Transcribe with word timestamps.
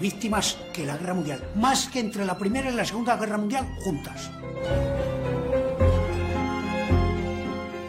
víctimas 0.00 0.58
que 0.72 0.84
la 0.84 0.96
guerra 0.96 1.14
mundial, 1.14 1.42
más 1.54 1.88
que 1.88 2.00
entre 2.00 2.24
la 2.24 2.36
primera 2.36 2.70
y 2.70 2.74
la 2.74 2.84
segunda 2.84 3.16
guerra 3.16 3.36
mundial 3.36 3.66
juntas. 3.84 4.30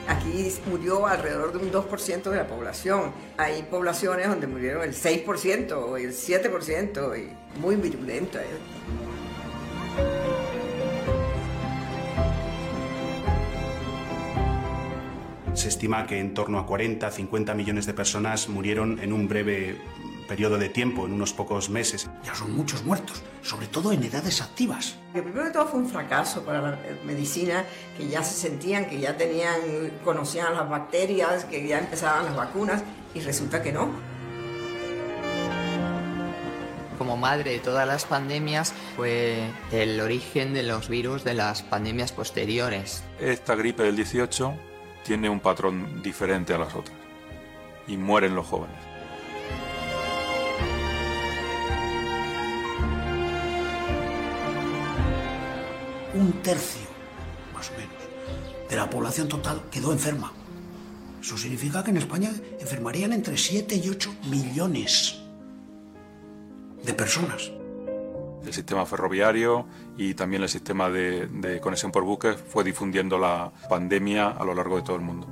Aquí 0.07 0.51
murió 0.70 1.07
alrededor 1.07 1.53
de 1.53 1.59
un 1.59 1.71
2% 1.71 2.23
de 2.29 2.35
la 2.35 2.47
población. 2.47 3.11
Hay 3.37 3.63
poblaciones 3.63 4.27
donde 4.27 4.47
murieron 4.47 4.84
el 4.84 4.93
6% 4.93 5.71
o 5.71 5.97
el 5.97 6.11
7% 6.11 7.17
y 7.17 7.59
muy 7.59 7.75
virulento. 7.77 8.37
¿eh? 8.39 8.45
Se 15.53 15.67
estima 15.67 16.07
que 16.07 16.20
en 16.20 16.34
torno 16.34 16.59
a 16.59 16.65
40, 16.65 17.12
50 17.12 17.53
millones 17.53 17.85
de 17.85 17.93
personas 17.93 18.49
murieron 18.49 18.99
en 18.99 19.13
un 19.13 19.27
breve 19.27 19.77
periodo 20.32 20.57
de 20.57 20.70
tiempo, 20.70 21.05
en 21.05 21.12
unos 21.12 21.34
pocos 21.34 21.70
meses. 21.70 22.10
Ya 22.24 22.34
son 22.34 22.55
muchos 22.55 22.85
muertos, 22.85 23.21
sobre 23.41 23.68
todo 23.68 23.91
en 23.91 24.01
edades 24.01 24.41
activas. 24.41 24.96
El 25.13 25.24
primero 25.24 25.43
de 25.43 25.51
todo 25.51 25.65
fue 25.65 25.82
un 25.82 25.90
fracaso 25.90 26.46
para 26.46 26.62
la 26.62 26.79
medicina, 27.04 27.65
que 27.98 28.07
ya 28.07 28.24
se 28.24 28.48
sentían, 28.48 28.85
que 28.85 28.98
ya 28.98 29.18
tenían, 29.18 29.59
conocían 30.05 30.54
las 30.54 30.70
bacterias, 30.70 31.43
que 31.43 31.68
ya 31.68 31.79
empezaban 31.79 32.24
las 32.24 32.37
vacunas, 32.37 32.82
y 33.13 33.20
resulta 33.20 33.62
que 33.62 33.74
no. 33.74 33.90
Como 36.98 37.18
madre 37.18 37.52
de 37.52 37.59
todas 37.59 37.85
las 37.85 38.05
pandemias 38.05 38.74
fue 38.96 39.49
el 39.74 39.99
origen 39.99 40.54
de 40.54 40.63
los 40.63 40.87
virus 40.87 41.26
de 41.26 41.34
las 41.34 41.62
pandemias 41.62 42.13
posteriores. 42.13 43.04
Esta 43.20 43.55
gripe 43.55 43.84
del 43.84 43.98
18 43.98 44.54
tiene 45.04 45.27
un 45.27 45.41
patrón 45.41 46.02
diferente 46.02 46.54
a 46.54 46.57
las 46.57 46.74
otras 46.74 46.96
y 47.85 47.98
mueren 47.98 48.34
los 48.34 48.48
jóvenes. 48.48 48.90
Un 56.13 56.34
tercio, 56.43 56.81
más 57.54 57.70
o 57.70 57.73
menos, 57.73 58.70
de 58.70 58.76
la 58.76 58.90
población 58.90 59.29
total 59.29 59.62
quedó 59.71 59.93
enferma. 59.93 60.31
Eso 61.21 61.37
significa 61.37 61.84
que 61.84 61.91
en 61.91 61.98
España 61.98 62.31
enfermarían 62.59 63.13
entre 63.13 63.37
7 63.37 63.76
y 63.76 63.90
8 63.90 64.16
millones 64.29 65.22
de 66.84 66.94
personas. 66.94 67.51
El 68.45 68.53
sistema 68.53 68.85
ferroviario 68.85 69.68
y 69.97 70.16
también 70.16 70.41
el 70.41 70.50
sistema 70.50 70.90
de, 70.90 71.28
de 71.28 71.62
conexión 71.62 71.91
por 71.91 72.03
buques 72.03 72.35
fue 72.35 72.63
difundiendo 72.63 73.18
la 73.18 73.51
pandemia 73.69 74.29
a 74.29 74.44
lo 74.44 74.56
largo 74.56 74.78
de 74.78 74.81
todo 74.81 74.96
el 74.96 75.03
mundo. 75.03 75.28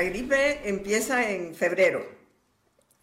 La 0.00 0.08
gripe 0.08 0.66
empieza 0.66 1.30
en 1.30 1.54
febrero 1.54 2.02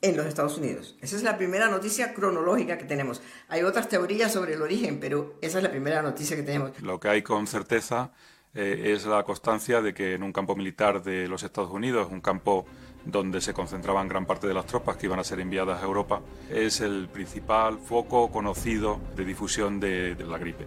en 0.01 0.17
los 0.17 0.25
Estados 0.25 0.57
Unidos. 0.57 0.97
Esa 0.99 1.15
es 1.15 1.21
la 1.21 1.37
primera 1.37 1.67
noticia 1.67 2.11
cronológica 2.11 2.79
que 2.79 2.85
tenemos. 2.85 3.21
Hay 3.49 3.61
otras 3.61 3.87
teorías 3.87 4.33
sobre 4.33 4.55
el 4.55 4.63
origen, 4.63 4.99
pero 4.99 5.35
esa 5.43 5.59
es 5.59 5.63
la 5.63 5.69
primera 5.69 6.01
noticia 6.01 6.35
que 6.35 6.41
tenemos. 6.41 6.71
Lo 6.81 6.99
que 6.99 7.09
hay 7.09 7.21
con 7.21 7.45
certeza 7.45 8.13
eh, 8.55 8.93
es 8.95 9.05
la 9.05 9.21
constancia 9.21 9.79
de 9.83 9.93
que 9.93 10.15
en 10.15 10.23
un 10.23 10.33
campo 10.33 10.55
militar 10.55 11.03
de 11.03 11.27
los 11.27 11.43
Estados 11.43 11.69
Unidos, 11.69 12.07
un 12.09 12.19
campo 12.19 12.65
donde 13.05 13.41
se 13.41 13.53
concentraban 13.53 14.07
gran 14.07 14.25
parte 14.25 14.47
de 14.47 14.55
las 14.55 14.65
tropas 14.65 14.97
que 14.97 15.05
iban 15.05 15.19
a 15.19 15.23
ser 15.23 15.39
enviadas 15.39 15.83
a 15.83 15.85
Europa, 15.85 16.23
es 16.49 16.81
el 16.81 17.09
principal 17.09 17.77
foco 17.77 18.31
conocido 18.31 18.99
de 19.15 19.23
difusión 19.23 19.79
de, 19.79 20.15
de 20.15 20.25
la 20.25 20.39
gripe. 20.39 20.65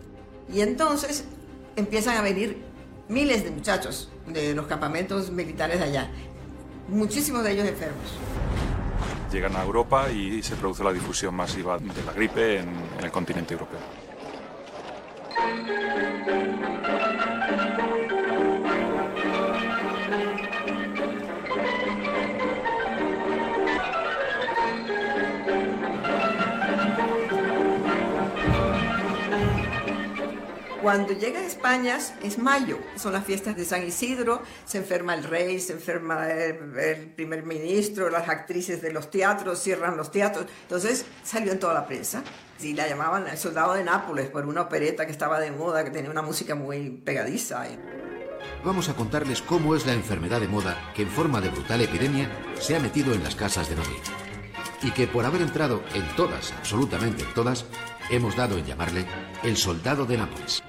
Y 0.48 0.60
entonces 0.60 1.24
empiezan 1.74 2.16
a 2.18 2.22
venir 2.22 2.69
miles 3.10 3.43
de 3.44 3.50
muchachos 3.50 4.09
de 4.26 4.54
los 4.54 4.66
campamentos 4.66 5.31
militares 5.31 5.81
de 5.81 5.84
allá, 5.84 6.10
muchísimos 6.88 7.43
de 7.43 7.53
ellos 7.53 7.66
enfermos. 7.66 8.19
Llegan 9.32 9.54
a 9.56 9.65
Europa 9.65 10.10
y 10.10 10.43
se 10.43 10.56
produce 10.56 10.82
la 10.82 10.93
difusión 10.93 11.34
masiva 11.34 11.78
de 11.78 12.04
la 12.04 12.12
gripe 12.12 12.59
en, 12.59 12.69
en 12.98 13.04
el 13.04 13.10
continente 13.10 13.54
europeo. 13.54 13.78
Cuando 30.82 31.12
llega 31.12 31.41
a 31.41 31.44
España 31.44 31.98
es 32.22 32.38
mayo, 32.38 32.78
son 32.96 33.12
las 33.12 33.24
fiestas 33.24 33.54
de 33.54 33.66
San 33.66 33.86
Isidro, 33.86 34.42
se 34.64 34.78
enferma 34.78 35.12
el 35.12 35.24
rey, 35.24 35.60
se 35.60 35.74
enferma 35.74 36.30
el, 36.30 36.78
el, 36.78 37.06
primer 37.10 37.44
ministro, 37.44 38.08
las 38.08 38.30
actrices 38.30 38.80
de 38.80 38.91
los 38.91 39.10
teatros, 39.10 39.60
cierran 39.60 39.98
los 39.98 40.10
teatros. 40.10 40.46
Entonces 40.62 41.04
salió 41.22 41.52
en 41.52 41.58
toda 41.58 41.74
la 41.74 41.86
prensa. 41.86 42.22
Y 42.62 42.72
la 42.72 42.88
llamaban 42.88 43.28
el 43.28 43.36
soldado 43.36 43.74
de 43.74 43.84
Nápoles 43.84 44.30
por 44.30 44.46
una 44.46 44.62
opereta 44.62 45.04
que 45.04 45.12
estaba 45.12 45.38
de 45.38 45.50
moda, 45.50 45.84
que 45.84 45.91
tenía 45.91 46.10
una 46.10 46.22
música 46.22 46.54
muy 46.54 46.91
pegadiza. 46.91 47.66
Vamos 48.64 48.88
a 48.88 48.94
contarles 48.94 49.42
cómo 49.42 49.76
es 49.76 49.84
la 49.84 49.92
enfermedad 49.92 50.41
de 50.41 50.48
moda 50.48 50.92
que 50.94 51.02
en 51.02 51.08
forma 51.08 51.42
de 51.42 51.50
brutal 51.50 51.82
epidemia 51.82 52.30
se 52.58 52.76
ha 52.76 52.80
metido 52.80 53.12
en 53.12 53.22
las 53.22 53.34
casas 53.34 53.68
de 53.68 53.76
Madrid. 53.76 54.00
Y 54.82 54.92
que 54.92 55.06
por 55.06 55.26
haber 55.26 55.42
entrado 55.42 55.82
en 55.94 56.06
todas, 56.16 56.52
absolutamente 56.52 57.22
en 57.22 57.34
todas, 57.34 57.66
hemos 58.10 58.34
dado 58.34 58.56
en 58.56 58.64
llamarle 58.64 59.04
el 59.42 59.58
soldado 59.58 60.06
de 60.06 60.16
Nápoles. 60.16 60.62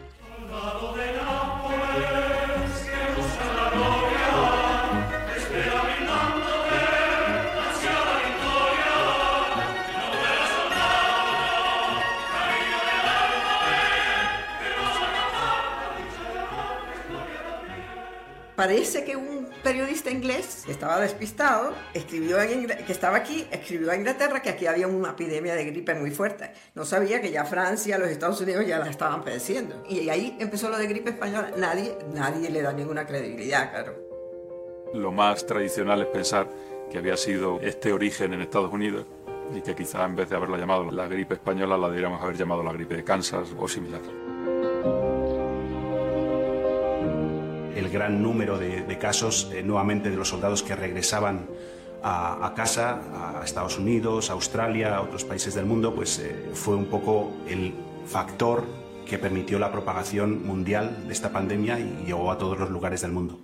Parece 18.61 19.03
que 19.03 19.16
un 19.16 19.47
periodista 19.63 20.11
inglés 20.11 20.61
que 20.67 20.72
estaba 20.72 20.99
despistado, 20.99 21.73
escribió 21.95 22.38
que 22.38 22.91
estaba 22.91 23.17
aquí, 23.17 23.47
escribió 23.49 23.89
a 23.89 23.95
Inglaterra 23.95 24.39
que 24.39 24.51
aquí 24.51 24.67
había 24.67 24.85
una 24.85 25.09
epidemia 25.09 25.55
de 25.55 25.66
gripe 25.66 25.95
muy 25.95 26.11
fuerte. 26.11 26.51
No 26.75 26.85
sabía 26.85 27.19
que 27.22 27.31
ya 27.31 27.44
Francia, 27.44 27.97
los 27.97 28.09
Estados 28.09 28.39
Unidos 28.39 28.67
ya 28.67 28.77
la 28.77 28.91
estaban 28.91 29.23
padeciendo. 29.23 29.84
Y 29.90 30.08
ahí 30.09 30.37
empezó 30.40 30.69
lo 30.69 30.78
de 30.78 30.85
gripe 30.85 31.09
española. 31.09 31.49
Nadie, 31.58 31.97
nadie 32.13 32.52
le 32.52 32.61
da 32.61 32.72
ninguna 32.72 33.08
credibilidad, 33.08 33.72
claro. 33.72 33.96
Lo 34.93 35.11
más 35.11 35.43
tradicional 35.47 35.99
es 36.03 36.07
pensar 36.09 36.47
que 36.91 36.99
había 36.99 37.17
sido 37.17 37.59
este 37.61 37.91
origen 37.91 38.34
en 38.34 38.41
Estados 38.41 38.72
Unidos 38.72 39.07
y 39.55 39.61
que 39.61 39.73
quizá 39.73 40.05
en 40.05 40.16
vez 40.16 40.29
de 40.29 40.35
haberla 40.35 40.59
llamado 40.59 40.91
la 40.91 41.07
gripe 41.07 41.34
española 41.34 41.79
la 41.79 41.87
deberíamos 41.87 42.22
haber 42.22 42.37
llamado 42.37 42.61
la 42.61 42.73
gripe 42.73 42.96
de 42.96 43.03
Kansas 43.03 43.55
o 43.57 43.67
similar. 43.67 44.02
El 47.76 47.90
gran 47.90 48.22
número 48.22 48.58
de, 48.58 48.97
casos 48.97 49.52
eh, 49.53 49.64
nuevamente 49.64 50.09
de 50.09 50.16
los 50.16 50.29
soldados 50.29 50.64
que 50.64 50.76
regresaban 50.76 51.47
a, 52.03 52.46
a, 52.46 52.53
casa, 52.53 53.40
a 53.40 53.44
Estados 53.44 53.78
Unidos, 53.78 54.29
a 54.29 54.34
Australia, 54.34 54.96
a 54.96 55.02
otros 55.02 55.23
países 55.23 55.53
del 55.56 55.66
mundo, 55.66 55.94
pues 55.94 56.20
eh, 56.20 56.50
fue 56.53 56.76
un 56.76 56.85
poco 56.85 57.32
el 57.47 57.73
factor 58.06 58.64
que 59.06 59.18
permitió 59.18 59.59
la 59.59 59.72
propagación 59.72 60.46
mundial 60.46 61.06
de 61.08 61.14
esta 61.14 61.32
pandemia 61.32 61.79
y 61.79 62.06
llegó 62.06 62.32
a 62.32 62.38
todos 62.38 62.59
los 62.59 62.70
lugares 62.70 63.02
del 63.02 63.12
mundo. 63.12 63.40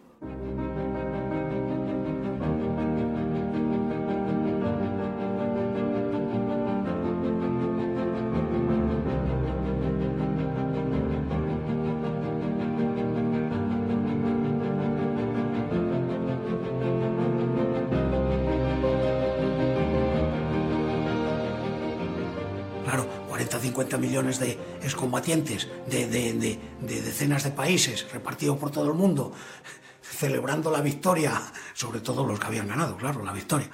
De 24.17 24.57
excombatientes 24.81 25.67
de, 25.87 26.07
de, 26.07 26.33
de, 26.33 26.59
de, 26.81 27.01
decenas 27.01 27.43
de 27.43 27.51
países 27.51 28.11
repartidos 28.11 28.57
por 28.57 28.71
todo 28.71 28.87
el 28.87 28.95
mundo, 28.95 29.31
celebrando 30.01 30.71
la 30.71 30.81
victoria, 30.81 31.39
sobre 31.73 31.99
todo 31.99 32.25
los 32.25 32.39
que 32.39 32.47
habían 32.47 32.67
ganado, 32.67 32.97
claro, 32.97 33.23
la 33.23 33.31
victoria, 33.31 33.69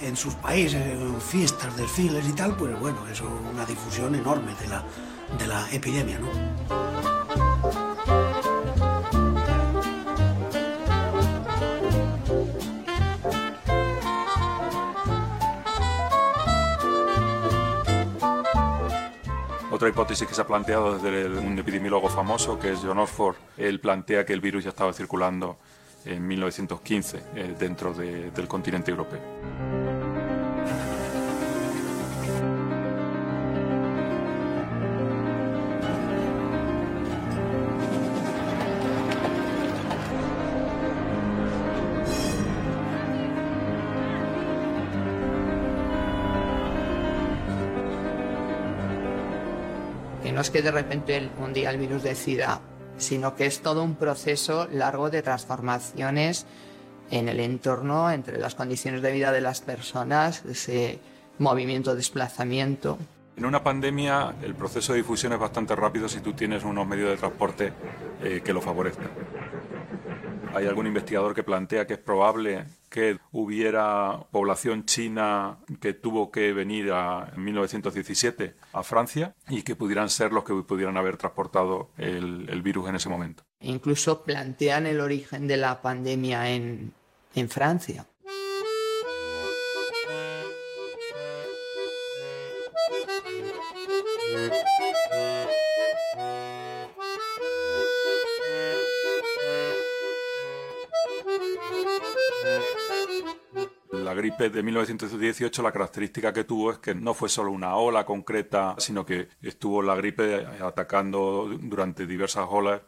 en 0.00 0.16
sus 0.16 0.34
países, 0.34 0.80
en 0.80 1.20
fiestas, 1.20 1.76
desfiles 1.76 2.26
y 2.26 2.32
tal, 2.32 2.56
pues 2.56 2.78
bueno, 2.80 3.06
eso 3.06 3.24
es 3.24 3.52
una 3.54 3.66
difusión 3.66 4.14
enorme 4.14 4.54
de 4.54 4.68
la, 4.68 4.84
de 5.38 5.46
la 5.46 5.70
epidemia. 5.70 6.18
Otra 19.82 19.90
hipótesis 19.90 20.28
que 20.28 20.34
se 20.36 20.40
ha 20.40 20.46
planteado 20.46 20.96
desde 20.96 21.26
un 21.40 21.58
epidemiólogo 21.58 22.08
famoso, 22.08 22.56
que 22.56 22.70
es 22.70 22.78
John 22.84 23.00
Oxford, 23.00 23.34
él 23.56 23.80
plantea 23.80 24.24
que 24.24 24.32
el 24.32 24.40
virus 24.40 24.62
ya 24.62 24.70
estaba 24.70 24.92
circulando 24.92 25.58
en 26.04 26.24
1915 26.24 27.20
eh, 27.34 27.56
dentro 27.58 27.92
del 27.92 28.46
continente 28.46 28.92
europeo. 28.92 29.91
Que 50.22 50.32
no 50.32 50.40
es 50.40 50.50
que 50.50 50.62
de 50.62 50.70
repente 50.70 51.30
un 51.38 51.52
día 51.52 51.70
el 51.70 51.78
virus 51.78 52.02
decida 52.02 52.60
sino 53.02 53.34
que 53.34 53.46
es 53.46 53.60
todo 53.60 53.82
un 53.82 53.96
proceso 53.96 54.68
largo 54.70 55.10
de 55.10 55.22
transformaciones 55.22 56.46
en 57.10 57.28
el 57.28 57.40
entorno, 57.40 58.10
entre 58.10 58.38
las 58.38 58.54
condiciones 58.54 59.02
de 59.02 59.12
vida 59.12 59.32
de 59.32 59.40
las 59.40 59.60
personas, 59.60 60.44
ese 60.44 60.98
movimiento, 61.38 61.94
desplazamiento. 61.94 62.98
En 63.36 63.44
una 63.44 63.62
pandemia 63.62 64.34
el 64.42 64.54
proceso 64.54 64.92
de 64.92 64.98
difusión 64.98 65.32
es 65.32 65.38
bastante 65.38 65.74
rápido 65.74 66.08
si 66.08 66.20
tú 66.20 66.32
tienes 66.32 66.64
unos 66.64 66.86
medios 66.86 67.10
de 67.10 67.16
transporte 67.16 67.72
eh, 68.22 68.40
que 68.44 68.52
lo 68.52 68.60
favorezcan. 68.60 69.10
Hay 70.54 70.66
algún 70.66 70.86
investigador 70.86 71.34
que 71.34 71.42
plantea 71.42 71.86
que 71.86 71.94
es 71.94 71.98
probable 71.98 72.66
que 72.88 73.18
hubiera 73.30 74.26
población 74.30 74.84
china 74.84 75.58
que 75.80 75.94
tuvo 75.94 76.30
que 76.30 76.52
venir 76.52 76.92
en 77.34 77.42
1917 77.42 78.54
a 78.72 78.82
Francia 78.82 79.34
y 79.48 79.62
que 79.62 79.76
pudieran 79.76 80.10
ser 80.10 80.32
los 80.32 80.44
que 80.44 80.54
pudieran 80.54 80.96
haber 80.96 81.16
transportado 81.16 81.90
el, 81.96 82.62
virus 82.62 82.88
en 82.88 82.96
ese 82.96 83.08
momento. 83.08 83.44
Incluso 83.60 84.22
plantean 84.22 84.86
el 84.86 85.00
origen 85.00 85.48
de 85.48 85.56
la 85.56 85.80
pandemia 85.80 86.50
en 86.50 86.92
Francia. 87.48 88.06
La 104.32 104.38
gripe 104.38 104.56
de 104.56 104.62
1918 104.62 105.62
la 105.62 105.72
característica 105.72 106.32
que 106.32 106.44
tuvo 106.44 106.72
es 106.72 106.78
que 106.78 106.94
no 106.94 107.12
fue 107.12 107.28
solo 107.28 107.50
una 107.50 107.76
ola 107.76 108.06
concreta, 108.06 108.74
sino 108.78 109.04
que 109.04 109.28
estuvo 109.42 109.82
la 109.82 109.94
gripe 109.94 110.46
atacando 110.62 111.50
durante 111.60 112.06
diversas 112.06 112.46
olas 112.48 112.80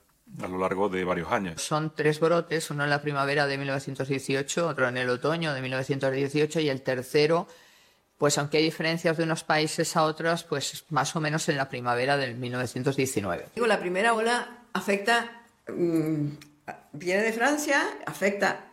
a 0.43 0.49
lo 0.49 0.57
largo 0.57 0.89
de 0.89 1.05
varios 1.05 1.31
años. 1.31 1.61
Son 1.61 1.95
tres 1.95 2.19
brotes, 2.19 2.71
uno 2.71 2.85
en 2.85 2.89
la 2.89 3.03
primavera 3.03 3.47
de 3.47 3.59
1918, 3.59 4.69
otro 4.69 4.89
en 4.89 4.97
el 4.97 5.11
otoño 5.11 5.53
de 5.53 5.61
1918 5.61 6.61
y 6.61 6.71
el 6.71 6.81
tercero, 6.81 7.47
pues 8.17 8.39
aunque 8.39 8.57
hay 8.57 8.65
diferencias 8.65 9.19
de 9.19 9.25
unos 9.25 9.45
países 9.45 9.99
a 9.99 10.05
otros, 10.05 10.45
pues 10.45 10.87
más 10.89 11.15
o 11.15 11.21
menos 11.21 11.47
en 11.51 11.59
la 11.59 11.69
primavera 11.69 12.17
del 12.17 12.37
1919. 12.37 13.49
Digo, 13.55 13.67
la 13.67 13.79
primera 13.79 14.15
ola 14.15 14.65
afecta, 14.73 15.43
mmm, 15.69 16.27
viene 16.93 17.23
de 17.23 17.33
Francia, 17.35 17.83
afecta 18.07 18.65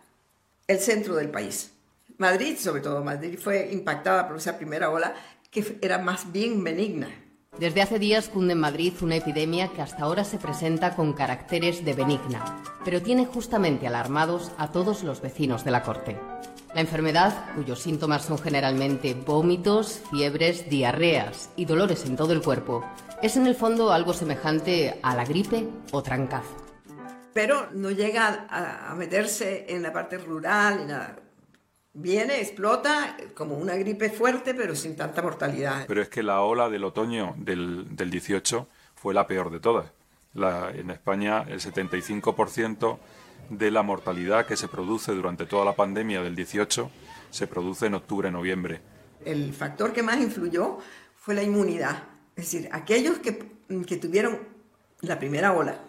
el 0.67 0.79
centro 0.79 1.15
del 1.15 1.29
país. 1.29 1.73
Madrid, 2.21 2.55
sobre 2.55 2.81
todo 2.81 3.03
Madrid, 3.03 3.39
fue 3.41 3.71
impactada 3.73 4.27
por 4.27 4.37
esa 4.37 4.55
primera 4.55 4.91
ola 4.91 5.15
que 5.49 5.79
era 5.81 5.97
más 5.97 6.31
bien 6.31 6.63
benigna. 6.63 7.09
Desde 7.57 7.81
hace 7.81 7.97
días 7.97 8.29
cunde 8.29 8.53
en 8.53 8.59
Madrid 8.59 8.93
una 9.01 9.15
epidemia 9.15 9.69
que 9.69 9.81
hasta 9.81 10.03
ahora 10.03 10.23
se 10.23 10.37
presenta 10.37 10.95
con 10.95 11.13
caracteres 11.13 11.83
de 11.83 11.95
benigna, 11.95 12.61
pero 12.85 13.01
tiene 13.01 13.25
justamente 13.25 13.87
alarmados 13.87 14.51
a 14.59 14.71
todos 14.71 15.01
los 15.01 15.19
vecinos 15.19 15.65
de 15.65 15.71
la 15.71 15.81
corte. 15.81 16.15
La 16.75 16.81
enfermedad, 16.81 17.33
cuyos 17.55 17.81
síntomas 17.81 18.23
son 18.23 18.37
generalmente 18.37 19.15
vómitos, 19.15 20.03
fiebres, 20.11 20.69
diarreas 20.69 21.49
y 21.55 21.65
dolores 21.65 22.05
en 22.05 22.17
todo 22.17 22.33
el 22.33 22.43
cuerpo, 22.43 22.85
es 23.23 23.35
en 23.35 23.47
el 23.47 23.55
fondo 23.55 23.91
algo 23.91 24.13
semejante 24.13 24.99
a 25.01 25.15
la 25.15 25.25
gripe 25.25 25.67
o 25.91 26.03
trancazo. 26.03 26.55
Pero 27.33 27.71
no 27.71 27.89
llega 27.89 28.45
a, 28.47 28.91
a 28.91 28.95
meterse 28.95 29.65
en 29.69 29.81
la 29.81 29.91
parte 29.91 30.19
rural 30.19 30.81
y 30.83 30.85
nada 30.85 31.17
viene, 31.93 32.39
explota 32.39 33.17
como 33.33 33.55
una 33.55 33.75
gripe 33.75 34.09
fuerte, 34.09 34.53
pero 34.53 34.75
sin 34.75 34.95
tanta 34.95 35.21
mortalidad. 35.21 35.85
Pero 35.87 36.01
es 36.01 36.09
que 36.09 36.23
la 36.23 36.41
ola 36.41 36.69
del 36.69 36.83
otoño 36.83 37.35
del, 37.37 37.95
del 37.95 38.09
18 38.09 38.67
fue 38.95 39.13
la 39.13 39.27
peor 39.27 39.51
de 39.51 39.59
todas. 39.59 39.91
La, 40.33 40.71
en 40.71 40.89
España, 40.89 41.43
el 41.47 41.59
75% 41.59 42.99
de 43.49 43.71
la 43.71 43.83
mortalidad 43.83 44.45
que 44.45 44.55
se 44.55 44.67
produce 44.67 45.11
durante 45.11 45.45
toda 45.45 45.65
la 45.65 45.75
pandemia 45.75 46.21
del 46.21 46.35
18 46.35 46.89
se 47.29 47.47
produce 47.47 47.87
en 47.87 47.95
octubre-noviembre. 47.95 48.81
El 49.25 49.53
factor 49.53 49.91
que 49.93 50.03
más 50.03 50.19
influyó 50.19 50.77
fue 51.15 51.35
la 51.35 51.43
inmunidad. 51.43 52.03
Es 52.35 52.51
decir, 52.51 52.69
aquellos 52.71 53.19
que, 53.19 53.51
que 53.85 53.97
tuvieron 53.97 54.39
la 55.01 55.19
primera 55.19 55.53
ola 55.53 55.79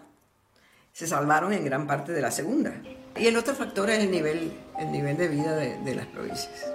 se 0.91 1.07
salvaron 1.07 1.53
en 1.53 1.65
gran 1.65 1.87
parte 1.87 2.11
de 2.11 2.21
la 2.21 2.31
segunda. 2.31 2.73
Y 3.17 3.27
el 3.27 3.37
otro 3.37 3.53
factor 3.53 3.89
es 3.89 3.99
el 3.99 4.11
nivel, 4.11 4.51
el 4.79 4.91
nivel 4.91 5.17
de 5.17 5.27
vida 5.27 5.55
de, 5.55 5.77
de 5.77 5.95
las 5.95 6.07
provincias. 6.07 6.72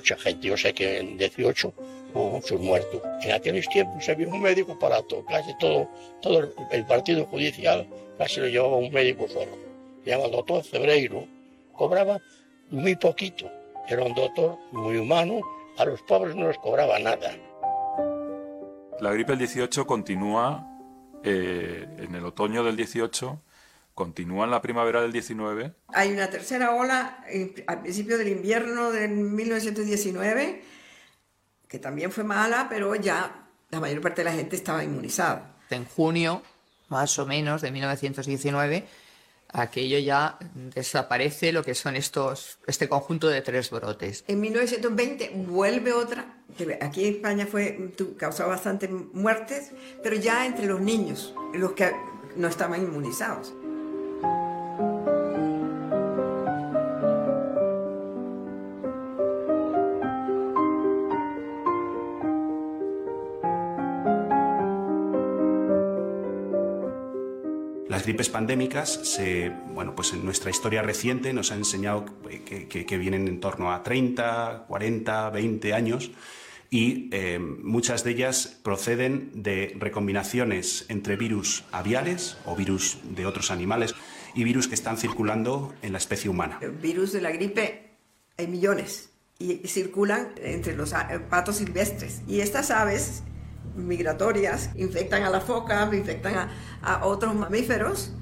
Mucha 0.00 0.16
gente. 0.16 0.48
Yo 0.48 0.56
sé 0.56 0.72
que 0.72 0.98
en 0.98 1.18
18 1.18 1.74
hubo 2.14 2.30
muchos 2.30 2.58
muertos. 2.60 3.02
En 3.22 3.32
aquellos 3.32 3.68
tiempos 3.68 4.08
había 4.08 4.28
un 4.28 4.40
médico 4.40 4.78
para 4.78 5.02
todo, 5.02 5.24
casi 5.26 5.52
todo, 5.58 5.88
todo 6.22 6.48
el 6.72 6.86
partido 6.86 7.26
judicial 7.26 7.86
casi 8.16 8.40
lo 8.40 8.46
llevaba 8.46 8.76
un 8.76 8.90
médico 8.90 9.28
solo. 9.28 9.52
Se 10.02 10.10
llama 10.10 10.24
el 10.24 10.32
doctor 10.32 10.64
Cebreiro. 10.64 11.26
Cobraba 11.72 12.18
muy 12.70 12.96
poquito. 12.96 13.50
Era 13.88 14.04
un 14.04 14.14
doctor 14.14 14.56
muy 14.72 14.96
humano. 14.96 15.40
A 15.76 15.84
los 15.84 16.00
pobres 16.02 16.34
no 16.34 16.48
les 16.48 16.58
cobraba 16.58 16.98
nada. 16.98 17.36
La 19.00 19.12
gripe 19.12 19.32
del 19.32 19.40
18 19.40 19.86
continúa 19.86 20.66
eh, 21.22 21.86
en 21.98 22.14
el 22.14 22.24
otoño 22.24 22.64
del 22.64 22.76
18 22.76 23.38
continúa 23.94 24.44
en 24.44 24.50
la 24.50 24.62
primavera 24.62 25.02
del 25.02 25.12
19. 25.12 25.74
Hay 25.88 26.12
una 26.12 26.30
tercera 26.30 26.72
ola 26.74 27.24
al 27.66 27.82
principio 27.82 28.18
del 28.18 28.28
invierno 28.28 28.90
de 28.90 29.08
1919, 29.08 30.62
que 31.68 31.78
también 31.78 32.10
fue 32.10 32.24
mala, 32.24 32.68
pero 32.68 32.94
ya 32.94 33.48
la 33.70 33.80
mayor 33.80 34.00
parte 34.00 34.22
de 34.22 34.30
la 34.30 34.32
gente 34.32 34.56
estaba 34.56 34.82
inmunizada. 34.82 35.56
En 35.70 35.84
junio, 35.84 36.42
más 36.88 37.18
o 37.18 37.26
menos, 37.26 37.62
de 37.62 37.70
1919, 37.70 38.86
aquello 39.52 39.98
ya 39.98 40.38
desaparece 40.74 41.52
lo 41.52 41.62
que 41.62 41.74
son 41.74 41.96
estos, 41.96 42.58
este 42.66 42.88
conjunto 42.88 43.28
de 43.28 43.42
tres 43.42 43.70
brotes. 43.70 44.24
En 44.28 44.40
1920 44.40 45.32
vuelve 45.46 45.92
otra, 45.92 46.42
que 46.56 46.78
aquí 46.80 47.06
en 47.06 47.14
España 47.16 47.46
fue, 47.46 47.92
causó 48.16 48.48
bastantes 48.48 48.90
muertes, 48.90 49.70
pero 50.02 50.16
ya 50.16 50.46
entre 50.46 50.66
los 50.66 50.80
niños, 50.80 51.34
los 51.54 51.72
que 51.72 51.92
no 52.36 52.48
estaban 52.48 52.82
inmunizados. 52.82 53.52
Gripes 68.10 68.28
pandémicas, 68.28 68.90
se, 69.04 69.52
bueno, 69.72 69.94
pues 69.94 70.12
en 70.12 70.24
nuestra 70.24 70.50
historia 70.50 70.82
reciente 70.82 71.32
nos 71.32 71.52
han 71.52 71.58
enseñado 71.58 72.06
que, 72.26 72.98
vienen 72.98 73.28
en 73.28 73.38
torno 73.38 73.72
a 73.72 73.84
30, 73.84 74.64
40, 74.66 75.30
20 75.30 75.74
años 75.74 76.10
y 76.70 77.08
eh, 77.12 77.38
muchas 77.38 78.02
de 78.02 78.10
ellas 78.10 78.58
proceden 78.64 79.30
de 79.32 79.76
recombinaciones 79.78 80.86
entre 80.88 81.14
virus 81.14 81.62
aviares 81.70 82.36
o 82.46 82.56
virus 82.56 82.98
de 83.14 83.26
otros 83.26 83.52
animales 83.52 83.94
y 84.34 84.42
virus 84.42 84.66
que 84.66 84.74
están 84.74 84.96
circulando 84.96 85.72
en 85.80 85.92
la 85.92 85.98
especie 85.98 86.28
humana. 86.28 86.58
El 86.60 86.72
virus 86.72 87.12
de 87.12 87.20
la 87.20 87.30
gripe 87.30 87.90
hay 88.36 88.48
millones 88.48 89.10
y 89.38 89.68
circulan 89.68 90.30
entre 90.42 90.74
los 90.74 90.94
patos 91.28 91.58
silvestres. 91.58 92.22
Y 92.26 92.40
estas 92.40 92.72
aves 92.72 93.22
migratorias 93.76 94.70
infectan 94.76 95.22
a 95.22 95.30
la 95.30 95.40
foca, 95.40 95.88
infectan 95.92 96.34
a, 96.34 96.50
a 96.82 97.06
otros 97.06 97.34
mamíferos 97.34 98.12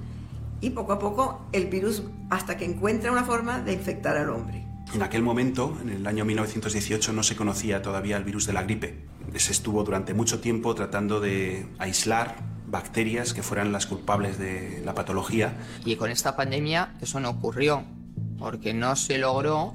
y 0.61 0.71
poco 0.71 0.93
a 0.93 0.99
poco 0.99 1.47
el 1.53 1.67
virus 1.67 2.03
hasta 2.31 2.57
que 2.57 2.65
encuentra 2.65 3.13
una 3.13 3.25
forma 3.25 3.61
de 3.61 3.73
infectar 3.73 4.17
al 4.17 4.31
hombre. 4.31 4.65
En 4.95 5.03
aquel 5.03 5.23
momento, 5.23 5.77
en 5.83 5.91
el 5.91 6.07
año 6.07 6.25
1918, 6.25 7.13
no 7.13 7.23
se 7.23 7.37
conocía 7.37 7.83
todavía 7.83 8.17
el 8.17 8.25
virus 8.25 8.47
de 8.47 8.55
la 8.55 8.63
gripe. 8.63 9.05
Se 9.37 9.53
estuvo 9.53 9.85
durante 9.85 10.15
mucho 10.15 10.41
tiempo 10.41 10.75
tratando 10.75 11.21
de 11.21 11.67
aislar 11.79 12.37
bacterias 12.67 13.35
que 13.35 13.43
fueran 13.43 13.71
las 13.71 13.87
culpables 13.87 14.39
de 14.39 14.83
la 14.85 14.95
patología. 14.95 15.55
Y 15.85 15.97
con 15.97 16.11
esta 16.11 16.37
pandemia 16.37 16.95
eso 17.03 17.21
no 17.21 17.31
ocurrió, 17.31 17.85
porque 18.39 18.73
no 18.73 18.97
se 18.97 19.19
logró 19.19 19.75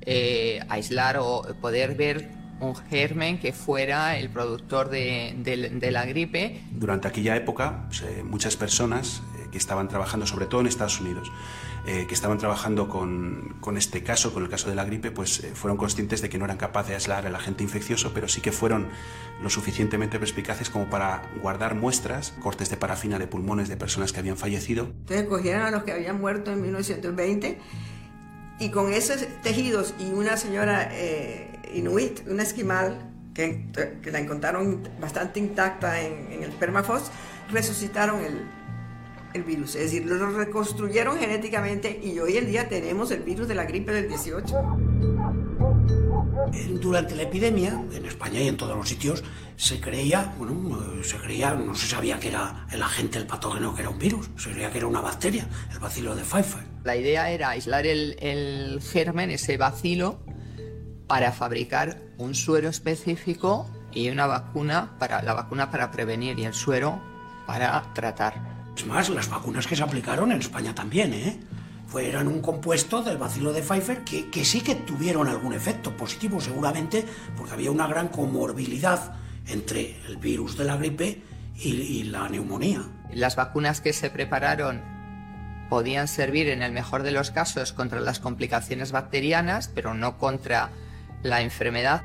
eh, 0.00 0.60
aislar 0.68 1.18
o 1.20 1.42
poder 1.60 1.94
ver 1.94 2.39
un 2.60 2.76
germen 2.76 3.38
que 3.38 3.52
fuera 3.52 4.18
el 4.18 4.30
productor 4.30 4.90
de, 4.90 5.34
de 5.36 5.90
la 5.90 6.04
gripe. 6.04 6.60
Durante 6.72 7.08
aquella 7.08 7.36
época, 7.36 7.84
pues, 7.88 8.02
eh, 8.02 8.22
muchas 8.22 8.56
personas 8.56 9.22
eh, 9.38 9.48
que 9.50 9.58
estaban 9.58 9.88
trabajando, 9.88 10.26
sobre 10.26 10.46
todo 10.46 10.60
en 10.60 10.66
Estados 10.66 11.00
Unidos, 11.00 11.30
eh, 11.86 12.06
que 12.06 12.12
estaban 12.12 12.36
trabajando 12.36 12.88
con, 12.88 13.56
con, 13.60 13.78
este 13.78 14.02
caso, 14.02 14.34
con 14.34 14.42
el 14.42 14.50
caso 14.50 14.68
de 14.68 14.74
la 14.74 14.84
gripe, 14.84 15.10
pues 15.10 15.42
eh, 15.42 15.52
fueron 15.54 15.78
conscientes 15.78 16.20
de 16.20 16.28
que 16.28 16.36
no 16.36 16.44
eran 16.44 16.58
capaces 16.58 16.90
de 16.90 16.94
aislar 16.96 17.26
al 17.26 17.34
agente 17.34 17.64
infeccioso, 17.64 18.12
pero 18.12 18.28
sí 18.28 18.42
que 18.42 18.52
fueron 18.52 18.88
lo 19.42 19.48
suficientemente 19.48 20.18
perspicaces 20.18 20.68
como 20.68 20.90
para 20.90 21.22
guardar 21.40 21.74
muestras, 21.74 22.34
cortes 22.42 22.68
de 22.68 22.76
parafina 22.76 23.18
de 23.18 23.26
pulmones 23.26 23.70
de 23.70 23.78
personas 23.78 24.12
que 24.12 24.20
habían 24.20 24.36
fallecido. 24.36 24.84
Entonces 24.84 25.26
cogieron 25.26 25.62
a 25.62 25.70
los 25.70 25.84
que 25.84 25.92
habían 25.92 26.20
muerto 26.20 26.52
en 26.52 26.60
1920 26.60 27.58
y 28.58 28.68
con 28.68 28.92
esos 28.92 29.26
tejidos 29.42 29.94
y 29.98 30.10
una 30.10 30.36
señora 30.36 30.90
eh, 30.92 31.49
inuit, 31.74 32.26
una 32.28 32.42
esquimal, 32.42 33.10
que, 33.34 33.66
que, 34.02 34.10
la 34.10 34.18
encontraron 34.18 34.82
bastante 35.00 35.38
intacta 35.38 36.00
en, 36.00 36.32
en 36.32 36.42
el 36.42 36.50
permafrost, 36.50 37.12
resucitaron 37.50 38.24
el, 38.24 38.42
el 39.34 39.44
virus, 39.44 39.76
es 39.76 39.84
decir, 39.84 40.04
lo 40.06 40.30
reconstruyeron 40.30 41.18
genéticamente 41.18 42.00
y 42.02 42.18
hoy 42.18 42.36
en 42.36 42.46
día 42.46 42.68
tenemos 42.68 43.10
el 43.10 43.22
virus 43.22 43.48
de 43.48 43.54
la 43.54 43.64
gripe 43.64 43.92
del 43.92 44.08
18. 44.08 44.54
Durante 46.80 47.14
la 47.14 47.22
epidemia, 47.22 47.80
en 47.92 48.06
España 48.06 48.40
y 48.40 48.48
en 48.48 48.56
todos 48.56 48.76
los 48.76 48.88
sitios, 48.88 49.22
se 49.56 49.80
creía, 49.80 50.34
bueno, 50.38 51.02
se 51.04 51.16
creía, 51.18 51.54
no 51.54 51.74
se 51.74 51.86
sabía 51.86 52.18
que 52.18 52.28
era 52.28 52.66
el 52.72 52.82
agente, 52.82 53.18
el 53.18 53.26
patógeno, 53.26 53.74
que 53.74 53.82
era 53.82 53.90
un 53.90 53.98
virus, 53.98 54.30
se 54.36 54.50
creía 54.50 54.70
que 54.70 54.78
era 54.78 54.86
una 54.86 55.00
bacteria, 55.00 55.46
el 55.70 55.78
bacilo 55.78 56.16
de 56.16 56.22
Pfeiffer. 56.22 56.62
La 56.82 56.96
idea 56.96 57.30
era 57.30 57.50
aislar 57.50 57.86
el, 57.86 58.16
el 58.20 58.80
germen, 58.80 59.30
ese 59.30 59.56
bacilo, 59.58 60.18
para 61.10 61.32
fabricar 61.32 61.98
un 62.18 62.36
suero 62.36 62.68
específico 62.68 63.68
y 63.92 64.10
una 64.10 64.28
vacuna 64.28 64.92
para 65.00 65.20
la 65.22 65.34
vacuna 65.34 65.68
para 65.68 65.90
prevenir 65.90 66.38
y 66.38 66.44
el 66.44 66.54
suero 66.54 67.02
para 67.48 67.82
tratar. 67.94 68.34
Es 68.76 68.86
más, 68.86 69.10
las 69.10 69.28
vacunas 69.28 69.66
que 69.66 69.74
se 69.74 69.82
aplicaron 69.82 70.30
en 70.30 70.38
España 70.38 70.72
también, 70.72 71.12
¿eh? 71.12 71.40
Fueron 71.88 72.28
un 72.28 72.40
compuesto 72.40 73.02
del 73.02 73.18
bacilo 73.18 73.52
de 73.52 73.60
Pfeiffer 73.60 74.04
que, 74.04 74.30
que 74.30 74.44
sí 74.44 74.60
que 74.60 74.76
tuvieron 74.76 75.26
algún 75.26 75.52
efecto 75.52 75.96
positivo, 75.96 76.40
seguramente, 76.40 77.04
porque 77.36 77.54
había 77.54 77.72
una 77.72 77.88
gran 77.88 78.06
comorbilidad 78.06 79.16
entre 79.48 80.00
el 80.06 80.16
virus 80.16 80.56
de 80.56 80.64
la 80.64 80.76
gripe 80.76 81.24
y, 81.56 81.70
y 81.70 82.02
la 82.04 82.28
neumonía. 82.28 82.84
Las 83.12 83.34
vacunas 83.34 83.80
que 83.80 83.92
se 83.92 84.10
prepararon 84.10 84.80
podían 85.68 86.06
servir 86.06 86.48
en 86.50 86.62
el 86.62 86.70
mejor 86.70 87.02
de 87.02 87.10
los 87.10 87.32
casos 87.32 87.72
contra 87.72 87.98
las 87.98 88.20
complicaciones 88.20 88.92
bacterianas, 88.92 89.66
pero 89.74 89.92
no 89.92 90.16
contra 90.16 90.70
la 91.22 91.42
enfermedad. 91.42 92.02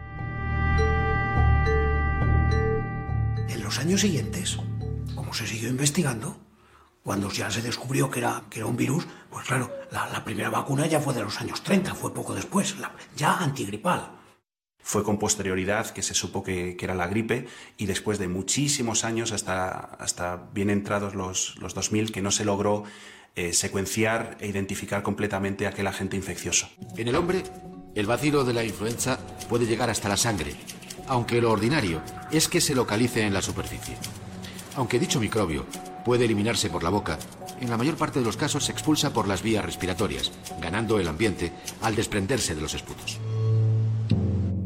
En 3.49 3.63
los 3.63 3.79
años 3.79 4.01
siguientes, 4.01 4.57
como 5.15 5.33
se 5.33 5.47
siguió 5.47 5.69
investigando, 5.69 6.37
cuando 7.03 7.29
ya 7.31 7.51
se 7.51 7.61
descubrió 7.61 8.09
que 8.09 8.19
era, 8.19 8.43
que 8.49 8.59
era 8.59 8.67
un 8.67 8.75
virus, 8.75 9.05
pues 9.29 9.45
claro, 9.45 9.71
la, 9.91 10.09
la, 10.09 10.23
primera 10.23 10.49
vacuna 10.49 10.87
ya 10.87 10.99
fue 10.99 11.13
de 11.13 11.21
los 11.21 11.39
años 11.39 11.61
30, 11.61 11.93
fue 11.93 12.13
poco 12.13 12.33
después, 12.33 12.79
la, 12.79 12.91
ya 13.15 13.37
antigripal. 13.37 14.11
Fue 14.81 15.03
con 15.03 15.17
posterioridad 15.17 15.89
que 15.91 16.03
se 16.03 16.13
supo 16.13 16.43
que, 16.43 16.75
que, 16.75 16.85
era 16.85 16.95
la 16.95 17.07
gripe 17.07 17.47
y 17.77 17.85
después 17.85 18.19
de 18.19 18.27
muchísimos 18.27 19.03
años, 19.03 19.31
hasta, 19.31 19.69
hasta 19.69 20.49
bien 20.53 20.69
entrados 20.69 21.15
los, 21.15 21.57
los 21.57 21.73
2000, 21.73 22.11
que 22.11 22.21
no 22.21 22.31
se 22.31 22.45
logró 22.45 22.83
eh, 23.35 23.51
secuenciar 23.51 24.37
e 24.39 24.47
identificar 24.47 25.03
completamente 25.03 25.67
aquel 25.67 25.87
agente 25.87 26.15
infeccioso. 26.15 26.69
En 26.95 27.07
el 27.07 27.15
hombre, 27.15 27.43
el 27.95 28.05
vacilo 28.05 28.43
de 28.43 28.53
la 28.53 28.63
influenza 28.63 29.17
puede 29.49 29.65
llegar 29.65 29.89
hasta 29.89 30.09
la 30.09 30.17
sangre, 30.17 30.53
aunque 31.07 31.41
lo 31.41 31.51
ordinario 31.51 32.01
es 32.31 32.49
que 32.49 32.59
se 32.59 32.75
localice 32.75 33.21
en 33.23 33.33
la 33.33 33.41
superficie. 33.41 33.95
Aunque 34.75 34.99
dicho 34.99 35.21
microbio 35.21 35.65
puede 36.03 36.25
eliminarse 36.25 36.69
por 36.69 36.83
la 36.83 36.89
boca, 36.89 37.17
en 37.61 37.69
la 37.69 37.77
mayor 37.77 37.95
parte 37.95 38.19
de 38.19 38.25
los 38.25 38.35
casos 38.35 38.65
se 38.65 38.73
expulsa 38.73 39.13
por 39.13 39.27
las 39.29 39.41
vías 39.41 39.63
respiratorias, 39.63 40.33
ganando 40.61 40.99
el 40.99 41.07
ambiente 41.07 41.53
al 41.81 41.95
desprenderse 41.95 42.53
de 42.53 42.61
los 42.61 42.73
esputos. 42.73 43.17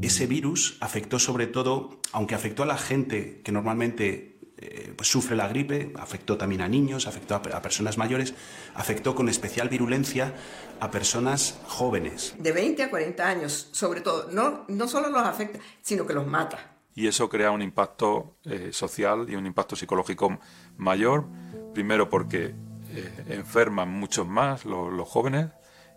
Ese 0.01 0.25
virus 0.25 0.77
afectó 0.79 1.19
sobre 1.19 1.45
todo, 1.45 1.99
aunque 2.11 2.33
afectó 2.33 2.63
a 2.63 2.65
la 2.65 2.77
gente 2.77 3.41
que 3.43 3.51
normalmente 3.51 4.38
eh, 4.61 4.93
pues 4.95 5.09
sufre 5.09 5.35
la 5.35 5.47
gripe, 5.47 5.93
afectó 5.97 6.37
también 6.37 6.61
a 6.61 6.67
niños, 6.67 7.07
afectó 7.07 7.35
a, 7.35 7.37
a, 7.37 7.61
personas 7.61 7.97
mayores, 7.97 8.33
afectó 8.75 9.15
con 9.15 9.29
especial 9.29 9.69
virulencia 9.69 10.33
a 10.79 10.91
personas 10.91 11.59
jóvenes. 11.67 12.35
De 12.37 12.51
20 12.51 12.83
a 12.83 12.89
40 12.89 13.27
años, 13.27 13.69
sobre 13.71 14.01
todo, 14.01 14.29
no, 14.31 14.65
no 14.67 14.87
solo 14.87 15.09
los 15.09 15.23
afecta, 15.23 15.59
sino 15.81 16.05
que 16.05 16.13
los 16.13 16.27
mata 16.27 16.75
y 16.99 17.07
eso 17.07 17.29
crea 17.29 17.51
un 17.51 17.61
impacto 17.61 18.35
eh, 18.43 18.71
social 18.73 19.25
y 19.29 19.35
un 19.35 19.45
impacto 19.45 19.77
psicológico 19.77 20.37
mayor, 20.75 21.27
primero 21.73 22.09
porque 22.09 22.53
eh, 22.91 23.25
enferman 23.29 23.89
muchos 23.89 24.27
más 24.27 24.65
los, 24.65 24.91
los, 24.91 25.07
jóvenes 25.07 25.47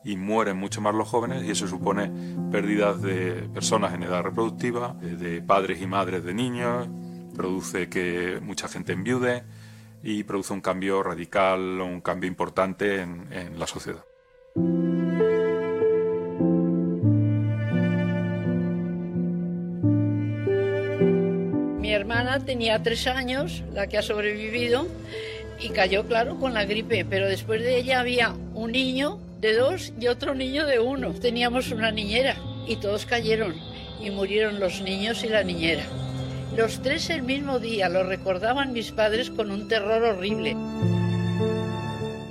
y 0.05 0.17
mueren 0.17 0.57
mucho 0.57 0.81
más 0.81 0.95
los 0.95 1.09
jóvenes 1.09 1.43
y 1.43 1.51
eso 1.51 1.67
supone 1.67 2.13
pérdidas 2.53 3.03
de 3.03 3.49
personas 3.53 3.95
en 3.95 4.05
edad 4.05 4.23
reproductiva, 4.23 4.95
de, 5.01 5.17
de 5.17 5.43
padres 5.43 5.83
y 5.83 5.89
madres 5.89 6.23
de 6.23 6.35
niños, 6.35 6.87
produce 7.35 7.89
que 7.89 8.39
mucha 8.43 8.69
gente 8.69 8.93
enviude 8.93 9.43
y 10.03 10.25
produce 10.25 10.53
un 10.53 10.61
cambio 10.61 11.03
radical, 11.03 11.81
un 11.81 12.01
cambio 12.01 12.29
importante 12.29 13.01
en, 13.01 13.33
en 13.33 13.59
la 13.59 13.67
sociedad. 13.67 14.05
Mi 21.81 21.93
hermana 21.93 22.45
tenía 22.45 22.83
tres 22.83 23.07
años, 23.07 23.63
la 23.73 23.87
que 23.87 23.99
ha 23.99 24.03
sobrevivido, 24.03 24.87
y 25.61 25.71
cayó, 25.71 26.07
claro, 26.07 26.39
con 26.39 26.55
la 26.55 26.65
gripe, 26.65 27.05
pero 27.05 27.29
después 27.29 27.63
de 27.63 27.79
ella 27.79 28.01
había 28.01 28.35
un 28.55 28.73
niño 28.73 29.21
de 29.41 29.55
dos 29.57 29.93
y 30.01 30.09
otro 30.09 30.35
niño 30.35 30.67
de 30.67 30.81
uno. 30.81 31.13
Teníamos 31.15 31.71
una 31.71 31.91
niñera 31.91 32.37
y 32.67 32.77
todos 32.77 33.07
cayeron 33.07 33.55
y 34.01 34.11
murieron 34.11 34.59
los 34.59 34.81
niños 34.83 35.23
y 35.25 35.29
la 35.29 35.45
niñera. 35.45 35.85
Los 36.57 36.83
tres 36.83 37.09
el 37.09 37.23
mismo 37.23 37.59
día, 37.59 37.89
lo 37.89 38.03
recordaban 38.05 38.75
mis 38.75 38.93
padres 38.93 39.31
con 39.31 39.51
un 39.51 39.69
terror 39.69 40.03
horrible. 40.03 40.55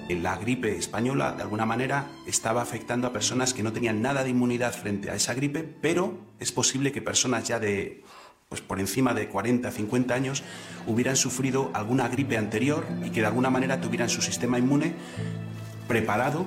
La 0.10 0.38
gripe 0.38 0.78
española, 0.78 1.32
de 1.32 1.42
alguna 1.42 1.66
manera, 1.66 2.08
estaba 2.28 2.62
afectando 2.62 3.08
a 3.08 3.14
personas 3.14 3.54
que 3.56 3.64
no 3.64 3.74
tenían 3.74 4.02
nada 4.02 4.24
de 4.24 4.30
inmunidad 4.30 4.74
frente 4.74 5.10
a 5.10 5.16
esa 5.16 5.34
gripe, 5.34 5.64
pero 5.64 6.20
es 6.40 6.52
posible 6.52 6.92
que 6.92 7.02
personas 7.02 7.48
ya 7.48 7.60
de 7.60 8.04
pues 8.48 8.62
por 8.62 8.82
encima 8.82 9.14
de 9.14 9.30
40, 9.30 9.72
50 9.72 10.14
años, 10.14 10.44
hubieran 10.86 11.16
sufrido 11.16 11.72
alguna 11.74 12.10
gripe 12.10 12.38
anterior 12.38 12.86
y 13.02 13.10
que 13.10 13.22
de 13.22 13.28
alguna 13.28 13.50
manera 13.50 13.80
tuvieran 13.80 14.10
su 14.10 14.22
sistema 14.22 14.60
inmune 14.60 14.94
preparado 15.88 16.46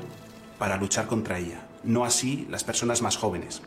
para 0.58 0.76
luchar 0.76 1.06
contra 1.06 1.38
ella. 1.38 1.66
No 1.82 2.04
así 2.04 2.46
las 2.50 2.62
personas 2.62 3.00
más 3.00 3.16
jóvenes. 3.16 3.62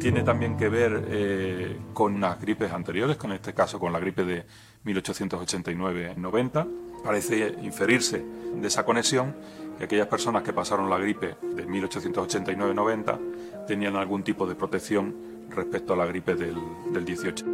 Tiene 0.00 0.22
también 0.22 0.56
que 0.56 0.70
ver 0.70 1.04
eh, 1.08 1.76
con 1.92 2.18
las 2.22 2.40
gripes 2.40 2.72
anteriores, 2.72 3.18
con 3.18 3.32
este 3.32 3.52
caso 3.52 3.78
con 3.78 3.92
la 3.92 4.00
gripe 4.00 4.24
de 4.24 4.46
1889-90. 4.86 6.66
Parece 7.04 7.54
inferirse 7.62 8.24
de 8.54 8.66
esa 8.66 8.86
conexión 8.86 9.36
que 9.76 9.84
aquellas 9.84 10.06
personas 10.06 10.42
que 10.42 10.54
pasaron 10.54 10.88
la 10.88 10.96
gripe 10.96 11.36
de 11.54 11.68
1889-90 11.68 13.66
tenían 13.66 13.94
algún 13.96 14.22
tipo 14.22 14.46
de 14.46 14.54
protección 14.54 15.14
respecto 15.50 15.92
a 15.92 15.96
la 15.96 16.06
gripe 16.06 16.34
del, 16.34 16.56
del 16.94 17.04
18. 17.04 17.44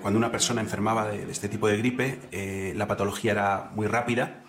Cuando 0.00 0.16
una 0.16 0.30
persona 0.30 0.62
enfermaba 0.62 1.06
de, 1.10 1.26
de 1.26 1.32
este 1.32 1.50
tipo 1.50 1.68
de 1.68 1.76
gripe, 1.76 2.18
eh, 2.32 2.72
la 2.74 2.88
patología 2.88 3.32
era 3.32 3.70
muy 3.74 3.86
rápida, 3.86 4.42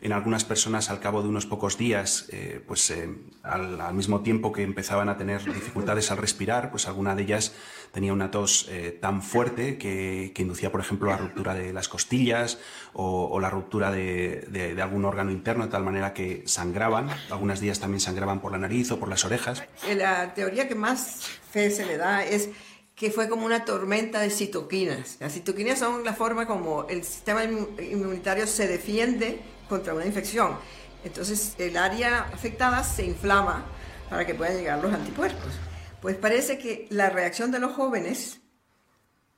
en 0.00 0.12
algunas 0.12 0.44
personas 0.44 0.90
al 0.90 1.00
cabo 1.00 1.22
de 1.22 1.28
unos 1.28 1.46
pocos 1.46 1.76
días, 1.76 2.26
eh, 2.30 2.62
pues 2.66 2.90
eh, 2.90 3.08
al, 3.42 3.94
mismo 3.94 4.20
tiempo 4.20 4.52
que 4.52 4.62
empezaban 4.62 5.08
a 5.08 5.16
tener 5.16 5.42
dificultades 5.44 6.10
al 6.12 6.18
respirar, 6.18 6.70
pues 6.70 6.86
alguna 6.86 7.16
de 7.16 7.22
ellas 7.22 7.52
tenía 7.92 8.12
una 8.12 8.30
tos 8.30 8.68
eh, 8.70 8.96
tan 9.00 9.22
fuerte 9.22 9.76
que, 9.76 10.32
inducía, 10.36 10.70
por 10.70 10.80
ejemplo, 10.80 11.10
la 11.10 11.16
ruptura 11.16 11.54
de 11.54 11.72
las 11.72 11.88
costillas 11.88 12.58
o, 12.92 13.40
la 13.40 13.50
ruptura 13.50 13.90
de, 13.90 14.76
algún 14.80 15.04
órgano 15.04 15.32
interno, 15.32 15.64
de 15.64 15.70
tal 15.70 15.82
manera 15.82 16.14
que 16.14 16.42
sangraban. 16.46 17.08
Algunas 17.30 17.60
ellas 17.60 17.80
también 17.80 18.00
sangraban 18.00 18.40
por 18.40 18.52
la 18.52 18.58
nariz 18.58 18.92
o 18.92 19.00
por 19.00 19.08
las 19.08 19.24
orejas. 19.24 19.64
La 19.96 20.32
teoría 20.34 20.68
que 20.68 20.76
más 20.76 21.26
fe 21.50 21.70
se 21.70 21.84
le 21.86 21.96
da 21.96 22.24
es 22.24 22.50
que 22.94 23.10
fue 23.10 23.28
como 23.28 23.46
una 23.46 23.64
tormenta 23.64 24.20
de 24.20 24.30
citoquinas. 24.30 25.16
Las 25.20 25.32
citoquinas 25.32 25.78
son 25.78 26.04
la 26.04 26.14
forma 26.14 26.46
como 26.46 26.86
el 26.88 27.04
sistema 27.04 27.44
inmunitario 27.44 28.46
se 28.46 28.66
defiende 28.66 29.40
contra 29.68 29.94
una 29.94 30.06
infección. 30.06 30.56
Entonces 31.04 31.54
el 31.58 31.76
área 31.76 32.22
afectada 32.32 32.82
se 32.82 33.04
inflama 33.04 33.64
para 34.10 34.26
que 34.26 34.34
puedan 34.34 34.56
llegar 34.56 34.82
los 34.82 34.92
anticuerpos. 34.92 35.52
Pues 36.00 36.16
parece 36.16 36.58
que 36.58 36.86
la 36.90 37.10
reacción 37.10 37.50
de 37.50 37.58
los 37.58 37.72
jóvenes 37.72 38.40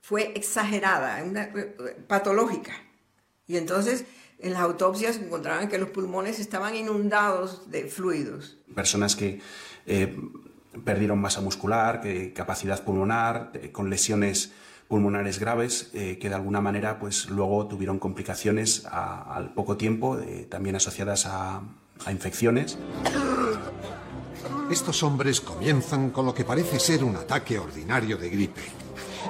fue 0.00 0.32
exagerada, 0.34 1.22
patológica. 2.06 2.72
Y 3.46 3.56
entonces 3.56 4.04
en 4.38 4.52
las 4.54 4.62
autopsias 4.62 5.16
encontraban 5.16 5.68
que 5.68 5.78
los 5.78 5.90
pulmones 5.90 6.38
estaban 6.38 6.74
inundados 6.74 7.70
de 7.70 7.84
fluidos. 7.84 8.56
Personas 8.74 9.16
que 9.16 9.40
eh, 9.86 10.16
perdieron 10.84 11.20
masa 11.20 11.40
muscular, 11.40 12.00
que, 12.00 12.32
capacidad 12.32 12.82
pulmonar, 12.82 13.50
eh, 13.54 13.70
con 13.70 13.90
lesiones 13.90 14.52
pulmonares 14.90 15.38
graves 15.38 15.88
eh, 15.94 16.18
que 16.20 16.28
de 16.28 16.34
alguna 16.34 16.60
manera 16.60 16.98
pues 16.98 17.30
luego 17.30 17.68
tuvieron 17.68 18.00
complicaciones 18.00 18.84
al 18.90 19.54
poco 19.54 19.76
tiempo, 19.76 20.18
eh, 20.18 20.48
también 20.50 20.74
asociadas 20.74 21.26
a, 21.26 21.62
a 22.04 22.10
infecciones. 22.12 22.76
Estos 24.68 25.04
hombres 25.04 25.40
comienzan 25.40 26.10
con 26.10 26.26
lo 26.26 26.34
que 26.34 26.44
parece 26.44 26.80
ser 26.80 27.04
un 27.04 27.14
ataque 27.14 27.56
ordinario 27.56 28.16
de 28.16 28.30
gripe 28.30 28.62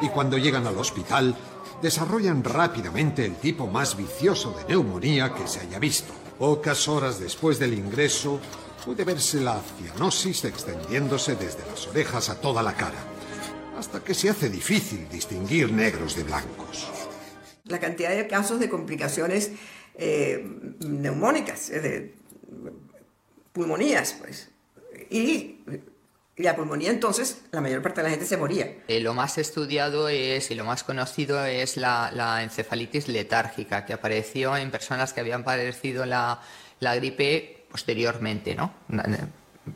y 0.00 0.08
cuando 0.08 0.38
llegan 0.38 0.66
al 0.66 0.78
hospital 0.78 1.36
desarrollan 1.82 2.42
rápidamente 2.42 3.26
el 3.26 3.34
tipo 3.34 3.66
más 3.66 3.98
vicioso 3.98 4.52
de 4.52 4.64
neumonía 4.64 5.34
que 5.34 5.46
se 5.46 5.60
haya 5.60 5.78
visto. 5.78 6.14
Pocas 6.38 6.88
horas 6.88 7.20
después 7.20 7.58
del 7.58 7.74
ingreso 7.74 8.40
puede 8.82 9.04
verse 9.04 9.42
la 9.42 9.60
cianosis 9.60 10.42
extendiéndose 10.46 11.36
desde 11.36 11.66
las 11.66 11.86
orejas 11.86 12.30
a 12.30 12.40
toda 12.40 12.62
la 12.62 12.72
cara 12.72 13.09
hasta 13.80 14.04
que 14.04 14.14
se 14.14 14.28
hace 14.28 14.50
difícil 14.50 15.08
distinguir 15.08 15.72
negros 15.72 16.14
de 16.14 16.24
blancos. 16.24 16.88
La 17.64 17.80
cantidad 17.80 18.10
de 18.10 18.26
casos 18.26 18.60
de 18.60 18.68
complicaciones 18.68 19.52
eh, 19.96 20.46
neumónicas, 20.80 21.68
de 21.70 22.14
pulmonías, 23.52 24.16
pues. 24.20 24.50
Y 25.08 25.60
la 26.36 26.54
pulmonía 26.56 26.90
entonces, 26.90 27.42
la 27.52 27.62
mayor 27.62 27.80
parte 27.80 28.00
de 28.00 28.04
la 28.04 28.10
gente 28.10 28.26
se 28.26 28.36
moría. 28.36 28.76
Eh, 28.86 29.00
lo 29.00 29.14
más 29.14 29.38
estudiado 29.38 30.08
es 30.10 30.50
y 30.50 30.54
lo 30.54 30.64
más 30.64 30.84
conocido 30.84 31.44
es 31.46 31.78
la, 31.78 32.10
la, 32.14 32.42
encefalitis 32.42 33.08
letárgica, 33.08 33.86
que 33.86 33.94
apareció 33.94 34.56
en 34.58 34.70
personas 34.70 35.14
que 35.14 35.20
habían 35.20 35.42
padecido 35.42 36.04
la, 36.04 36.42
la 36.80 36.94
gripe 36.96 37.64
posteriormente, 37.70 38.54
¿no? 38.54 38.74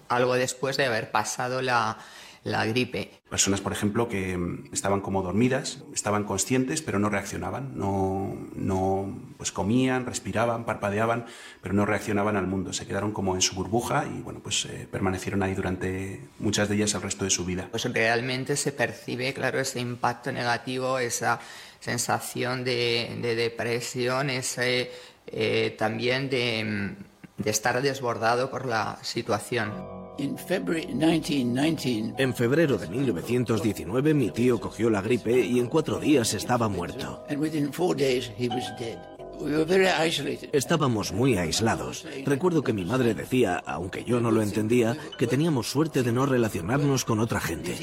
Algo 0.08 0.34
después 0.34 0.76
de 0.76 0.84
haber 0.84 1.10
pasado 1.10 1.62
la, 1.62 1.98
la 2.44 2.66
gripe. 2.66 3.10
Personas, 3.30 3.62
por 3.62 3.72
ejemplo, 3.72 4.06
que 4.08 4.36
mm, 4.36 4.68
estaban 4.72 5.00
como 5.00 5.22
dormidas, 5.22 5.82
estaban 5.94 6.24
conscientes, 6.24 6.82
pero 6.82 6.98
no 6.98 7.08
reaccionaban, 7.08 7.76
no, 7.76 8.36
no 8.54 9.34
pues 9.38 9.50
comían, 9.50 10.06
respiraban, 10.06 10.64
parpadeaban, 10.64 11.24
pero 11.62 11.74
no 11.74 11.86
reaccionaban 11.86 12.36
al 12.36 12.46
mundo. 12.46 12.72
Se 12.72 12.86
quedaron 12.86 13.12
como 13.12 13.34
en 13.34 13.40
su 13.40 13.54
burbuja 13.54 14.04
y 14.06 14.20
bueno, 14.20 14.40
pues 14.40 14.66
eh, 14.66 14.86
permanecieron 14.90 15.42
ahí 15.42 15.54
durante 15.54 16.20
muchas 16.38 16.68
de 16.68 16.76
ellas 16.76 16.94
el 16.94 17.02
resto 17.02 17.24
de 17.24 17.30
su 17.30 17.44
vida. 17.46 17.68
Pues 17.70 17.84
realmente 17.92 18.56
se 18.56 18.72
percibe, 18.72 19.32
claro, 19.32 19.58
ese 19.58 19.80
impacto 19.80 20.30
negativo, 20.30 20.98
esa 20.98 21.40
sensación 21.80 22.62
de, 22.62 23.18
depresión, 23.22 24.28
ese 24.28 24.92
eh, 25.26 25.74
también 25.78 26.28
de, 26.28 26.62
mm, 26.62 27.42
de 27.42 27.50
estar 27.50 27.80
desbordado 27.80 28.50
por 28.50 28.66
la 28.66 28.98
situación. 29.02 30.03
En 32.18 32.34
febrero 32.34 32.78
de 32.78 32.88
1919 32.88 34.14
mi 34.14 34.30
tío 34.30 34.60
cogió 34.60 34.90
la 34.90 35.02
gripe 35.02 35.40
y 35.40 35.58
en 35.58 35.66
cuatro 35.66 35.98
días 35.98 36.34
estaba 36.34 36.68
muerto. 36.68 37.24
Estábamos 40.52 41.12
muy 41.12 41.36
aislados. 41.36 42.06
Recuerdo 42.24 42.62
que 42.62 42.72
mi 42.72 42.84
madre 42.84 43.14
decía, 43.14 43.62
aunque 43.66 44.04
yo 44.04 44.20
no 44.20 44.30
lo 44.30 44.42
entendía, 44.42 44.96
que 45.18 45.26
teníamos 45.26 45.70
suerte 45.70 46.02
de 46.02 46.12
no 46.12 46.26
relacionarnos 46.26 47.04
con 47.04 47.18
otra 47.20 47.40
gente. 47.40 47.76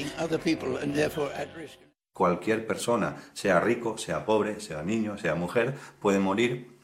Cualquier 2.14 2.68
persona, 2.68 3.18
sea 3.34 3.60
rico, 3.60 3.98
sea 3.98 4.26
pobre, 4.26 4.60
sea 4.60 4.84
niño, 4.84 5.18
sea 5.18 5.36
mujer, 5.36 5.76
puede 6.00 6.20
morir 6.20 6.78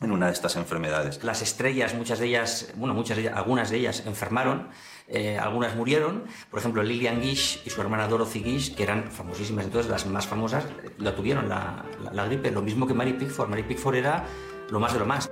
en 0.00 0.12
una 0.12 0.26
de 0.26 0.32
estas 0.32 0.56
enfermedades. 0.56 1.22
Las 1.22 1.42
estrellas, 1.42 1.94
muchas 1.94 2.18
de 2.18 2.26
ellas, 2.26 2.72
bueno, 2.76 2.94
muchas 2.94 3.18
algunas 3.34 3.70
de 3.70 3.78
ellas 3.78 4.04
enfermaron 4.06 4.68
eh, 5.06 5.38
algunas 5.38 5.76
murieron, 5.76 6.24
por 6.50 6.60
ejemplo 6.60 6.82
Lillian 6.82 7.20
Gish 7.20 7.60
y 7.64 7.70
su 7.70 7.80
hermana 7.80 8.08
Dorothy 8.08 8.42
Gish, 8.42 8.74
que 8.74 8.82
eran 8.82 9.10
famosísimas, 9.10 9.66
entonces 9.66 9.90
las 9.90 10.06
más 10.06 10.26
famosas, 10.26 10.66
la 10.98 11.14
tuvieron 11.14 11.48
la, 11.48 11.84
la 12.12 12.26
gripe, 12.26 12.50
lo 12.50 12.62
mismo 12.62 12.86
que 12.86 12.94
Mary 12.94 13.12
Pickford. 13.12 13.48
Mary 13.48 13.62
Pickford 13.64 13.96
era 13.96 14.24
lo 14.70 14.80
más 14.80 14.92
de 14.92 14.98
lo 14.98 15.06
más. 15.06 15.30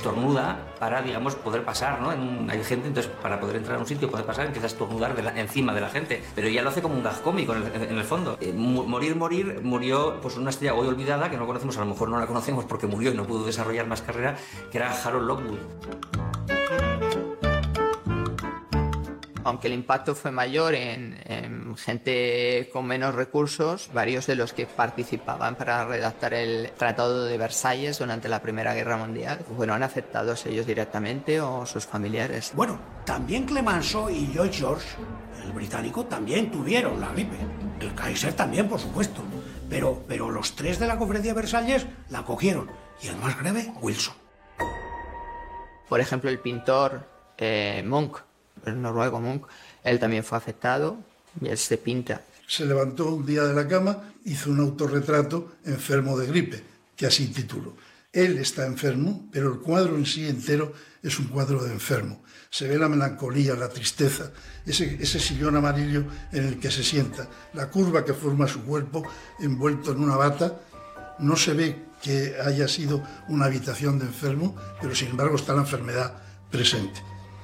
Estornuda 0.00 0.74
para, 0.78 1.02
digamos, 1.02 1.34
poder 1.34 1.62
pasar, 1.62 2.00
¿no? 2.00 2.10
hay 2.10 2.64
gente, 2.64 2.88
entonces, 2.88 3.12
para 3.22 3.38
poder 3.38 3.56
entrar 3.56 3.76
a 3.76 3.80
un 3.80 3.86
sitio, 3.86 4.10
poder 4.10 4.24
pasar, 4.24 4.46
empieza 4.46 4.66
a 4.66 4.70
estornudar 4.70 5.14
encima 5.36 5.74
de 5.74 5.80
la 5.82 5.90
gente. 5.90 6.22
Pero 6.34 6.48
ella 6.48 6.62
lo 6.62 6.70
hace 6.70 6.80
como 6.80 6.94
un 6.94 7.02
gag 7.02 7.20
cómico 7.22 7.54
en 7.54 7.98
el, 7.98 8.04
fondo. 8.04 8.38
Eh, 8.40 8.52
morir, 8.52 9.14
morir, 9.14 9.60
murió 9.62 10.18
pues 10.22 10.36
una 10.36 10.50
estrella 10.50 10.74
hoy 10.74 10.88
olvidada, 10.88 11.30
que 11.30 11.36
no 11.36 11.46
conocemos, 11.46 11.76
a 11.76 11.80
lo 11.80 11.86
mejor 11.86 12.08
no 12.08 12.18
la 12.18 12.26
conocemos 12.26 12.64
porque 12.64 12.86
murió 12.86 13.12
y 13.12 13.14
no 13.14 13.26
pudo 13.26 13.44
desarrollar 13.44 13.86
más 13.86 14.00
carrera, 14.00 14.36
que 14.70 14.78
era 14.78 14.90
Harold 14.90 15.26
Lockwood. 15.26 16.29
Aunque 19.44 19.68
el 19.68 19.74
impacto 19.74 20.14
fue 20.14 20.30
mayor 20.30 20.74
en, 20.74 21.76
gente 21.76 22.68
con 22.72 22.86
menos 22.86 23.14
recursos, 23.14 23.90
varios 23.92 24.26
de 24.26 24.36
los 24.36 24.52
que 24.52 24.66
participaban 24.66 25.56
para 25.56 25.84
redactar 25.84 26.34
el 26.34 26.70
Tratado 26.76 27.24
de 27.24 27.38
Versalles 27.38 27.98
durante 27.98 28.28
la 28.28 28.42
Primera 28.42 28.74
Guerra 28.74 28.96
Mundial 28.96 29.38
fueron 29.56 29.82
afectados 29.82 30.46
ellos 30.46 30.66
directamente 30.66 31.40
o 31.40 31.64
sus 31.66 31.86
familiares. 31.86 32.52
Bueno, 32.54 32.78
también 33.04 33.46
Clemenceau 33.46 34.10
y 34.10 34.32
Lloyd 34.32 34.52
George, 34.52 34.86
el 35.44 35.52
británico, 35.52 36.04
también 36.04 36.50
tuvieron 36.50 37.00
la 37.00 37.12
gripe. 37.12 37.36
El 37.80 37.94
Kaiser 37.94 38.32
también, 38.34 38.68
por 38.68 38.78
supuesto. 38.78 39.22
Pero, 39.68 40.02
pero 40.06 40.30
los 40.30 40.54
tres 40.54 40.78
de 40.78 40.86
la 40.86 40.98
Conferencia 40.98 41.32
de 41.32 41.40
Versalles 41.40 41.86
la 42.08 42.24
cogieron. 42.24 42.70
Y 43.02 43.08
el 43.08 43.16
más 43.16 43.38
grave, 43.38 43.72
Wilson. 43.80 44.14
Por 45.88 46.00
ejemplo, 46.00 46.28
el 46.28 46.40
pintor 46.40 47.08
eh, 47.38 47.82
Monk 47.86 48.18
el 48.66 48.80
noruego 48.80 49.20
Munch, 49.20 49.42
él 49.84 49.98
también 49.98 50.24
fue 50.24 50.38
afectado 50.38 50.98
y 51.40 51.48
él 51.48 51.58
se 51.58 51.78
pinta. 51.78 52.22
Se 52.46 52.66
levantó 52.66 53.14
un 53.14 53.24
día 53.24 53.44
de 53.44 53.54
la 53.54 53.68
cama, 53.68 54.12
hizo 54.24 54.50
un 54.50 54.60
autorretrato 54.60 55.52
enfermo 55.64 56.18
de 56.18 56.26
gripe, 56.26 56.62
que 56.96 57.06
así 57.06 57.28
tituló. 57.28 57.76
Él 58.12 58.38
está 58.38 58.66
enfermo, 58.66 59.28
pero 59.30 59.52
el 59.52 59.60
cuadro 59.60 59.96
en 59.96 60.04
sí 60.04 60.26
entero 60.26 60.72
es 61.00 61.18
un 61.20 61.26
cuadro 61.26 61.62
de 61.62 61.72
enfermo. 61.72 62.24
Se 62.50 62.66
ve 62.66 62.76
la 62.76 62.88
melancolía, 62.88 63.54
la 63.54 63.68
tristeza, 63.68 64.32
ese, 64.66 64.98
ese 65.00 65.20
sillón 65.20 65.54
amarillo 65.54 66.04
en 66.32 66.48
el 66.48 66.58
que 66.58 66.72
se 66.72 66.82
sienta, 66.82 67.28
la 67.54 67.70
curva 67.70 68.04
que 68.04 68.14
forma 68.14 68.48
su 68.48 68.64
cuerpo 68.64 69.04
envuelto 69.38 69.92
en 69.92 70.00
una 70.00 70.16
bata. 70.16 70.60
No 71.20 71.36
se 71.36 71.54
ve 71.54 71.84
que 72.02 72.34
haya 72.44 72.66
sido 72.66 73.00
una 73.28 73.44
habitación 73.44 74.00
de 74.00 74.06
enfermo, 74.06 74.56
pero 74.80 74.92
sin 74.96 75.10
embargo 75.10 75.36
está 75.36 75.54
la 75.54 75.60
enfermedad 75.60 76.14
presente 76.50 77.00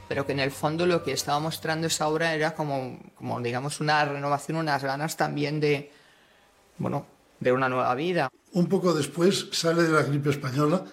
pero 0.08 0.26
que 0.26 0.32
en 0.32 0.40
el 0.40 0.50
fondo 0.50 0.86
lo 0.86 1.02
que 1.02 1.12
estaba 1.12 1.40
mostrando 1.40 1.86
esa 1.86 2.08
obra 2.08 2.34
era 2.34 2.54
como, 2.54 2.98
como 3.14 3.40
digamos, 3.40 3.80
una 3.80 4.04
renovación, 4.04 4.58
unas 4.58 4.82
ganas 4.82 5.16
también 5.16 5.60
de, 5.60 5.90
bueno, 6.78 7.06
de 7.40 7.52
una 7.52 7.68
nueva 7.68 7.94
vida. 7.94 8.28
Un 8.52 8.68
poco 8.68 8.94
después 8.94 9.48
sale 9.52 9.82
de 9.82 9.90
la 9.90 10.02
gripe 10.02 10.30
española 10.30 10.84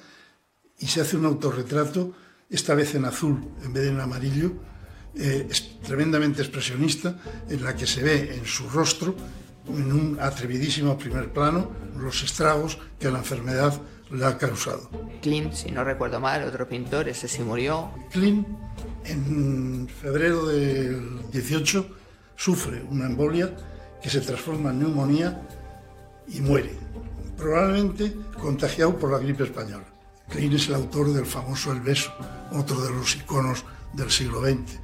y 0.79 0.87
se 0.87 1.01
hace 1.01 1.17
un 1.17 1.25
autorretrato, 1.25 2.13
esta 2.49 2.75
vez 2.75 2.95
en 2.95 3.05
azul 3.05 3.39
en 3.63 3.73
vez 3.73 3.83
de 3.83 3.89
en 3.89 3.99
amarillo, 3.99 4.53
eh, 5.15 5.47
es 5.49 5.79
tremendamente 5.81 6.41
expresionista, 6.41 7.15
en 7.49 7.63
la 7.63 7.75
que 7.75 7.85
se 7.85 8.01
ve 8.01 8.35
en 8.35 8.45
su 8.45 8.67
rostro, 8.69 9.15
en 9.67 9.91
un 9.91 10.17
atrevidísimo 10.19 10.97
primer 10.97 11.31
plano, 11.31 11.71
los 11.97 12.23
estragos 12.23 12.79
que 12.99 13.11
la 13.11 13.19
enfermedad 13.19 13.79
le 14.11 14.25
ha 14.25 14.37
causado. 14.37 14.89
Klimt, 15.21 15.53
si 15.53 15.71
no 15.71 15.83
recuerdo 15.83 16.19
mal, 16.19 16.43
otro 16.43 16.67
pintor, 16.67 17.07
ese 17.07 17.27
sí 17.27 17.41
murió. 17.41 17.91
Klimt, 18.11 18.47
en 19.05 19.87
febrero 19.87 20.45
del 20.47 21.29
18, 21.31 21.85
sufre 22.35 22.83
una 22.89 23.05
embolia 23.05 23.55
que 24.01 24.09
se 24.09 24.21
transforma 24.21 24.71
en 24.71 24.79
neumonía 24.79 25.41
y 26.27 26.41
muere, 26.41 26.71
probablemente 27.37 28.13
contagiado 28.39 28.97
por 28.97 29.11
la 29.11 29.19
gripe 29.19 29.43
española. 29.43 29.85
Klein 30.29 30.53
es 30.53 30.67
el 30.67 30.75
autor 30.75 31.13
del 31.13 31.25
famoso 31.25 31.71
El 31.71 31.81
beso, 31.81 32.11
otro 32.51 32.81
de 32.81 32.91
los 32.91 33.15
iconos 33.15 33.65
del 33.93 34.09
siglo 34.09 34.41
XX. 34.41 34.79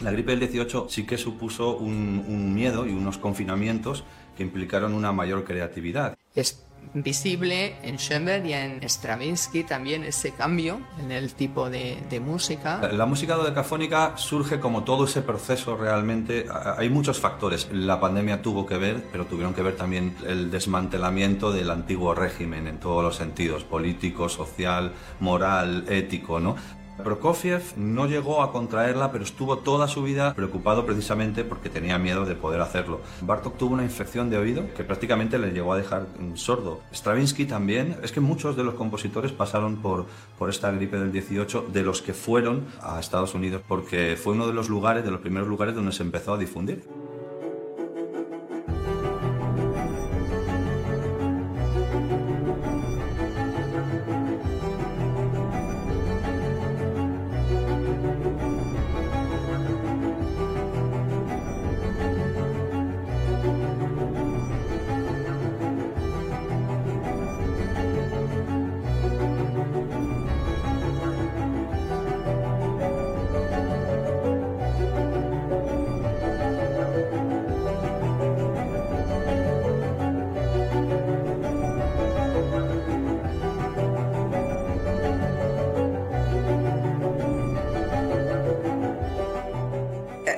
La 0.00 0.12
gripe 0.12 0.32
del 0.32 0.40
18 0.40 0.86
sí 0.88 1.06
que 1.06 1.18
supuso 1.18 1.76
un, 1.76 2.24
un 2.28 2.54
miedo 2.54 2.86
y 2.86 2.90
unos 2.90 3.18
confinamientos 3.18 4.04
que 4.36 4.44
implicaron 4.44 4.94
una 4.94 5.12
mayor 5.12 5.44
creatividad. 5.44 6.16
Es 6.34 6.64
visible 6.94 7.76
en 7.82 7.96
Schoenberg 7.96 8.46
y 8.46 8.52
en 8.52 8.82
Stravinsky 8.88 9.64
también 9.64 10.04
ese 10.04 10.32
cambio 10.32 10.80
en 11.00 11.12
el 11.12 11.34
tipo 11.34 11.70
de, 11.70 11.98
de 12.08 12.20
música. 12.20 12.78
La, 12.82 12.92
la 12.92 13.06
música 13.06 13.34
dodecafónica 13.34 14.16
surge 14.16 14.60
como 14.60 14.84
todo 14.84 15.04
ese 15.04 15.22
proceso 15.22 15.76
realmente. 15.76 16.46
Hay 16.76 16.90
muchos 16.90 17.20
factores. 17.20 17.68
La 17.72 18.00
pandemia 18.00 18.42
tuvo 18.42 18.66
que 18.66 18.76
ver, 18.76 19.04
pero 19.10 19.26
tuvieron 19.26 19.54
que 19.54 19.62
ver 19.62 19.76
también 19.76 20.16
el 20.26 20.50
desmantelamiento 20.50 21.52
del 21.52 21.70
antiguo 21.70 22.14
régimen 22.14 22.66
en 22.66 22.78
todos 22.78 23.02
los 23.02 23.16
sentidos, 23.16 23.64
político, 23.64 24.28
social, 24.28 24.92
moral, 25.20 25.84
ético, 25.88 26.40
¿no? 26.40 26.56
Prokofiev 27.02 27.62
no 27.76 28.06
llegó 28.06 28.42
a 28.42 28.52
contraerla, 28.52 29.12
pero 29.12 29.24
estuvo 29.24 29.58
toda 29.58 29.88
su 29.88 30.02
vida 30.02 30.34
preocupado 30.34 30.84
precisamente 30.84 31.44
porque 31.44 31.70
tenía 31.70 31.98
miedo 31.98 32.24
de 32.24 32.34
poder 32.34 32.60
hacerlo. 32.60 33.00
Bartok 33.20 33.56
tuvo 33.56 33.74
una 33.74 33.84
infección 33.84 34.30
de 34.30 34.38
oído 34.38 34.64
que 34.76 34.84
prácticamente 34.84 35.38
le 35.38 35.52
llegó 35.52 35.72
a 35.72 35.78
dejar 35.78 36.06
sordo. 36.34 36.80
Stravinsky 36.92 37.46
también. 37.46 37.96
Es 38.02 38.12
que 38.12 38.20
muchos 38.20 38.56
de 38.56 38.64
los 38.64 38.74
compositores 38.74 39.32
pasaron 39.32 39.76
por, 39.76 40.06
por 40.38 40.50
esta 40.50 40.70
gripe 40.70 40.98
del 40.98 41.12
18, 41.12 41.66
de 41.72 41.82
los 41.82 42.02
que 42.02 42.14
fueron 42.14 42.66
a 42.82 42.98
Estados 43.00 43.34
Unidos, 43.34 43.62
porque 43.66 44.18
fue 44.20 44.34
uno 44.34 44.46
de 44.46 44.52
los 44.52 44.68
lugares, 44.68 45.04
de 45.04 45.10
los 45.10 45.20
primeros 45.20 45.48
lugares 45.48 45.74
donde 45.74 45.92
se 45.92 46.02
empezó 46.02 46.34
a 46.34 46.38
difundir. 46.38 46.84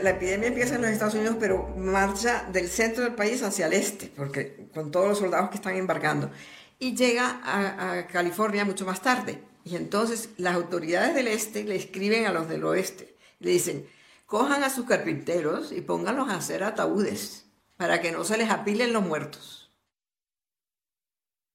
La 0.03 0.11
epidemia 0.11 0.49
empieza 0.49 0.75
en 0.75 0.83
los 0.83 0.91
Estados 0.91 1.15
Unidos, 1.15 1.37
pero 1.39 1.69
marcha 1.77 2.47
del 2.53 2.69
centro 2.69 3.05
del 3.05 3.15
país 3.15 3.43
hacia 3.43 3.67
el 3.67 3.73
este, 3.73 4.07
porque 4.17 4.69
con 4.75 4.91
todos 4.91 5.09
los 5.09 5.19
soldados 5.19 5.51
que 5.51 5.57
están 5.57 5.77
embarcando. 5.77 6.31
Y 6.79 6.95
llega 6.95 7.41
a, 7.45 7.99
a 7.99 8.07
California 8.07 8.65
mucho 8.65 8.87
más 8.87 9.03
tarde. 9.03 9.43
Y 9.65 9.77
entonces 9.77 10.31
las 10.39 10.55
autoridades 10.55 11.15
del 11.15 11.29
este 11.29 11.65
le 11.65 11.77
escriben 11.77 12.27
a 12.27 12.33
los 12.33 12.49
del 12.49 12.65
oeste. 12.65 13.17
Le 13.39 13.51
dicen, 13.51 13.87
cojan 14.27 14.65
a 14.65 14.71
sus 14.71 14.87
carpinteros 14.87 15.73
y 15.73 15.81
pónganlos 15.81 16.29
a 16.29 16.37
hacer 16.37 16.63
ataúdes 16.63 17.47
para 17.77 18.01
que 18.01 18.13
no 18.13 18.25
se 18.25 18.37
les 18.37 18.51
apilen 18.51 18.93
los 18.93 19.03
muertos. 19.03 19.71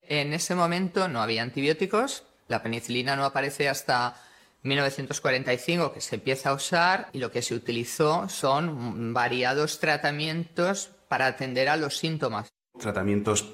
En 0.01 0.34
ese 0.34 0.55
momento 0.55 1.08
no 1.08 1.21
había 1.21 1.41
antibióticos, 1.41 2.25
la 2.47 2.62
penicilina 2.62 3.15
no 3.15 3.25
aparece 3.25 3.69
hasta 3.69 4.21
1945 4.65 5.93
que 5.93 6.01
se 6.01 6.15
empieza 6.15 6.49
a 6.49 6.54
usar 6.54 7.10
y 7.13 7.19
lo 7.19 7.32
que 7.32 7.41
se 7.41 7.54
utilizó 7.54 8.28
son 8.30 9.13
variados 9.13 9.80
tratamientos 9.80 10.89
para 11.08 11.28
atender 11.28 11.69
a 11.69 11.78
los 11.78 11.97
síntomas. 11.97 12.49
Tratamientos 12.80 13.45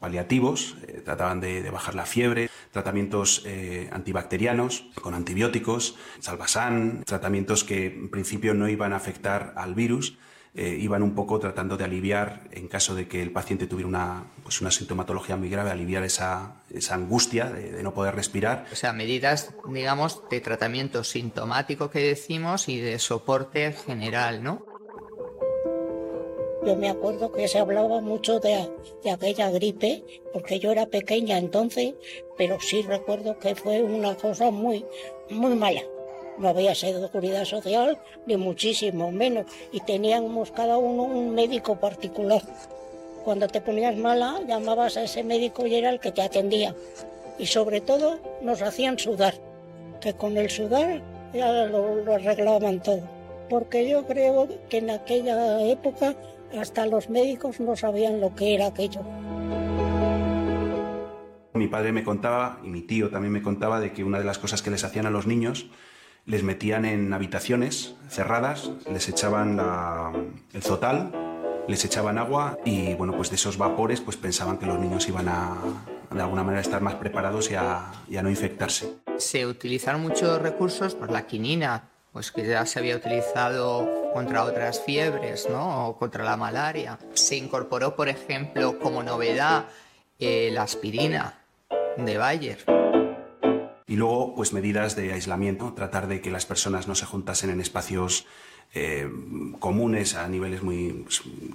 paliativos, 0.00 0.76
eh, 0.88 1.02
trataban 1.04 1.40
de, 1.40 1.70
bajar 1.70 1.94
la 1.94 2.06
fiebre, 2.06 2.50
tratamientos 2.72 3.42
eh, 3.46 3.88
antibacterianos 3.92 4.86
con 5.00 5.14
antibióticos, 5.14 5.96
salvasan, 6.18 7.04
tratamientos 7.04 7.64
que 7.64 7.86
en 7.86 8.10
principio 8.10 8.54
no 8.54 8.68
iban 8.68 8.92
a 8.92 8.96
afectar 8.96 9.52
al 9.56 9.74
virus, 9.74 10.16
eh, 10.54 10.76
iban 10.80 11.02
un 11.02 11.14
poco 11.14 11.38
tratando 11.38 11.76
de 11.76 11.84
aliviar, 11.84 12.42
en 12.50 12.66
caso 12.66 12.94
de 12.94 13.06
que 13.06 13.22
el 13.22 13.30
paciente 13.30 13.66
tuviera 13.66 13.88
una, 13.88 14.24
pues 14.42 14.60
una 14.60 14.70
sintomatología 14.70 15.36
muy 15.36 15.48
grave, 15.48 15.70
aliviar 15.70 16.02
esa, 16.02 16.62
esa 16.70 16.94
angustia 16.94 17.50
de, 17.50 17.70
de 17.72 17.82
no 17.82 17.94
poder 17.94 18.14
respirar. 18.14 18.66
O 18.72 18.76
sea, 18.76 18.92
medidas, 18.92 19.54
digamos, 19.68 20.22
de 20.28 20.40
tratamiento 20.40 21.04
sintomático 21.04 21.90
que 21.90 22.00
decimos 22.00 22.68
y 22.68 22.80
de 22.80 22.98
soporte 22.98 23.72
general, 23.72 24.42
¿no? 24.42 24.64
Yo 26.66 26.76
me 26.76 26.90
acuerdo 26.90 27.32
que 27.32 27.48
se 27.48 27.58
hablaba 27.58 28.00
mucho 28.02 28.38
de, 28.38 28.68
de, 29.02 29.10
aquella 29.10 29.50
gripe, 29.50 30.04
porque 30.32 30.58
yo 30.58 30.72
era 30.72 30.86
pequeña 30.86 31.38
entonces, 31.38 31.94
pero 32.36 32.60
sí 32.60 32.82
recuerdo 32.82 33.38
que 33.38 33.54
fue 33.54 33.82
una 33.82 34.14
cosa 34.14 34.50
muy, 34.50 34.84
muy 35.30 35.54
mala. 35.54 35.80
No 36.40 36.48
había 36.48 36.74
seguridad 36.74 37.44
social, 37.44 37.98
ni 38.24 38.38
muchísimo 38.38 39.12
menos, 39.12 39.44
y 39.72 39.80
teníamos 39.80 40.50
cada 40.50 40.78
uno 40.78 41.02
un 41.02 41.34
médico 41.34 41.76
particular. 41.76 42.40
Cuando 43.24 43.46
te 43.46 43.60
ponías 43.60 43.94
mala, 43.94 44.40
llamabas 44.48 44.96
a 44.96 45.02
ese 45.02 45.22
médico 45.22 45.66
y 45.66 45.74
era 45.74 45.90
el 45.90 46.00
que 46.00 46.12
te 46.12 46.22
atendía. 46.22 46.74
Y 47.38 47.44
sobre 47.44 47.82
todo 47.82 48.18
nos 48.40 48.62
hacían 48.62 48.98
sudar, 48.98 49.34
que 50.00 50.14
con 50.14 50.38
el 50.38 50.48
sudar 50.48 51.02
ya 51.34 51.66
lo, 51.66 51.96
lo 51.96 52.14
arreglaban 52.14 52.82
todo. 52.82 53.02
Porque 53.50 53.86
yo 53.86 54.06
creo 54.06 54.48
que 54.70 54.78
en 54.78 54.88
aquella 54.88 55.62
época 55.62 56.14
hasta 56.58 56.86
los 56.86 57.10
médicos 57.10 57.60
no 57.60 57.76
sabían 57.76 58.18
lo 58.18 58.34
que 58.34 58.54
era 58.54 58.68
aquello. 58.68 59.02
Mi 61.52 61.68
padre 61.68 61.92
me 61.92 62.02
contaba, 62.02 62.60
y 62.64 62.68
mi 62.68 62.80
tío 62.80 63.10
también 63.10 63.32
me 63.32 63.42
contaba, 63.42 63.78
de 63.78 63.92
que 63.92 64.04
una 64.04 64.18
de 64.18 64.24
las 64.24 64.38
cosas 64.38 64.62
que 64.62 64.70
les 64.70 64.84
hacían 64.84 65.04
a 65.04 65.10
los 65.10 65.26
niños, 65.26 65.66
les 66.26 66.42
metían 66.42 66.84
en 66.84 67.12
habitaciones 67.12 67.94
cerradas, 68.08 68.70
les 68.90 69.08
echaban 69.08 69.56
la, 69.56 70.12
el 70.52 70.62
zotal, 70.62 71.12
les 71.68 71.84
echaban 71.84 72.18
agua 72.18 72.58
y 72.64 72.94
bueno, 72.94 73.14
pues 73.14 73.30
de 73.30 73.36
esos 73.36 73.56
vapores 73.56 74.00
pues 74.00 74.16
pensaban 74.16 74.58
que 74.58 74.66
los 74.66 74.78
niños 74.78 75.08
iban 75.08 75.28
a 75.28 75.56
de 76.10 76.20
alguna 76.20 76.42
manera 76.42 76.60
estar 76.60 76.80
más 76.80 76.96
preparados 76.96 77.50
y 77.50 77.54
a, 77.54 77.92
y 78.08 78.16
a 78.16 78.22
no 78.22 78.30
infectarse. 78.30 78.94
Se 79.18 79.46
utilizaron 79.46 80.00
muchos 80.00 80.42
recursos, 80.42 80.94
pues 80.94 81.10
la 81.10 81.26
quinina, 81.26 81.84
pues 82.12 82.32
que 82.32 82.44
ya 82.44 82.66
se 82.66 82.80
había 82.80 82.96
utilizado 82.96 83.88
contra 84.12 84.42
otras 84.42 84.80
fiebres, 84.80 85.48
¿no? 85.48 85.88
O 85.88 85.96
contra 85.96 86.24
la 86.24 86.36
malaria. 86.36 86.98
Se 87.14 87.36
incorporó, 87.36 87.94
por 87.94 88.08
ejemplo, 88.08 88.78
como 88.80 89.02
novedad 89.04 89.66
eh, 90.18 90.50
la 90.52 90.62
aspirina 90.62 91.38
de 91.96 92.18
Bayer. 92.18 92.64
Y 93.90 93.96
luego, 93.96 94.36
pues 94.36 94.52
medidas 94.52 94.94
de 94.94 95.12
aislamiento, 95.12 95.72
tratar 95.72 96.06
de 96.06 96.20
que 96.20 96.30
las 96.30 96.46
personas 96.46 96.86
no 96.86 96.94
se 96.94 97.06
juntasen 97.06 97.50
en 97.50 97.60
espacios 97.60 98.24
eh, 98.72 99.10
comunes 99.58 100.14
a 100.14 100.28
niveles 100.28 100.62
muy. 100.62 101.04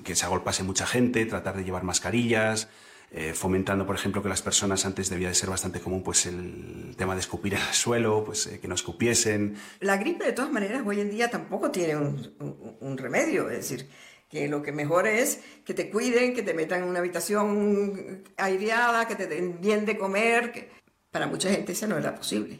que 0.04 0.18
se 0.18 0.26
agolpase 0.26 0.62
mucha 0.62 0.86
gente, 0.86 1.26
tratar 1.26 1.56
de 1.56 1.64
llevar 1.64 1.84
mascarillas, 1.84 2.68
eh, 3.10 3.32
fomentando, 3.34 3.86
por 3.86 3.96
ejemplo, 3.96 4.22
que 4.22 4.28
las 4.28 4.42
personas 4.42 4.86
antes 4.86 5.10
debía 5.10 5.30
de 5.30 5.34
ser 5.34 5.50
bastante 5.50 5.80
común, 5.80 6.04
pues 6.04 6.26
el 6.26 6.94
tema 6.98 7.14
de 7.14 7.22
escupir 7.22 7.54
el 7.54 7.62
suelo, 7.72 8.26
pues 8.26 8.48
eh, 8.48 8.60
que 8.60 8.68
no 8.68 8.76
escupiesen. 8.76 9.56
La 9.80 9.96
gripe, 9.96 10.26
de 10.26 10.34
todas 10.34 10.52
maneras, 10.52 10.84
hoy 10.86 11.00
en 11.00 11.12
día 11.12 11.30
tampoco 11.30 11.72
tiene 11.72 11.96
un, 11.96 12.98
remedio, 12.98 13.50
es 13.50 13.60
decir, 13.60 13.88
que 14.30 14.50
lo 14.50 14.62
que 14.62 14.74
mejor 14.74 15.08
es 15.08 15.40
que 15.64 15.74
te 15.74 15.90
cuiden, 15.90 16.34
que 16.34 16.44
te 16.44 16.54
metan 16.54 16.84
en 16.84 16.90
una 16.90 17.00
habitación 17.00 18.26
aireada, 18.36 19.08
que 19.08 19.16
te 19.16 19.26
den 19.26 19.62
bien 19.62 19.86
de 19.86 19.98
comer. 19.98 20.84
Para 21.16 21.28
mucha 21.28 21.50
gente 21.50 21.72
eso 21.72 21.88
no 21.88 21.98
era 21.98 22.14
posible. 22.14 22.60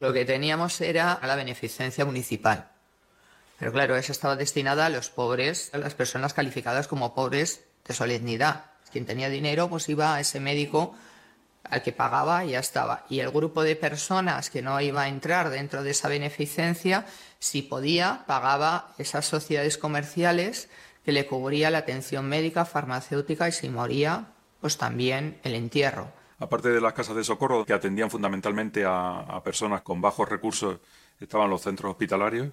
Lo 0.00 0.14
que 0.14 0.24
teníamos 0.24 0.80
era 0.80 1.20
la 1.22 1.36
beneficencia 1.36 2.06
municipal. 2.06 2.70
Pero 3.58 3.70
claro, 3.70 3.96
esa 3.96 4.12
estaba 4.12 4.34
destinada 4.34 4.86
a 4.86 4.88
los 4.88 5.10
pobres, 5.10 5.68
a 5.74 5.76
las 5.76 5.92
personas 5.92 6.32
calificadas 6.32 6.88
como 6.88 7.14
pobres 7.14 7.64
de 7.86 7.92
solemnidad. 7.92 8.70
Quien 8.90 9.04
tenía 9.04 9.28
dinero, 9.28 9.68
pues 9.68 9.90
iba 9.90 10.14
a 10.14 10.20
ese 10.20 10.40
médico 10.40 10.96
al 11.64 11.82
que 11.82 11.92
pagaba 11.92 12.46
y 12.46 12.52
ya 12.52 12.60
estaba. 12.60 13.04
Y 13.10 13.20
el 13.20 13.30
grupo 13.30 13.62
de 13.62 13.76
personas 13.76 14.48
que 14.48 14.62
no 14.62 14.80
iba 14.80 15.02
a 15.02 15.08
entrar 15.08 15.50
dentro 15.50 15.82
de 15.82 15.90
esa 15.90 16.08
beneficencia, 16.08 17.04
si 17.38 17.60
podía, 17.60 18.24
pagaba 18.26 18.94
esas 18.96 19.26
sociedades 19.26 19.76
comerciales 19.76 20.70
que 21.04 21.12
le 21.12 21.26
cubría 21.26 21.70
la 21.70 21.76
atención 21.76 22.26
médica, 22.26 22.64
farmacéutica 22.64 23.50
y 23.50 23.52
si 23.52 23.68
moría, 23.68 24.32
pues 24.62 24.78
también 24.78 25.38
el 25.44 25.54
entierro. 25.56 26.15
Aparte 26.38 26.68
de 26.68 26.80
las 26.80 26.92
casas 26.92 27.16
de 27.16 27.24
socorro 27.24 27.64
que 27.64 27.72
atendían 27.72 28.10
fundamentalmente 28.10 28.84
a, 28.86 29.40
personas 29.42 29.80
con 29.82 30.00
bajos 30.00 30.28
recursos, 30.28 30.80
estaban 31.18 31.48
los 31.48 31.62
centros 31.62 31.90
hospitalarios. 31.90 32.52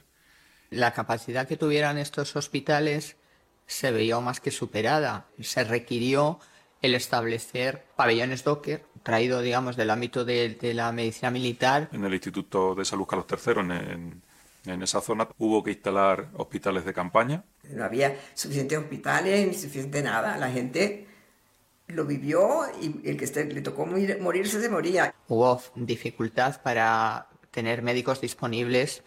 La 0.70 0.94
capacidad 0.94 1.48
que 1.48 1.58
tuvieran 1.58 1.98
estos 1.98 2.36
hospitales 2.36 3.18
se 3.66 3.92
veía 3.92 4.20
más 4.20 4.40
que 4.40 4.52
superada. 4.52 5.28
Se 5.42 5.64
requirió 5.66 6.40
el 6.82 6.96
establecer 6.96 7.86
pabellones 7.96 8.44
Docker, 8.44 8.86
traído, 9.04 9.42
digamos, 9.42 9.76
del 9.76 9.90
ámbito 9.90 10.24
de, 10.24 10.58
la 10.74 10.92
medicina 10.92 11.30
militar. 11.30 11.90
En 11.92 12.06
el 12.06 12.14
Instituto 12.14 12.76
de 12.76 12.86
Salud 12.86 13.06
Carlos 13.06 13.28
III, 13.30 13.54
en, 13.60 14.22
en, 14.66 14.82
esa 14.82 15.02
zona, 15.02 15.28
hubo 15.38 15.62
que 15.62 15.72
instalar 15.72 16.30
hospitales 16.36 16.86
de 16.86 16.94
campaña. 16.94 17.44
No 17.70 17.84
había 17.84 18.18
suficientes 18.34 18.78
hospitales 18.78 19.48
ni 19.48 19.54
suficiente 19.54 20.02
nada. 20.02 20.38
La 20.38 20.50
gente 20.50 21.08
lo 21.88 22.06
vivió 22.06 22.64
y 22.82 23.08
el 23.08 23.18
que 23.18 23.46
le 23.46 23.62
tocó 23.62 23.86
morirse 23.86 24.62
se 24.62 24.70
moría. 24.70 25.14
Hubo 25.28 25.62
dificultad 25.76 26.62
para 26.62 27.28
tener 27.52 27.82
médicos 27.82 28.22
disponibles. 28.22 29.04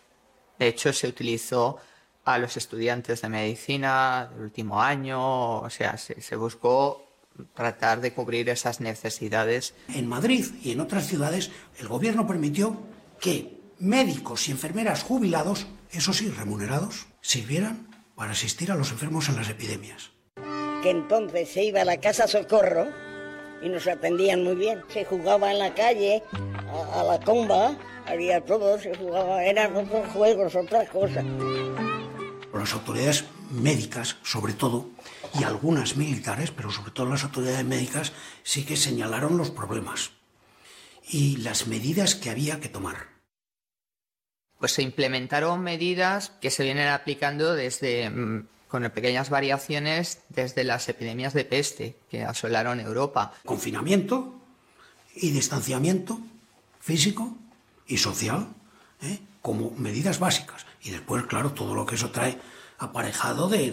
De 0.58 0.68
hecho, 0.68 0.92
se 0.92 1.08
utilizó 1.08 1.78
a 2.24 2.38
los 2.38 2.56
estudiantes 2.56 3.22
de 3.22 3.28
medicina 3.28 4.28
del 4.32 4.42
último 4.42 4.82
año, 4.82 5.60
o 5.60 5.70
sea, 5.70 5.96
se, 5.96 6.36
buscó 6.36 7.06
tratar 7.54 8.00
de 8.00 8.12
cubrir 8.12 8.48
esas 8.48 8.80
necesidades. 8.80 9.74
En 9.94 10.06
Madrid 10.08 10.46
y 10.62 10.72
en 10.72 10.80
otras 10.80 11.06
ciudades, 11.06 11.50
el 11.78 11.88
gobierno 11.88 12.26
permitió 12.26 12.76
que 13.20 13.60
médicos 13.78 14.48
y 14.48 14.52
enfermeras 14.52 15.02
jubilados, 15.02 15.66
eso 15.90 16.12
sí, 16.12 16.30
remunerados, 16.30 17.06
sirvieran 17.20 17.88
para 18.16 18.32
asistir 18.32 18.72
a 18.72 18.74
los 18.76 18.90
enfermos 18.90 19.28
en 19.28 19.36
las 19.36 19.50
epidemias 19.50 20.15
que 20.87 20.90
entonces 20.92 21.49
se 21.49 21.64
iba 21.64 21.81
a 21.83 21.85
la 21.85 21.99
casa 21.99 22.29
socorro 22.29 22.87
y 23.61 23.68
nos 23.68 23.88
atendían 23.88 24.44
muy 24.44 24.55
bien. 24.55 24.85
Se 24.88 25.05
jugaba 25.05 25.51
en 25.51 25.59
la 25.59 25.75
calle, 25.75 26.22
a, 26.94 27.03
la 27.03 27.18
comba, 27.18 27.77
había 28.07 28.40
todo, 28.40 28.79
se 28.79 28.94
jugaba, 28.94 29.42
eran 29.42 29.75
otros 29.75 30.09
juegos, 30.12 30.55
otras 30.55 30.88
cosas. 30.90 31.25
Las 32.55 32.72
autoridades 32.72 33.25
médicas, 33.51 34.16
sobre 34.22 34.53
todo, 34.53 34.88
y 35.35 35.42
algunas 35.42 35.96
militares, 35.96 36.53
pero 36.53 36.70
sobre 36.70 36.92
todo 36.92 37.07
las 37.07 37.25
autoridades 37.25 37.64
médicas, 37.64 38.12
sí 38.44 38.64
que 38.64 38.77
señalaron 38.77 39.37
los 39.38 39.51
problemas 39.51 40.12
y 41.09 41.38
las 41.38 41.66
medidas 41.66 42.14
que 42.14 42.31
había 42.31 42.61
que 42.61 42.68
tomar. 42.68 43.09
Pues 44.61 44.70
se 44.70 44.83
implementaron 44.83 45.62
medidas 45.62 46.31
que 46.40 46.53
se 46.53 46.62
vienen 46.62 46.87
aplicando 46.87 47.55
desde 47.57 48.09
mm, 48.09 48.46
con 48.68 48.83
pequeñas 48.90 49.31
variaciones 49.31 50.20
desde 50.29 50.64
las 50.64 50.88
epidemias 50.88 51.35
de 51.35 51.44
peste 51.44 51.96
que 52.11 52.24
asolaron 52.24 52.81
Europa. 52.81 53.33
Confinamiento 53.44 54.35
y 55.14 55.31
distanciamiento 55.31 56.18
físico 56.81 57.37
y 57.87 57.96
social 57.98 58.48
¿eh? 59.02 59.18
como 59.42 59.70
medidas 59.72 60.18
básicas. 60.18 60.66
Y 60.83 60.90
después, 60.90 61.24
claro, 61.24 61.52
todo 61.52 61.74
lo 61.74 61.87
que 61.87 61.94
eso 61.96 62.11
trae 62.11 62.38
aparejado 62.79 63.48
de, 63.48 63.70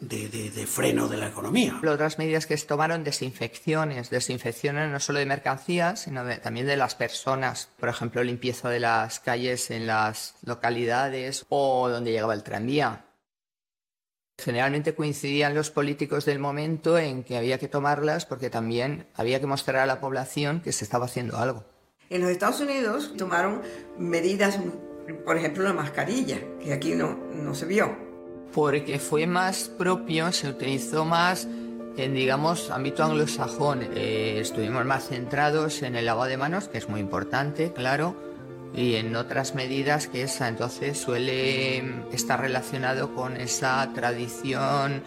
de, 0.00 0.66
freno 0.66 1.08
de 1.08 1.16
la 1.16 1.28
economía. 1.28 1.80
Otras 1.86 2.18
medidas 2.18 2.46
que 2.46 2.56
se 2.56 2.66
tomaron, 2.66 3.04
desinfecciones, 3.04 4.10
desinfecciones 4.10 4.90
no 4.90 5.00
solo 5.00 5.20
de 5.20 5.26
mercancías, 5.26 6.02
sino 6.02 6.24
también 6.40 6.66
de 6.66 6.76
las 6.76 6.94
personas. 6.94 7.68
Por 7.78 7.88
ejemplo, 7.88 8.22
limpieza 8.22 8.68
de 8.68 8.80
las 8.80 9.20
calles 9.20 9.70
en 9.70 9.86
las 9.86 10.34
localidades 10.44 11.46
o 11.48 11.88
donde 11.88 12.12
llegaba 12.12 12.34
el 12.34 12.42
tranvía. 12.42 13.04
Generalmente 14.44 14.94
coincidían 14.94 15.54
los 15.54 15.70
políticos 15.70 16.26
del 16.26 16.38
momento 16.38 16.98
en 16.98 17.24
que 17.24 17.38
había 17.38 17.56
que 17.56 17.66
tomarlas 17.66 18.26
porque 18.26 18.50
también 18.50 19.06
había 19.14 19.40
que 19.40 19.46
mostrar 19.46 19.76
a 19.76 19.86
la 19.86 20.00
población 20.00 20.60
que 20.60 20.70
se 20.70 20.84
estaba 20.84 21.06
haciendo 21.06 21.38
algo. 21.38 21.64
En 22.10 22.20
los 22.20 22.30
Estados 22.30 22.60
Unidos 22.60 23.14
tomaron 23.16 23.62
medidas, 23.98 24.58
por 25.24 25.38
ejemplo, 25.38 25.64
la 25.64 25.72
mascarilla, 25.72 26.38
que 26.62 26.74
aquí 26.74 26.94
no, 26.94 27.16
no 27.32 27.54
se 27.54 27.64
vio. 27.64 27.96
Porque 28.52 28.98
fue 28.98 29.26
más 29.26 29.70
propio, 29.70 30.30
se 30.30 30.50
utilizó 30.50 31.06
más 31.06 31.48
en, 31.96 32.12
digamos, 32.12 32.70
ámbito 32.70 33.02
anglosajón. 33.02 33.80
Eh, 33.94 34.40
estuvimos 34.40 34.84
más 34.84 35.08
centrados 35.08 35.82
en 35.82 35.96
el 35.96 36.04
lavado 36.04 36.28
de 36.28 36.36
manos, 36.36 36.68
que 36.68 36.76
es 36.76 36.88
muy 36.90 37.00
importante, 37.00 37.72
claro, 37.72 38.14
y 38.74 38.96
en 38.96 39.14
otras 39.14 39.54
medidas 39.54 40.08
que 40.08 40.22
esa 40.22 40.48
entonces 40.48 40.98
suele 40.98 41.78
estar 42.12 42.40
relacionado 42.40 43.14
con 43.14 43.36
esa 43.36 43.88
tradición 43.94 45.02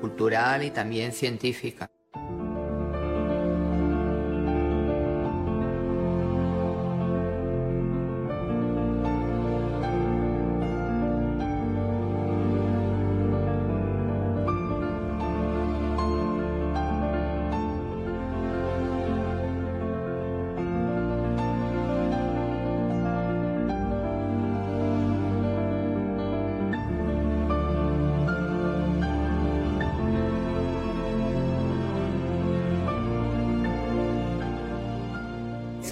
cultural 0.00 0.64
y 0.64 0.70
también 0.70 1.12
científica. 1.12 1.90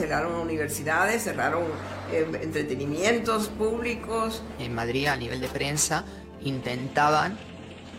Cerraron 0.07 0.37
universidades, 0.37 1.25
cerraron 1.25 1.64
eh, 2.12 2.25
entretenimientos 2.40 3.49
públicos. 3.49 4.40
En 4.61 4.73
Madrid, 4.73 5.09
a 5.09 5.16
nivel 5.16 5.40
de 5.40 5.49
prensa, 5.49 6.05
intentaban 6.42 7.37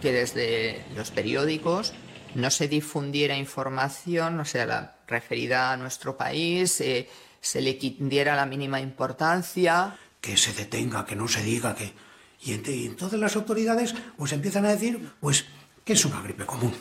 que 0.01 0.13
desde 0.13 0.85
los 0.95 1.11
periódicos 1.11 1.93
no 2.33 2.49
se 2.49 2.69
difundiera 2.69 3.35
información, 3.35 4.39
o 4.39 4.45
sea, 4.45 4.65
la 4.65 4.95
referida 5.05 5.73
a 5.73 5.77
nuestro 5.77 6.15
país, 6.15 6.79
eh, 6.79 7.09
se 7.41 7.59
le 7.59 7.73
diera 7.73 8.37
la 8.37 8.45
mínima 8.45 8.79
importancia. 8.79 9.97
Que 10.21 10.37
se 10.37 10.53
detenga, 10.53 11.05
que 11.05 11.15
no 11.15 11.27
se 11.27 11.43
diga 11.43 11.75
que... 11.75 11.93
Y, 12.41 12.53
y 12.69 12.85
entonces 12.85 13.19
las 13.19 13.35
autoridades 13.35 13.95
pues 14.15 14.31
empiezan 14.31 14.65
a 14.65 14.69
decir 14.69 15.11
pues 15.19 15.45
que 15.83 15.93
es 15.93 16.05
una 16.05 16.21
gripe 16.21 16.45
común, 16.45 16.73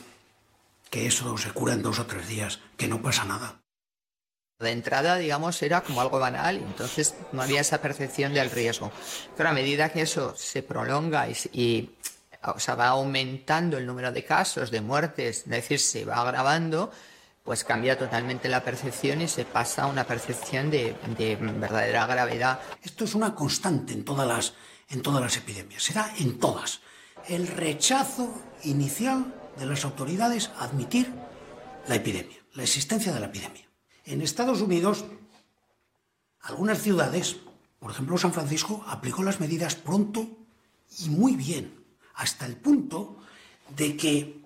que 0.89 1.07
eso 1.07 1.37
se 1.37 1.51
cura 1.51 1.73
en 1.73 1.81
dos 1.81 1.99
o 1.99 2.05
tres 2.05 2.27
días, 2.27 2.59
que 2.77 2.87
no 2.87 3.01
pasa 3.01 3.25
nada. 3.25 3.59
De 4.59 4.71
entrada, 4.71 5.17
digamos, 5.17 5.61
era 5.61 5.81
como 5.81 6.01
algo 6.01 6.17
banal, 6.17 6.57
entonces 6.57 7.13
no 7.31 7.43
había 7.43 7.61
esa 7.61 7.79
percepción 7.79 8.33
del 8.33 8.49
riesgo. 8.49 8.91
Pero 9.35 9.49
a 9.49 9.53
medida 9.53 9.89
que 9.89 10.01
eso 10.01 10.33
se 10.35 10.63
prolonga 10.63 11.27
y, 11.29 11.91
o 12.43 12.59
sea, 12.59 12.73
va 12.73 12.87
aumentando 12.87 13.77
el 13.77 13.85
número 13.85 14.11
de 14.11 14.25
casos, 14.25 14.71
de 14.71 14.81
muertes, 14.81 15.39
es 15.39 15.45
decir, 15.45 15.79
se 15.79 16.05
va 16.05 16.21
agravando, 16.21 16.91
pues 17.43 17.63
cambia 17.63 17.99
totalmente 17.99 18.49
la 18.49 18.63
percepción 18.63 19.21
y 19.21 19.27
se 19.27 19.45
pasa 19.45 19.83
a 19.83 19.85
una 19.85 20.05
percepción 20.05 20.71
de, 20.71 20.95
de, 21.15 21.35
verdadera 21.35 22.07
gravedad. 22.07 22.59
Esto 22.81 23.05
es 23.05 23.13
una 23.13 23.35
constante 23.35 23.93
en 23.93 24.03
todas 24.03 24.27
las, 24.27 24.53
en 24.89 25.03
todas 25.03 25.21
las 25.21 25.37
epidemias, 25.37 25.83
se 25.83 25.93
da 25.93 26.11
en 26.17 26.39
todas. 26.39 26.81
El 27.27 27.47
rechazo 27.47 28.33
inicial 28.63 29.35
de 29.55 29.67
las 29.67 29.85
autoridades 29.85 30.49
a 30.57 30.63
admitir 30.63 31.13
la 31.87 31.93
epidemia, 31.93 32.37
la 32.53 32.63
existencia 32.63 33.13
de 33.13 33.19
la 33.19 33.27
epidemia. 33.27 33.66
En 34.07 34.21
Estados 34.21 34.61
Unidos, 34.61 35.03
algunas 36.39 36.81
ciudades, 36.81 37.35
por 37.77 37.91
ejemplo 37.91 38.17
San 38.17 38.31
Francisco, 38.31 38.81
aplicó 38.87 39.21
las 39.21 39.41
medidas 39.41 39.75
pronto 39.75 40.25
y 40.99 41.09
muy 41.09 41.35
bien, 41.35 41.83
hasta 42.15 42.45
el 42.45 42.55
punto 42.55 43.17
de 43.75 43.97
que 43.97 44.39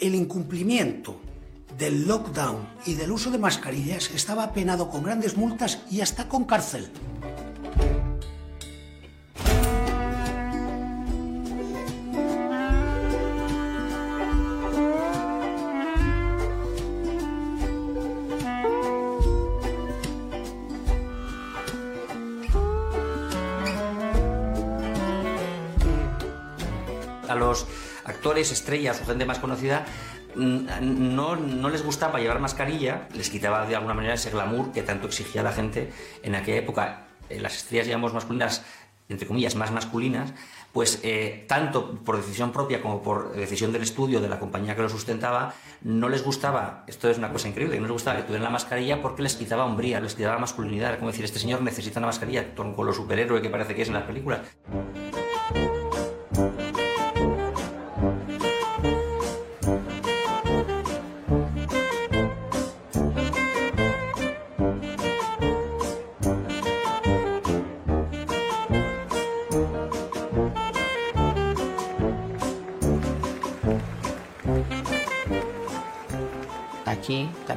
el 0.00 0.14
incumplimiento 0.14 1.20
del 1.76 2.06
lockdown 2.06 2.68
y 2.86 2.94
del 2.94 3.10
uso 3.10 3.32
de 3.32 3.38
mascarillas 3.38 4.12
estaba 4.12 4.52
penado 4.52 4.88
con 4.88 5.02
grandes 5.02 5.36
multas 5.36 5.80
y 5.90 6.00
hasta 6.00 6.28
con 6.28 6.44
cárcel. 6.44 6.88
Actores, 28.44 28.52
estrellas 28.52 29.00
o 29.00 29.06
gente 29.06 29.24
más 29.24 29.38
conocida 29.38 29.84
mm, 30.36 31.14
no, 31.14 31.36
no, 31.36 31.68
les 31.70 31.82
gustaba 31.82 32.18
llevar 32.18 32.40
mascarilla, 32.40 33.08
les 33.14 33.30
quitaba 33.30 33.66
de 33.66 33.76
alguna 33.76 33.94
manera 33.94 34.14
ese 34.14 34.30
glamour 34.30 34.72
que 34.72 34.82
tanto 34.82 35.06
exigía 35.06 35.42
la 35.42 35.52
gente 35.52 35.90
en 36.22 36.34
aquella 36.34 36.58
época. 36.58 37.06
Eh, 37.30 37.40
las 37.40 37.56
estrellas, 37.56 37.86
digamos, 37.86 38.12
masculinas, 38.12 38.62
entre 39.08 39.26
comillas, 39.26 39.54
más 39.54 39.70
masculinas, 39.70 40.32
pues 40.72 41.00
eh, 41.02 41.44
tanto 41.48 42.04
por 42.04 42.16
decisión 42.16 42.52
propia 42.52 42.82
como 42.82 43.00
por 43.00 43.32
decisión 43.34 43.72
del 43.72 43.82
estudio 43.82 44.20
de 44.20 44.28
la 44.28 44.38
compañía 44.38 44.74
que 44.74 44.82
lo 44.82 44.88
sustentaba, 44.88 45.54
no 45.82 46.08
les 46.08 46.22
gustaba, 46.22 46.84
esto 46.86 47.08
es 47.08 47.16
una 47.16 47.30
cosa 47.30 47.48
increíble, 47.48 47.76
no 47.76 47.82
les 47.82 47.92
gustaba 47.92 48.16
que 48.16 48.24
tuvieran 48.24 48.44
la 48.44 48.50
mascarilla 48.50 49.00
porque 49.00 49.22
les 49.22 49.36
quitaba 49.36 49.64
hombría, 49.64 50.00
les 50.00 50.14
quitaba 50.14 50.38
masculinidad, 50.38 50.88
era 50.88 50.98
como 50.98 51.10
decir, 51.10 51.24
este 51.24 51.38
señor 51.38 51.62
necesita 51.62 52.00
una 52.00 52.08
mascarilla 52.08 52.54
con 52.54 52.74
lo 52.76 52.92
superhéroe 52.92 53.40
que 53.40 53.50
parece 53.50 53.74
que 53.74 53.82
es 53.82 53.88
en 53.88 53.94
las 53.94 54.04
películas. 54.04 54.40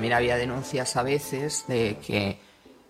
También 0.08 0.14
había 0.14 0.38
denuncias 0.38 0.96
a 0.96 1.04
veces 1.04 1.66
de 1.68 1.98
que 1.98 2.40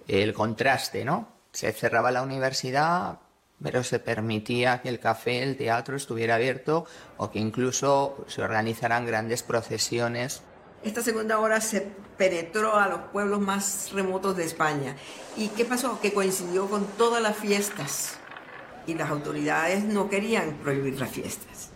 el 0.08 0.36
contraste, 0.36 1.04
¿no? 1.04 1.28
Se 1.52 1.72
cerraba 1.74 2.12
la 2.12 2.22
universidad, 2.22 3.18
pero 3.64 3.84
se 3.84 3.98
permitía 3.98 4.84
que 4.84 4.90
el 4.90 5.00
café, 5.00 5.42
el 5.42 5.58
teatro 5.58 5.96
estuviera 5.96 6.36
abierto 6.36 6.86
o 7.18 7.32
que 7.32 7.40
incluso 7.40 8.24
se 8.28 8.44
organizaran 8.44 9.08
grandes 9.08 9.42
procesiones. 9.42 10.44
Esta 10.84 11.02
segunda 11.02 11.40
hora 11.40 11.60
se 11.60 11.90
penetró 12.20 12.76
a 12.76 12.88
los 12.88 13.00
pueblos 13.12 13.42
más 13.42 13.90
remotos 13.94 14.38
de 14.38 14.44
España. 14.44 14.96
¿Y 15.36 15.48
qué 15.48 15.66
pasó? 15.66 16.00
Que 16.00 16.14
coincidió 16.14 16.70
con 16.70 16.86
todas 17.00 17.20
las 17.20 17.36
fiestas 17.36 18.20
y 18.86 18.94
las 18.94 19.10
autoridades 19.10 19.84
no 19.84 20.08
querían 20.08 20.54
prohibir 20.58 21.00
las 21.00 21.10
fiestas. 21.10 21.72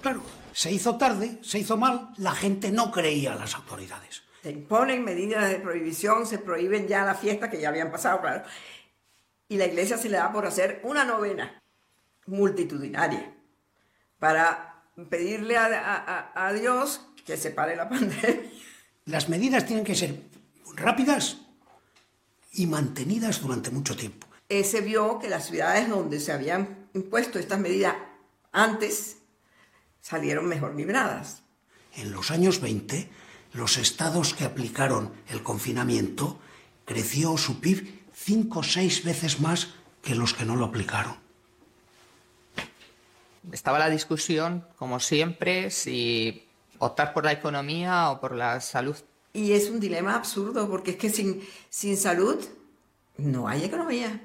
Claro, 0.00 0.22
se 0.52 0.72
hizo 0.72 0.96
tarde, 0.96 1.40
se 1.42 1.58
hizo 1.58 1.76
mal, 1.76 2.08
la 2.16 2.32
gente 2.32 2.70
no 2.70 2.90
creía 2.90 3.34
a 3.34 3.36
las 3.36 3.54
autoridades. 3.54 4.25
Se 4.46 4.52
imponen 4.52 5.02
medidas 5.04 5.50
de 5.50 5.56
prohibición, 5.56 6.24
se 6.24 6.38
prohíben 6.38 6.86
ya 6.86 7.04
las 7.04 7.18
fiestas 7.18 7.50
que 7.50 7.60
ya 7.60 7.68
habían 7.70 7.90
pasado, 7.90 8.20
claro. 8.20 8.44
Y 9.48 9.56
la 9.56 9.66
iglesia 9.66 9.98
se 9.98 10.08
le 10.08 10.18
da 10.18 10.32
por 10.32 10.46
hacer 10.46 10.80
una 10.84 11.04
novena 11.04 11.60
multitudinaria 12.26 13.34
para 14.20 14.84
pedirle 15.10 15.56
a, 15.56 15.64
a- 15.66 16.46
a 16.46 16.52
Dios 16.52 17.00
que 17.24 17.36
se 17.36 17.50
pare 17.50 17.74
la 17.74 17.88
pandemia. 17.88 18.48
Las 19.06 19.28
medidas 19.28 19.66
tienen 19.66 19.84
que 19.84 19.96
ser 19.96 20.14
rápidas 20.76 21.38
y 22.52 22.68
mantenidas 22.68 23.40
durante 23.40 23.72
mucho 23.72 23.96
tiempo. 23.96 24.28
Se 24.48 24.80
vio 24.80 25.18
que 25.18 25.28
las 25.28 25.46
ciudades 25.46 25.88
donde 25.88 26.20
se 26.20 26.30
habían 26.30 26.88
impuesto 26.94 27.40
estas 27.40 27.58
medidas 27.58 27.96
antes 28.52 29.16
salieron 30.00 30.46
mejor 30.46 30.76
libradas. 30.76 31.42
En 31.96 32.12
los 32.12 32.30
años 32.30 32.60
20, 32.60 33.08
los 33.56 33.78
estados 33.78 34.34
que 34.34 34.44
aplicaron 34.44 35.12
el 35.28 35.42
confinamiento 35.42 36.38
creció 36.84 37.36
su 37.36 37.60
PIB 37.60 38.06
cinco 38.14 38.60
o 38.60 38.62
seis 38.62 39.04
veces 39.04 39.40
más 39.40 39.74
que 40.02 40.14
los 40.14 40.34
que 40.34 40.44
no 40.44 40.56
lo 40.56 40.66
aplicaron. 40.66 41.16
Estaba 43.52 43.78
la 43.78 43.88
discusión, 43.88 44.66
como 44.76 45.00
siempre, 45.00 45.70
si 45.70 46.46
optar 46.78 47.12
por 47.14 47.24
la 47.24 47.32
economía 47.32 48.10
o 48.10 48.20
por 48.20 48.34
la 48.34 48.60
salud. 48.60 48.96
Y 49.32 49.52
es 49.52 49.70
un 49.70 49.80
dilema 49.80 50.14
absurdo 50.14 50.68
porque 50.68 50.92
es 50.92 50.96
que 50.96 51.10
sin, 51.10 51.46
sin 51.70 51.96
salud 51.96 52.44
no 53.16 53.48
hay 53.48 53.64
economía. 53.64 54.20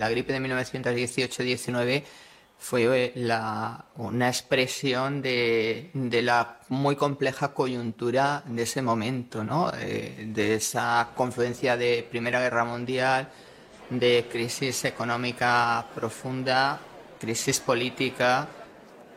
La 0.00 0.08
gripe 0.08 0.32
de 0.32 0.40
1918-19 0.40 2.02
fue 2.58 2.82
eh, 3.04 3.12
la- 3.16 3.84
una 3.96 4.28
expresión 4.28 5.20
de, 5.20 5.90
de 5.92 6.22
la 6.22 6.58
muy 6.70 6.96
compleja 6.96 7.52
coyuntura 7.52 8.42
de 8.46 8.62
ese 8.62 8.80
momento, 8.82 9.44
¿no? 9.44 9.70
Eh, 9.78 10.24
de 10.28 10.54
esa 10.54 11.08
confluencia 11.14 11.76
de 11.76 12.06
Primera 12.10 12.40
Guerra 12.40 12.64
Mundial, 12.64 13.28
de 13.90 14.26
crisis 14.30 14.84
económica 14.86 15.84
profunda, 15.94 16.80
crisis 17.18 17.60
política 17.60 18.48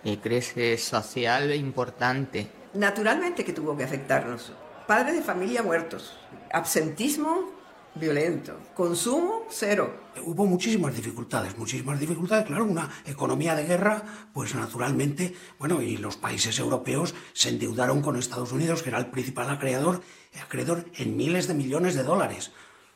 y 0.04 0.18
crisis 0.18 0.84
social 0.84 1.54
importante. 1.56 2.48
Naturalmente 2.74 3.46
que 3.46 3.54
tuvo 3.54 3.78
que 3.78 3.84
afectarnos. 3.86 4.52
Padres 4.88 5.16
de 5.16 5.22
familia 5.22 5.64
muertos, 5.64 6.18
absentismo 6.52 7.52
violento, 7.96 8.58
consumo 8.74 9.46
cero. 9.50 10.02
Hubo 10.26 10.46
muchísimas 10.46 10.96
dificultades, 10.96 11.58
muchísimas 11.58 12.00
dificultades. 12.00 12.46
Claro, 12.46 12.66
una 12.66 12.90
economía 13.06 13.56
de 13.56 13.66
guerra, 13.66 14.04
pues 14.34 14.56
naturalmente, 14.56 15.36
bueno, 15.60 15.82
y 15.82 15.98
los 15.98 16.18
países 16.18 16.58
europeos 16.60 17.14
se 17.34 17.50
endeudaron 17.50 18.02
con 18.02 18.18
Estados 18.18 18.52
Unidos, 18.52 18.84
que 18.84 18.90
era 18.90 19.00
el 19.00 19.08
principal 19.08 19.50
acreedor, 19.50 20.02
acreedor 20.42 20.86
en 20.96 21.18
miles 21.18 21.48
de 21.48 21.54
millones 21.54 21.96
de 21.96 22.04
dólares. 22.04 22.52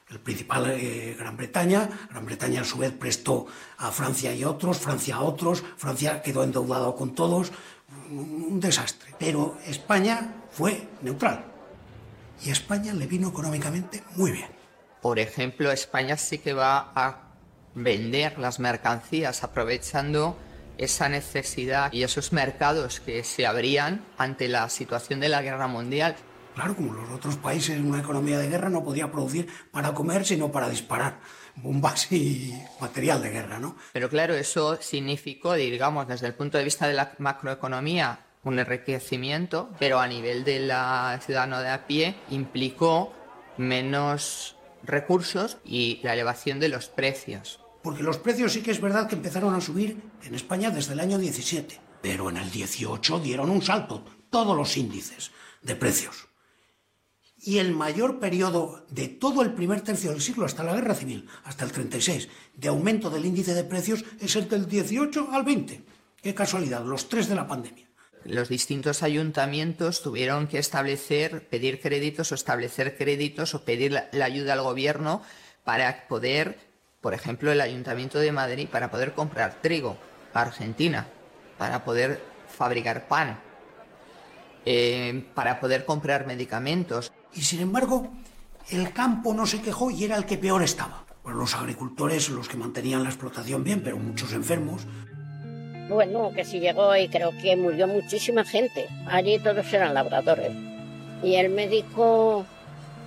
El 0.10 0.20
principal 0.20 0.72
eh, 0.72 1.16
Gran 1.20 1.36
Bretaña, 1.36 1.90
Gran 2.10 2.26
Bretaña 2.26 2.62
a 2.62 2.64
su 2.64 2.78
vez 2.78 2.94
prestó 2.94 3.46
a 3.78 3.92
Francia 3.92 4.34
y 4.34 4.46
otros, 4.46 4.78
Francia 4.78 5.18
a 5.18 5.22
otros, 5.22 5.64
Francia 5.76 6.22
quedó 6.22 6.44
endeudado 6.44 6.96
con 6.96 7.14
todos, 7.14 7.52
un 8.10 8.48
un 8.48 8.60
desastre. 8.60 9.14
Pero 9.20 9.58
España 9.66 10.36
fue 10.52 10.88
neutral 11.02 11.46
y 12.44 12.50
a 12.50 12.54
España 12.54 12.94
le 12.94 13.08
vino 13.08 13.30
económicamente 13.30 14.04
muy 14.16 14.32
bien. 14.32 14.57
Por 15.02 15.20
ejemplo, 15.20 15.72
España 15.72 16.18
sí 16.18 16.40
que 16.40 16.54
va 16.54 16.92
a 16.96 17.28
vender 17.76 18.40
las 18.40 18.60
mercancías 18.60 19.44
aprovechando 19.44 20.38
esa 20.78 21.10
necesidad 21.10 21.92
y 21.92 22.04
esos 22.04 22.34
mercados 22.34 23.00
que 23.00 23.24
se 23.24 23.46
abrían 23.46 24.04
ante 24.18 24.48
la 24.48 24.70
situación 24.70 25.20
de 25.20 25.30
la 25.30 25.42
guerra 25.42 25.68
mundial. 25.68 26.16
Claro, 26.56 26.76
como 26.76 26.94
los 26.94 27.10
otros 27.12 27.36
países 27.36 27.78
en 27.78 27.88
una 27.88 28.00
economía 28.00 28.40
de 28.40 28.50
guerra 28.50 28.70
no 28.70 28.84
podía 28.84 29.12
producir 29.12 29.48
para 29.72 29.94
comer, 29.94 30.26
sino 30.26 30.52
para 30.52 30.70
disparar 30.70 31.20
bombas 31.56 32.12
y 32.12 32.60
material 32.82 33.22
de 33.22 33.30
guerra, 33.30 33.60
¿no? 33.60 33.76
Pero 33.94 34.10
claro, 34.10 34.34
eso 34.34 34.82
significó, 34.82 35.54
digamos, 35.54 36.08
desde 36.08 36.26
el 36.26 36.34
punto 36.34 36.58
de 36.58 36.64
vista 36.64 36.88
de 36.88 36.94
la 36.94 37.14
macroeconomía, 37.20 38.22
un 38.44 38.58
enriquecimiento, 38.58 39.70
pero 39.78 40.00
a 40.00 40.08
nivel 40.08 40.44
de 40.44 40.62
la 40.62 41.20
ciudadano 41.24 41.62
de 41.62 41.70
a 41.70 41.86
pie 41.86 42.16
implicó 42.32 43.13
menos 43.58 44.57
recursos 44.88 45.58
y 45.63 46.00
la 46.02 46.13
elevación 46.13 46.60
de 46.60 46.69
los 46.69 46.88
precios. 46.88 47.60
Porque 47.83 48.04
los 48.04 48.17
precios 48.17 48.54
sí 48.54 48.62
que 48.62 48.71
es 48.71 48.81
verdad 48.81 49.08
que 49.08 49.15
empezaron 49.15 49.54
a 49.54 49.62
subir 49.62 50.02
en 50.23 50.33
España 50.33 50.71
desde 50.71 50.94
el 50.94 51.00
año 51.00 51.17
17, 51.17 51.79
pero 52.02 52.29
en 52.29 52.38
el 52.38 52.50
18 52.50 53.19
dieron 53.19 53.50
un 53.50 53.62
salto 53.62 54.04
todos 54.29 54.56
los 54.56 54.75
índices 54.77 55.31
de 55.62 55.75
precios. 55.75 56.27
Y 57.40 57.60
el 57.60 57.71
mayor 57.71 58.19
periodo 58.19 58.85
de 58.90 59.08
todo 59.08 59.42
el 59.42 59.54
primer 59.54 59.81
tercio 59.81 60.10
del 60.12 60.21
siglo 60.21 60.46
hasta 60.46 60.63
la 60.63 60.73
guerra 60.73 60.96
civil, 60.96 61.27
hasta 61.44 61.65
el 61.65 61.71
36, 61.71 62.27
de 62.56 62.67
aumento 62.67 63.10
del 63.10 63.25
índice 63.25 63.54
de 63.54 63.63
precios 63.63 64.04
es 64.19 64.35
el 64.35 64.50
del 64.50 64.67
18 64.67 65.29
al 65.31 65.44
20. 65.44 65.85
Qué 66.21 66.33
casualidad, 66.33 66.83
los 66.83 67.08
tres 67.08 67.29
de 67.29 67.35
la 67.35 67.48
pandemia. 67.48 67.87
Los 68.28 68.50
distintos 68.50 69.04
ayuntamientos 69.04 70.02
tuvieron 70.02 70.48
que 70.48 70.60
establecer, 70.60 71.48
pedir 71.48 71.80
créditos 71.80 72.34
o 72.34 72.36
establecer 72.36 72.98
créditos 72.98 73.56
o 73.56 73.63
pedir 73.63 73.94
la, 73.94 74.25
ayuda 74.25 74.52
al 74.52 74.62
gobierno 74.62 75.21
para 75.63 76.10
poder, 76.10 76.60
por 77.00 77.13
ejemplo, 77.13 77.54
el 77.54 77.62
Ayuntamiento 77.62 78.19
de 78.19 78.34
Madrid, 78.34 78.67
para 78.69 78.92
poder 78.92 79.13
comprar 79.13 79.62
trigo 79.62 79.98
a 80.34 80.42
Argentina, 80.42 81.08
para 81.58 81.86
poder 81.86 82.21
fabricar 82.50 83.08
pan, 83.08 83.40
eh, 84.65 85.25
para 85.34 85.62
poder 85.62 85.86
comprar 85.86 86.28
medicamentos. 86.28 87.13
Y 87.34 87.44
sin 87.44 87.62
embargo, 87.62 88.12
el 88.69 88.92
campo 88.92 89.34
no 89.34 89.46
se 89.46 89.62
quejó 89.62 89.90
y 89.90 90.04
era 90.04 90.17
el 90.17 90.25
que 90.25 90.38
peor 90.38 90.63
estaba. 90.63 91.06
Pues 91.23 91.34
los 91.34 91.56
agricultores, 91.56 92.28
los 92.28 92.50
que 92.50 92.58
mantenían 92.58 93.04
la 93.04 93.10
explotación 93.10 93.63
bien, 93.63 93.82
pero 93.82 93.98
muchos 93.98 94.34
enfermos. 94.34 94.86
Bueno, 95.90 96.31
que 96.35 96.44
si 96.44 96.60
llegó 96.60 96.96
y 96.96 97.08
creo 97.08 97.31
que 97.42 97.56
murió 97.56 97.88
muchísima 97.88 98.44
gente. 98.44 98.88
Allí 99.08 99.40
todos 99.40 99.71
eran 99.73 99.94
labradores. 99.94 100.52
Y 101.23 101.35
el 101.35 101.50
médico 101.50 102.46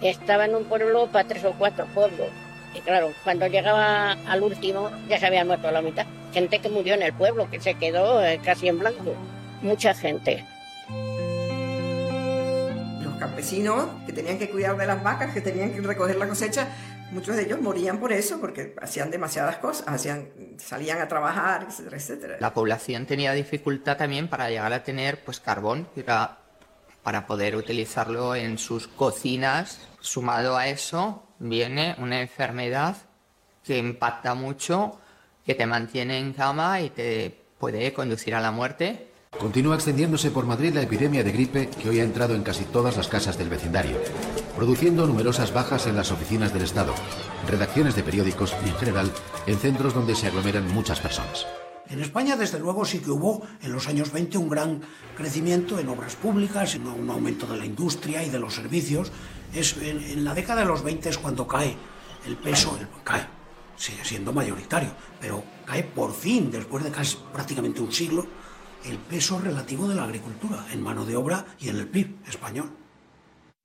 Estaba 0.00 0.46
en 0.46 0.54
un 0.54 0.64
pueblo 0.64 1.08
para 1.08 1.28
tres 1.28 1.44
o 1.44 1.52
cuatro 1.52 1.84
pueblos. 1.94 2.28
Y 2.74 2.80
claro, 2.80 3.12
cuando 3.22 3.46
llegaba 3.48 4.12
al 4.12 4.42
último 4.42 4.90
ya 5.08 5.18
se 5.18 5.26
había 5.26 5.44
muerto 5.44 5.70
la 5.70 5.82
mitad. 5.82 6.06
Gente 6.32 6.58
que 6.60 6.70
murió 6.70 6.94
en 6.94 7.02
el 7.02 7.12
pueblo, 7.12 7.50
que 7.50 7.60
se 7.60 7.74
quedó 7.74 8.24
eh, 8.24 8.40
casi 8.42 8.68
en 8.68 8.78
blanco. 8.78 9.14
Mucha 9.60 9.92
gente. 9.92 10.46
Los 13.02 13.14
campesinos 13.18 13.88
que 14.06 14.12
tenían 14.14 14.38
que 14.38 14.48
cuidar 14.48 14.76
de 14.78 14.86
las 14.86 15.02
vacas, 15.02 15.34
que 15.34 15.42
tenían 15.42 15.72
que 15.72 15.80
recoger 15.82 16.16
la 16.16 16.28
cosecha, 16.28 16.68
muchos 17.10 17.36
de 17.36 17.42
ellos 17.42 17.60
morían 17.60 17.98
por 17.98 18.12
eso, 18.12 18.40
porque 18.40 18.74
hacían 18.80 19.10
demasiadas 19.10 19.56
cosas, 19.56 19.86
hacían, 19.86 20.28
salían 20.58 21.00
a 21.00 21.08
trabajar, 21.08 21.66
etcétera, 21.68 21.96
etcétera. 21.96 22.36
La 22.40 22.54
población 22.54 23.06
tenía 23.06 23.32
dificultad 23.32 23.96
también 23.96 24.28
para 24.28 24.48
llegar 24.48 24.72
a 24.72 24.82
tener 24.82 25.22
pues 25.24 25.40
carbón, 25.40 25.88
para 27.02 27.26
poder 27.26 27.56
utilizarlo 27.56 28.34
en 28.34 28.58
sus 28.58 28.86
cocinas. 28.88 29.80
Sumado 30.00 30.56
a 30.56 30.68
eso, 30.68 31.24
viene 31.38 31.94
una 31.98 32.20
enfermedad 32.20 32.96
que 33.64 33.78
impacta 33.78 34.34
mucho, 34.34 34.98
que 35.44 35.54
te 35.54 35.66
mantiene 35.66 36.18
en 36.18 36.32
cama 36.32 36.80
y 36.80 36.90
te 36.90 37.36
puede 37.58 37.92
conducir 37.92 38.34
a 38.34 38.40
la 38.40 38.50
muerte. 38.50 39.08
Continúa 39.38 39.76
extendiéndose 39.76 40.30
por 40.30 40.44
Madrid 40.44 40.74
la 40.74 40.82
epidemia 40.82 41.22
de 41.22 41.30
gripe 41.30 41.68
que 41.68 41.88
hoy 41.88 42.00
ha 42.00 42.04
entrado 42.04 42.34
en 42.34 42.42
casi 42.42 42.64
todas 42.64 42.96
las 42.96 43.08
casas 43.08 43.38
del 43.38 43.48
vecindario, 43.48 43.98
produciendo 44.56 45.06
numerosas 45.06 45.52
bajas 45.52 45.86
en 45.86 45.96
las 45.96 46.12
oficinas 46.12 46.52
del 46.52 46.62
Estado, 46.62 46.94
redacciones 47.48 47.96
de 47.96 48.02
periódicos 48.02 48.54
y 48.64 48.68
en 48.68 48.76
general 48.76 49.12
en 49.46 49.58
centros 49.58 49.94
donde 49.94 50.14
se 50.14 50.26
aglomeran 50.26 50.72
muchas 50.72 51.00
personas. 51.00 51.46
En 51.90 52.00
España, 52.00 52.36
desde 52.36 52.60
luego, 52.60 52.84
sí 52.84 53.00
que 53.00 53.10
hubo 53.10 53.42
en 53.62 53.72
los 53.72 53.88
años 53.88 54.12
20 54.12 54.38
un 54.38 54.48
gran 54.48 54.80
crecimiento 55.16 55.78
en 55.80 55.88
obras 55.88 56.14
públicas, 56.14 56.76
en 56.76 56.86
un 56.86 57.10
aumento 57.10 57.46
de 57.46 57.56
la 57.56 57.66
industria 57.66 58.22
y 58.22 58.30
de 58.30 58.38
los 58.38 58.54
servicios. 58.54 59.10
Es 59.52 59.76
en, 59.76 60.24
la 60.24 60.32
década 60.32 60.60
de 60.60 60.68
los 60.68 60.84
20 60.84 61.08
es 61.08 61.18
cuando 61.18 61.48
cae 61.48 61.76
el 62.26 62.36
peso, 62.36 62.78
cae, 63.02 63.26
sigue 63.76 64.04
siendo 64.04 64.32
mayoritario, 64.32 64.90
pero 65.20 65.42
cae 65.66 65.82
por 65.82 66.14
fin, 66.14 66.48
después 66.52 66.84
de 66.84 66.92
casi 66.92 67.18
prácticamente 67.32 67.80
un 67.80 67.90
siglo, 67.90 68.24
el 68.84 68.98
peso 68.98 69.40
relativo 69.40 69.88
de 69.88 69.96
la 69.96 70.04
agricultura 70.04 70.66
en 70.72 70.82
mano 70.82 71.04
de 71.04 71.16
obra 71.16 71.44
y 71.58 71.70
en 71.70 71.76
el 71.76 71.88
PIB 71.88 72.18
español. 72.28 72.79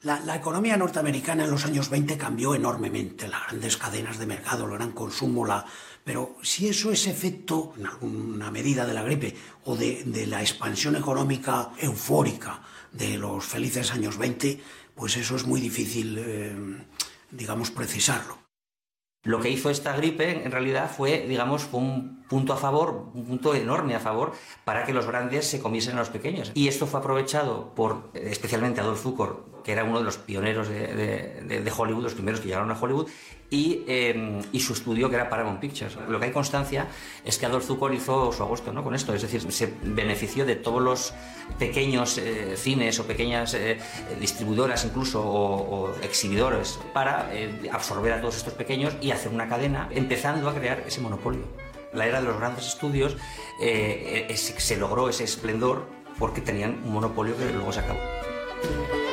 La, 0.05 0.35
economía 0.35 0.77
norteamericana 0.77 1.45
en 1.45 1.49
los 1.49 1.65
años 1.65 1.89
20 1.89 2.15
cambió 2.15 2.53
enormemente, 2.53 3.27
las 3.27 3.47
grandes 3.47 3.75
cadenas 3.75 4.19
de 4.19 4.27
mercado, 4.27 4.65
el 4.65 4.73
gran 4.73 4.91
consumo, 4.91 5.47
la... 5.47 5.65
pero 6.03 6.35
si 6.43 6.67
eso 6.67 6.91
es 6.91 7.07
efecto, 7.07 7.73
en 7.75 7.87
alguna 7.87 8.51
medida, 8.51 8.85
de 8.85 8.93
la 8.93 9.01
gripe 9.01 9.35
o 9.63 9.75
de, 9.75 10.27
la 10.27 10.41
expansión 10.41 10.95
económica 10.95 11.71
eufórica 11.79 12.61
de 12.91 13.17
los 13.17 13.45
felices 13.45 13.91
años 13.93 14.19
20, 14.19 14.61
pues 14.93 15.17
eso 15.17 15.37
es 15.37 15.47
muy 15.47 15.59
difícil, 15.59 16.19
eh, 16.19 16.55
digamos, 17.31 17.71
precisarlo. 17.71 18.37
Lo 19.23 19.41
que 19.41 19.49
hizo 19.49 19.71
esta 19.71 19.95
gripe 19.95 20.45
en 20.45 20.51
realidad 20.51 20.91
fue, 20.95 21.25
digamos, 21.27 21.67
un 21.71 22.23
punto 22.29 22.53
a 22.53 22.57
favor, 22.57 23.09
un 23.15 23.25
punto 23.25 23.55
enorme 23.55 23.95
a 23.95 23.99
favor 23.99 24.33
para 24.65 24.85
que 24.85 24.93
los 24.93 25.07
grandes 25.07 25.47
se 25.47 25.59
comiesen 25.59 25.95
a 25.95 26.01
los 26.01 26.09
pequeños. 26.09 26.51
Y 26.53 26.67
esto 26.67 26.85
fue 26.85 26.99
aprovechado 26.99 27.73
por 27.73 28.11
especialmente 28.13 28.81
Adolf 28.81 29.01
Zukor, 29.01 29.54
que 29.65 29.71
era 29.71 29.83
uno 29.83 29.97
de 29.97 30.05
los 30.05 30.17
pioneros 30.17 30.69
de, 30.69 31.73
Hollywood, 31.75 32.03
los 32.03 32.13
primeros 32.13 32.39
que 32.39 32.47
llegaron 32.47 32.69
a 32.69 32.79
Hollywood, 32.79 33.09
em, 33.49 34.39
y, 34.51 34.59
su 34.59 34.73
estudio 34.73 35.09
que 35.09 35.15
era 35.15 35.27
Paramount 35.27 35.59
Pictures. 35.59 35.97
Lo 36.07 36.19
que 36.19 36.25
hay 36.25 36.31
constancia 36.31 36.87
es 37.25 37.39
que 37.39 37.47
Adolf 37.47 37.65
Zukor 37.65 37.91
hizo 37.93 38.31
su 38.31 38.43
agosto 38.43 38.71
¿no? 38.71 38.83
con 38.83 38.93
esto, 38.93 39.15
es 39.15 39.23
decir, 39.23 39.51
se 39.51 39.73
benefició 39.81 40.45
de 40.45 40.55
todos 40.55 40.83
los 40.83 41.13
pequeños 41.57 42.19
eh, 42.19 42.55
cines 42.55 42.99
o 42.99 43.07
pequeñas 43.07 43.55
eh, 43.55 43.79
distribuidoras 44.19 44.85
incluso 44.85 45.23
o, 45.23 45.95
exhibidores 46.03 46.79
para 46.93 47.33
eh, 47.33 47.67
absorber 47.71 48.13
a 48.13 48.21
todos 48.21 48.37
estos 48.37 48.53
pequeños 48.53 48.95
y 49.01 49.09
hacer 49.11 49.31
una 49.31 49.49
cadena, 49.49 49.89
empezando 49.91 50.47
a 50.47 50.53
crear 50.53 50.83
ese 50.85 51.01
monopolio. 51.01 51.43
La 51.91 52.05
era 52.05 52.21
de 52.21 52.27
los 52.27 52.37
grandes 52.37 52.67
estudios 52.67 53.17
se 53.57 54.77
logró 54.77 55.09
ese 55.09 55.23
esplendor 55.23 55.87
porque 56.19 56.41
tenían 56.41 56.81
un 56.83 56.93
monopolio 56.93 57.35
que 57.37 57.51
luego 57.51 57.71
se 57.71 57.79
acabó. 57.79 59.04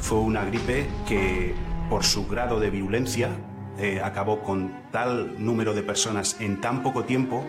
Fue 0.00 0.18
una 0.18 0.44
gripe 0.44 0.86
que, 1.06 1.54
por 1.88 2.04
su 2.04 2.26
grado 2.26 2.58
de 2.60 2.70
virulencia, 2.70 3.30
eh, 3.78 4.00
acabó 4.02 4.42
con 4.42 4.72
tal 4.90 5.42
número 5.44 5.72
de 5.72 5.82
personas 5.82 6.40
en 6.40 6.60
tan 6.60 6.82
poco 6.82 7.04
tiempo 7.04 7.44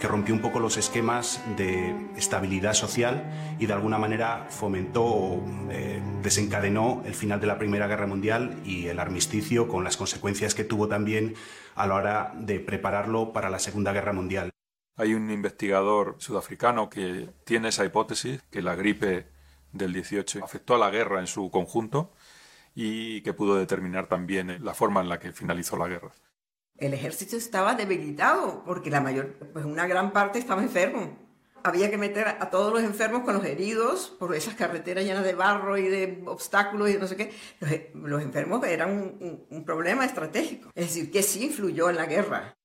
que 0.00 0.08
rompió 0.08 0.34
un 0.34 0.40
poco 0.40 0.60
los 0.60 0.76
esquemas 0.76 1.42
de 1.56 1.94
estabilidad 2.16 2.74
social 2.74 3.56
y 3.58 3.66
de 3.66 3.72
alguna 3.72 3.98
manera 3.98 4.46
fomentó 4.48 5.04
o 5.04 5.44
eh, 5.70 6.02
desencadenó 6.22 7.02
el 7.04 7.14
final 7.14 7.40
de 7.40 7.46
la 7.46 7.58
Primera 7.58 7.86
Guerra 7.86 8.06
Mundial 8.06 8.60
y 8.64 8.86
el 8.86 8.98
armisticio 8.98 9.68
con 9.68 9.84
las 9.84 9.96
consecuencias 9.96 10.54
que 10.54 10.64
tuvo 10.64 10.88
también 10.88 11.34
a 11.74 11.86
la 11.86 11.94
hora 11.94 12.32
de 12.38 12.60
prepararlo 12.60 13.32
para 13.32 13.50
la 13.50 13.58
Segunda 13.58 13.92
Guerra 13.92 14.12
Mundial. 14.12 14.50
Hay 14.96 15.14
un 15.14 15.30
investigador 15.30 16.16
sudafricano 16.18 16.88
que 16.88 17.28
tiene 17.44 17.68
esa 17.68 17.84
hipótesis, 17.84 18.42
que 18.50 18.62
la 18.62 18.76
gripe 18.76 19.33
del 19.74 19.92
18 19.92 20.42
afectó 20.42 20.76
a 20.76 20.78
la 20.78 20.90
guerra 20.90 21.20
en 21.20 21.26
su 21.26 21.50
conjunto 21.50 22.12
y 22.74 23.20
que 23.22 23.34
pudo 23.34 23.56
determinar 23.56 24.06
también 24.08 24.64
la 24.64 24.74
forma 24.74 25.00
en 25.00 25.08
la 25.08 25.18
que 25.18 25.32
finalizó 25.32 25.76
la 25.76 25.88
guerra. 25.88 26.12
El 26.76 26.94
ejército 26.94 27.36
estaba 27.36 27.74
debilitado 27.74 28.64
porque 28.64 28.90
la 28.90 29.00
mayor, 29.00 29.34
pues 29.52 29.64
una 29.64 29.86
gran 29.86 30.12
parte 30.12 30.38
estaba 30.38 30.62
enfermo. 30.62 31.18
Había 31.62 31.90
que 31.90 31.96
meter 31.96 32.26
a 32.28 32.50
todos 32.50 32.72
los 32.72 32.82
enfermos 32.82 33.22
con 33.22 33.34
los 33.34 33.44
heridos 33.44 34.14
por 34.18 34.34
esas 34.34 34.54
carreteras 34.54 35.04
llenas 35.04 35.24
de 35.24 35.34
barro 35.34 35.78
y 35.78 35.88
de 35.88 36.22
obstáculos 36.26 36.90
y 36.90 36.98
no 36.98 37.06
sé 37.06 37.16
qué. 37.16 37.32
Los, 37.94 38.22
enfermos 38.22 38.64
eran 38.66 39.46
un, 39.48 39.64
problema 39.64 40.04
estratégico. 40.04 40.70
Es 40.74 40.88
decir, 40.88 41.10
que 41.10 41.22
sí 41.22 41.44
influyó 41.44 41.88
en 41.88 41.96
la 41.96 42.06
guerra 42.06 42.56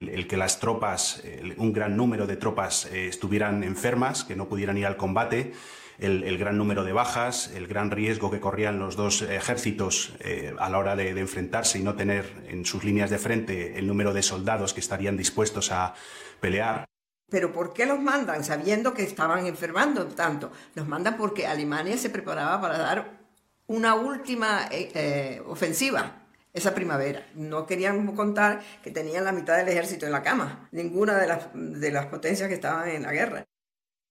el 0.00 0.26
que 0.26 0.38
las 0.38 0.60
tropas, 0.60 1.22
un 1.58 1.74
gran 1.74 1.94
número 1.94 2.26
de 2.26 2.36
tropas 2.36 2.86
eh, 2.86 3.08
estuvieran 3.08 3.62
enfermas, 3.62 4.24
que 4.24 4.34
no 4.34 4.48
pudieran 4.48 4.78
ir 4.78 4.86
al 4.86 4.96
combate, 4.96 5.52
el, 6.00 6.38
gran 6.38 6.56
número 6.56 6.84
de 6.84 6.92
bajas, 6.92 7.50
el 7.54 7.66
gran 7.66 7.90
riesgo 7.90 8.30
que 8.30 8.40
corrían 8.40 8.78
los 8.78 8.96
dos 8.96 9.22
ejércitos 9.22 10.14
eh, 10.20 10.54
a 10.58 10.68
la 10.68 10.78
hora 10.78 10.96
de, 10.96 11.10
enfrentarse 11.10 11.78
y 11.78 11.82
no 11.82 11.94
tener 11.94 12.24
en 12.48 12.64
sus 12.64 12.84
líneas 12.84 13.10
de 13.10 13.18
frente 13.18 13.78
el 13.78 13.86
número 13.86 14.12
de 14.12 14.22
soldados 14.22 14.72
que 14.72 14.80
estarían 14.80 15.16
dispuestos 15.16 15.70
a 15.72 15.94
pelear. 16.40 16.84
Pero 17.30 17.52
¿por 17.52 17.72
qué 17.72 17.86
los 17.86 18.00
mandan 18.00 18.42
sabiendo 18.42 18.94
que 18.94 19.02
estaban 19.02 19.46
enfermando 19.46 20.06
tanto? 20.06 20.50
Los 20.74 20.88
mandan 20.88 21.16
porque 21.16 21.46
Alemania 21.46 21.96
se 21.96 22.10
preparaba 22.10 22.60
para 22.60 22.78
dar 22.78 23.20
una 23.66 23.94
última 23.94 24.66
eh, 24.70 24.90
eh, 24.94 25.42
ofensiva 25.46 26.24
esa 26.52 26.74
primavera. 26.74 27.26
No 27.34 27.66
querían 27.66 28.14
contar 28.16 28.62
que 28.82 28.90
tenían 28.90 29.24
la 29.24 29.32
mitad 29.32 29.56
del 29.56 29.68
ejército 29.68 30.06
en 30.06 30.12
la 30.12 30.22
cama, 30.22 30.68
ninguna 30.72 31.18
de 31.18 31.28
las, 31.28 31.48
de 31.54 31.90
las 31.92 32.06
potencias 32.06 32.48
que 32.48 32.54
estaban 32.54 32.88
en 32.88 33.02
la 33.02 33.12
guerra. 33.12 33.46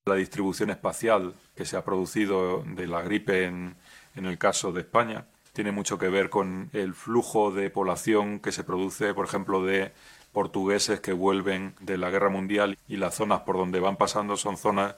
La 0.06 0.14
distribución 0.14 0.70
espacial 0.70 1.34
que 1.54 1.66
se 1.66 1.76
ha 1.76 1.84
producido 1.84 2.64
de 2.66 2.86
la 2.86 3.02
gripe 3.02 3.44
en, 3.44 3.76
el 4.14 4.38
caso 4.38 4.72
de 4.72 4.80
España 4.80 5.26
tiene 5.52 5.72
mucho 5.72 5.98
que 5.98 6.08
ver 6.08 6.30
con 6.30 6.70
el 6.72 6.94
flujo 6.94 7.50
de 7.50 7.68
población 7.68 8.40
que 8.40 8.50
se 8.50 8.64
produce, 8.64 9.12
por 9.12 9.26
ejemplo, 9.26 9.62
de 9.62 9.92
portugueses 10.32 11.00
que 11.00 11.12
vuelven 11.12 11.74
de 11.80 11.98
la 11.98 12.08
guerra 12.08 12.30
mundial 12.30 12.78
y 12.88 12.96
las 12.96 13.14
zonas 13.14 13.40
por 13.40 13.56
donde 13.56 13.78
van 13.78 13.96
pasando 13.96 14.38
son 14.38 14.56
zonas 14.56 14.94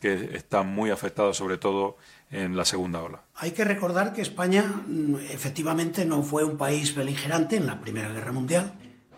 que 0.00 0.36
están 0.36 0.68
muy 0.68 0.90
afectadas 0.90 1.36
sobre 1.36 1.58
todo 1.58 1.98
en 2.30 2.56
la 2.56 2.64
segunda 2.64 3.02
ola. 3.02 3.20
Hay 3.34 3.50
que 3.50 3.64
recordar 3.64 4.14
que 4.14 4.22
España 4.22 4.62
mm, 4.86 5.16
efectivamente 5.30 6.06
no 6.06 6.22
fue 6.22 6.44
un 6.44 6.56
país 6.56 6.94
beligerante 6.94 7.56
en 7.56 7.66
la 7.66 7.80
Primera 7.80 8.08
Guerra 8.08 8.32
Mundial, 8.32 8.72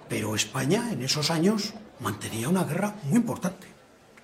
pero 0.09 0.34
España 0.34 0.93
en 0.93 1.03
esos 1.03 1.30
años 1.30 1.74
mantenía 2.01 2.49
una 2.49 2.64
guerra 2.64 2.97
muy 3.05 3.18
importante, 3.18 3.68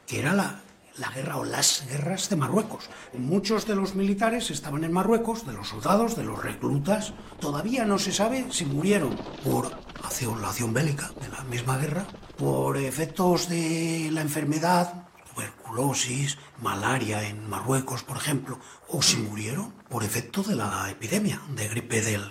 que 0.07 0.21
era 0.21 0.33
la, 0.33 0.64
la 0.99 1.11
guerra 1.11 1.39
o 1.39 1.45
las 1.45 1.87
guerras 1.89 2.29
de 2.29 2.37
Marruecos. 2.37 2.89
Muchos 3.13 3.67
de 3.67 3.75
los 3.75 3.95
militares 3.95 4.51
estaban 4.51 4.85
en 4.85 4.93
Marruecos, 4.93 5.47
de 5.47 5.53
los 5.53 5.69
soldados, 5.69 6.17
de 6.17 6.25
los 6.25 6.43
reclutas. 6.43 7.13
Todavía 7.41 7.85
no 7.85 7.99
se 7.99 8.13
sabe 8.13 8.47
si 8.51 8.65
murieron 8.65 9.17
por 9.45 9.73
acción, 10.03 10.41
la 10.41 10.49
acción 10.49 10.73
bélica 10.73 11.11
de 11.21 11.29
la 11.29 11.43
misma 11.45 11.79
guerra, 11.79 12.07
por 12.37 12.77
efectos 12.77 13.49
de 13.49 14.09
la 14.13 14.21
enfermedad, 14.21 15.09
tuberculosis, 15.35 16.39
malaria 16.61 17.27
en 17.27 17.49
Marruecos, 17.49 18.05
por 18.05 18.17
ejemplo, 18.17 18.59
o 18.89 19.03
si 19.03 19.17
murieron 19.17 19.73
por 19.89 20.05
efecto 20.05 20.43
de 20.43 20.55
la 20.55 20.89
epidemia 20.91 21.41
de 21.57 21.69
gripe 21.69 22.03
del, 22.03 22.23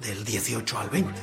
del 0.00 0.24
18 0.24 0.78
al 0.78 0.90
20. 0.90 1.20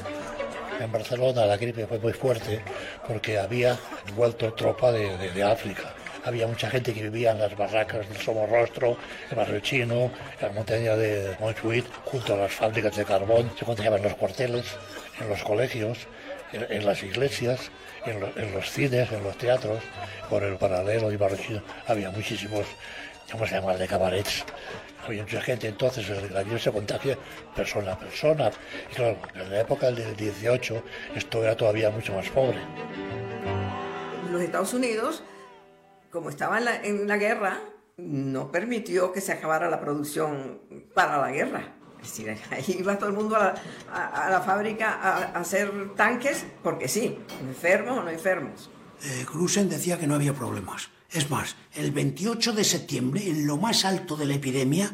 En 0.80 0.91
Barcelona 0.91 1.45
la 1.45 1.58
gripe 1.58 1.88
fue 1.88 2.00
muy 2.00 2.14
fuerte 2.14 2.64
porque 3.08 3.39
había 3.39 3.80
vuelto 4.16 4.54
tropa 4.54 4.91
de, 4.91 5.18
de, 5.18 5.32
de 5.32 5.43
África. 5.43 5.95
Había 6.24 6.47
mucha 6.47 6.70
gente 6.70 6.93
que 6.93 7.03
vivía 7.03 7.32
en 7.32 7.39
las 7.39 7.55
barracas 7.55 8.07
del 8.09 8.18
Somorrostro, 8.18 8.97
el 9.30 9.36
barrio 9.36 9.59
chino, 9.59 10.11
en 10.39 10.47
la 10.47 10.49
montaña 10.49 10.95
de 10.95 11.36
Montjuïc, 11.39 11.86
junto 12.05 12.34
a 12.34 12.38
las 12.38 12.51
fábricas 12.51 12.95
de 12.95 13.05
carbón. 13.05 13.51
Se 13.57 13.65
contagiaban 13.65 13.99
en 13.99 14.05
los 14.05 14.15
cuarteles, 14.15 14.65
en 15.20 15.30
los 15.30 15.43
colegios, 15.43 16.07
en, 16.51 16.65
en 16.70 16.86
las 16.86 17.01
iglesias, 17.03 17.72
en, 18.05 18.20
lo, 18.20 18.28
en, 18.36 18.53
los 18.53 18.70
cines, 18.70 19.11
en 19.11 19.24
los 19.24 19.38
teatros. 19.38 19.82
Por 20.30 20.43
el 20.43 20.57
paralelo 20.57 21.11
y 21.11 21.18
barrio 21.18 21.38
chino 21.38 21.61
había 21.88 22.11
muchísimos, 22.11 22.65
¿cómo 23.32 23.47
se 23.47 23.55
llama?, 23.55 23.76
de 23.76 23.88
cabarets. 23.88 24.43
Había 25.05 25.24
mucha 25.24 25.41
gente, 25.41 25.68
entonces 25.68 26.09
la 26.32 26.43
gripe 26.43 26.59
se 26.59 26.72
contagia 26.72 27.18
persona 27.55 27.93
a 27.93 27.99
persona. 27.99 28.51
Y 28.91 28.95
claro, 28.95 29.18
en 29.36 29.49
la 29.49 29.61
época 29.61 29.89
del 29.89 30.15
18 30.18 30.84
esto 31.15 31.43
era 31.43 31.55
todavía 31.55 31.89
mucho 31.89 32.13
más 32.13 32.28
pobre. 32.30 32.57
Los 34.30 34.41
Estados 34.41 34.74
Unidos 34.74 35.24
como 36.12 36.30
estaba 36.30 36.58
en 36.58 37.08
la, 37.08 37.18
guerra, 37.18 37.60
no 37.97 38.51
permitió 38.51 39.12
que 39.12 39.22
se 39.22 39.32
acabara 39.32 39.70
la 39.70 39.80
producción 39.80 40.60
para 40.93 41.18
la 41.20 41.32
guerra. 41.32 41.74
Es 42.01 42.10
decir, 42.10 42.38
ahí 42.51 42.78
iba 42.80 42.97
todo 42.97 43.10
el 43.10 43.16
mundo 43.16 43.36
a 43.36 44.30
la, 44.30 44.41
fábrica 44.41 44.93
a, 44.93 45.39
hacer 45.39 45.95
tanques 45.95 46.45
porque 46.64 46.88
sí, 46.88 47.18
enfermos 47.41 47.99
o 47.99 48.03
no 48.03 48.10
enfermos. 48.10 48.70
Eh, 49.03 49.26
decía 49.66 49.99
que 49.99 50.08
no 50.08 50.16
había 50.16 50.34
problemas. 50.34 50.89
Es 51.12 51.30
más, 51.30 51.55
el 51.76 51.91
28 51.91 52.53
de 52.53 52.64
septiembre, 52.64 53.30
en 53.30 53.47
lo 53.47 53.58
más 53.58 53.86
alto 53.86 54.18
de 54.18 54.26
la 54.26 54.34
epidemia, 54.34 54.91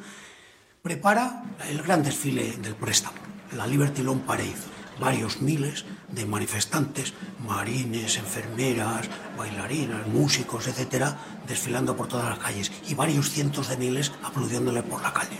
prepara 0.81 1.43
el 1.69 1.81
gran 1.81 2.03
desfile 2.03 2.57
del 2.57 2.75
préstamo, 2.75 3.17
la 3.55 3.65
Liberty 3.65 4.03
Loan 4.03 4.19
Parade 4.19 4.72
varios 4.99 5.41
miles 5.41 5.85
de 6.09 6.25
manifestantes, 6.25 7.13
marines, 7.39 8.17
enfermeras, 8.17 9.09
bailarinas, 9.37 10.07
músicos, 10.07 10.67
etcétera, 10.67 11.17
desfilando 11.47 11.95
por 11.95 12.07
todas 12.07 12.29
las 12.29 12.39
calles 12.39 12.71
y 12.87 12.93
varios 12.93 13.29
cientos 13.29 13.69
de 13.69 13.77
miles 13.77 14.11
aplaudiéndole 14.23 14.83
por 14.83 15.01
la 15.01 15.13
calle. 15.13 15.39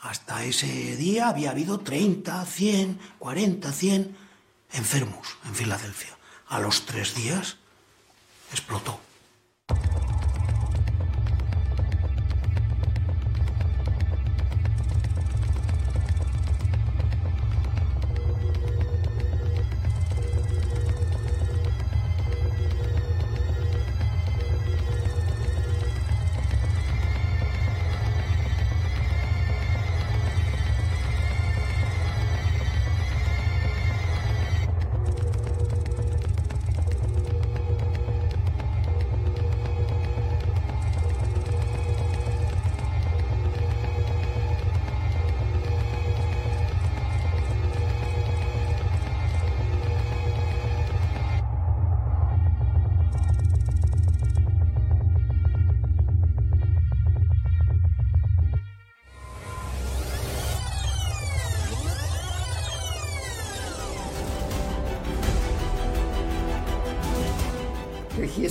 Hasta 0.00 0.44
ese 0.44 0.96
día 0.96 1.28
había 1.28 1.50
habido 1.50 1.80
30, 1.80 2.44
100, 2.44 2.98
40, 3.18 3.72
100 3.72 4.16
enfermos 4.72 5.38
en 5.46 5.54
Filadelfia. 5.54 6.16
A 6.48 6.60
los 6.60 6.84
tres 6.84 7.14
días 7.14 7.56
explotó. 8.50 9.00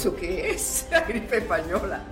Eso 0.02 0.16
qué 0.16 0.49
es? 0.49 0.88
La 0.89 1.02
gripe 1.02 1.38
española. 1.38 2.04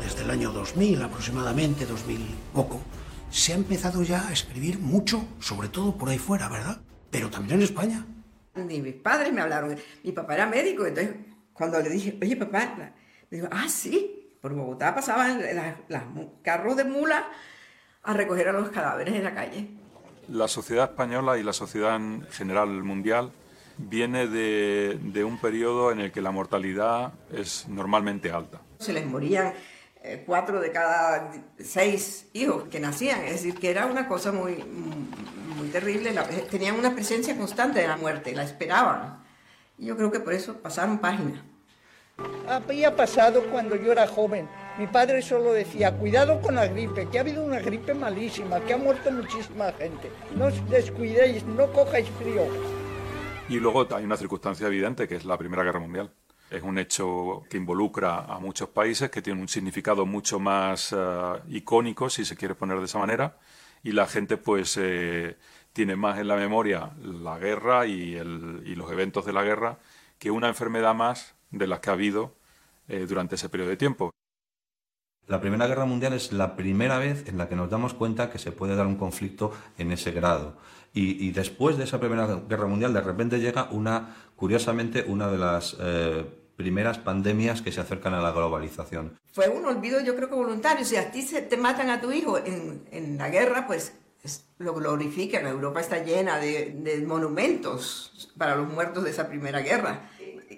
Desde 0.00 0.22
el 0.22 0.30
año 0.30 0.52
2000 0.52 1.02
aproximadamente, 1.02 1.84
2000 1.84 2.20
poco, 2.54 2.80
se 3.28 3.54
ha 3.54 3.56
empezado 3.56 4.04
ya 4.04 4.28
escribir 4.60 4.78
mucho, 4.78 5.26
sobre 5.38 5.68
todo 5.68 5.96
por 5.96 6.10
ahí 6.10 6.18
fuera, 6.18 6.48
¿verdad? 6.48 6.78
Pero 7.10 7.30
también 7.30 7.60
en 7.60 7.64
España. 7.64 8.04
Ni 8.54 8.82
mis 8.82 8.94
padres 8.94 9.32
me 9.32 9.40
hablaron. 9.40 9.74
Mi 10.04 10.12
papá 10.12 10.34
era 10.34 10.46
médico, 10.46 10.84
entonces 10.84 11.14
cuando 11.54 11.80
le 11.80 11.88
dije, 11.88 12.18
oye 12.20 12.36
papá, 12.36 12.74
me 13.30 13.38
dijo, 13.38 13.48
ah, 13.50 13.66
sí, 13.68 14.36
por 14.42 14.52
Bogotá 14.52 14.94
pasaban 14.94 15.40
los 15.88 16.26
carros 16.42 16.76
de 16.76 16.84
mula 16.84 17.26
a 18.02 18.12
recoger 18.12 18.48
a 18.48 18.52
los 18.52 18.68
cadáveres 18.68 19.14
en 19.14 19.24
la 19.24 19.34
calle. 19.34 19.70
La 20.28 20.46
sociedad 20.46 20.90
española 20.90 21.38
y 21.38 21.42
la 21.42 21.54
sociedad 21.54 21.96
en 21.96 22.26
general 22.30 22.68
mundial 22.82 23.32
viene 23.78 24.26
de, 24.26 24.98
de 25.02 25.24
un 25.24 25.40
periodo 25.40 25.90
en 25.90 26.00
el 26.00 26.12
que 26.12 26.20
la 26.20 26.32
mortalidad 26.32 27.14
es 27.32 27.66
normalmente 27.66 28.30
alta. 28.30 28.60
Se 28.78 28.92
les 28.92 29.06
morían 29.06 29.54
eh, 30.02 30.22
cuatro 30.26 30.60
de 30.60 30.72
cada 30.72 31.30
seis 31.58 32.28
hijos 32.32 32.64
que 32.68 32.80
nacían, 32.80 33.22
es 33.24 33.32
decir, 33.32 33.54
que 33.54 33.70
era 33.70 33.86
una 33.86 34.08
cosa 34.08 34.32
muy, 34.32 34.56
muy 35.56 35.68
terrible, 35.68 36.12
la, 36.12 36.24
tenían 36.24 36.76
una 36.76 36.94
presencia 36.94 37.36
constante 37.36 37.80
de 37.80 37.88
la 37.88 37.96
muerte, 37.96 38.34
la 38.34 38.44
esperaban. 38.44 39.22
Y 39.76 39.86
yo 39.86 39.96
creo 39.96 40.10
que 40.10 40.20
por 40.20 40.32
eso 40.32 40.54
pasaron 40.54 40.98
página. 40.98 41.44
Había 42.48 42.96
pasado 42.96 43.44
cuando 43.50 43.76
yo 43.76 43.92
era 43.92 44.06
joven. 44.06 44.48
Mi 44.78 44.86
padre 44.86 45.22
solo 45.22 45.52
decía, 45.52 45.96
cuidado 45.96 46.40
con 46.40 46.54
la 46.54 46.66
gripe, 46.66 47.08
que 47.08 47.18
ha 47.18 47.20
habido 47.22 47.44
una 47.44 47.60
gripe 47.60 47.94
malísima, 47.94 48.60
que 48.60 48.74
ha 48.74 48.76
muerto 48.76 49.10
muchísima 49.10 49.72
gente. 49.72 50.10
No 50.34 50.46
os 50.46 50.70
descuidéis, 50.70 51.44
no 51.44 51.70
cojáis 51.72 52.08
frío. 52.18 52.46
Y 53.48 53.58
luego 53.58 53.86
hay 53.94 54.04
una 54.04 54.16
circunstancia 54.16 54.66
evidente, 54.66 55.08
que 55.08 55.16
es 55.16 55.24
la 55.24 55.36
Primera 55.36 55.62
Guerra 55.64 55.80
Mundial. 55.80 56.12
Es 56.50 56.62
un 56.62 56.78
hecho 56.78 57.44
que 57.48 57.56
involucra 57.56 58.24
a 58.24 58.40
muchos 58.40 58.68
países, 58.70 59.08
que 59.10 59.22
tiene 59.22 59.40
un 59.40 59.48
significado 59.48 60.04
mucho 60.04 60.40
más 60.40 60.92
uh, 60.92 61.38
icónico, 61.48 62.10
si 62.10 62.24
se 62.24 62.36
quiere 62.36 62.56
poner 62.56 62.78
de 62.80 62.86
esa 62.86 62.98
manera, 62.98 63.38
y 63.84 63.92
la 63.92 64.06
gente 64.06 64.36
pues 64.36 64.76
eh, 64.76 65.36
tiene 65.72 65.94
más 65.96 66.18
en 66.18 66.28
la 66.28 66.36
memoria 66.36 66.90
la 67.02 67.38
guerra 67.38 67.86
y, 67.86 68.16
el, 68.16 68.62
y, 68.66 68.74
los 68.74 68.90
eventos 68.90 69.24
de 69.24 69.32
la 69.32 69.44
guerra 69.44 69.78
que 70.18 70.30
una 70.30 70.48
enfermedad 70.48 70.94
más 70.94 71.34
de 71.50 71.66
las 71.66 71.80
que 71.80 71.90
ha 71.90 71.94
habido 71.94 72.34
eh, 72.88 73.06
durante 73.08 73.36
ese 73.36 73.48
periodo 73.48 73.70
de 73.70 73.76
tiempo. 73.76 74.10
La 75.28 75.40
Primera 75.40 75.68
Guerra 75.68 75.84
Mundial 75.84 76.12
es 76.14 76.32
la 76.32 76.56
primera 76.56 76.98
vez 76.98 77.28
en 77.28 77.38
la 77.38 77.48
que 77.48 77.54
nos 77.54 77.70
damos 77.70 77.94
cuenta 77.94 78.30
que 78.30 78.38
se 78.38 78.50
puede 78.50 78.74
dar 78.74 78.88
un 78.88 78.96
conflicto 78.96 79.52
en 79.78 79.92
ese 79.92 80.10
grado. 80.10 80.56
Y, 80.92 81.30
después 81.30 81.78
de 81.78 81.84
esa 81.84 82.00
Primera 82.00 82.26
Guerra 82.48 82.66
Mundial, 82.66 82.92
de 82.92 83.00
repente 83.00 83.38
llega 83.38 83.68
una, 83.70 84.16
curiosamente, 84.34 85.04
una 85.06 85.28
de 85.28 85.38
las 85.38 85.76
eh, 85.78 86.26
primeras 86.60 86.98
pandemias 86.98 87.62
que 87.62 87.72
se 87.72 87.80
acercan 87.80 88.12
a 88.12 88.20
la 88.20 88.32
globalización. 88.32 89.18
Fue 89.32 89.48
un 89.48 89.64
olvido, 89.64 89.98
yo 90.00 90.14
creo 90.14 90.28
que 90.28 90.34
voluntario. 90.34 90.84
Si 90.84 90.96
a 90.96 91.10
ti 91.10 91.22
se 91.22 91.40
te 91.40 91.56
matan 91.56 91.88
a 91.88 92.02
tu 92.02 92.12
hijo 92.12 92.36
en, 92.36 92.84
en 92.90 93.16
la 93.16 93.30
guerra, 93.30 93.66
pues 93.66 93.94
es, 94.22 94.44
lo 94.58 94.74
glorifican. 94.74 95.46
Europa 95.46 95.80
está 95.80 96.04
llena 96.04 96.38
de, 96.38 96.76
de, 96.76 97.00
monumentos 97.06 98.30
para 98.36 98.56
los 98.56 98.68
muertos 98.68 99.04
de 99.04 99.10
esa 99.10 99.26
primera 99.26 99.60
guerra. 99.60 100.10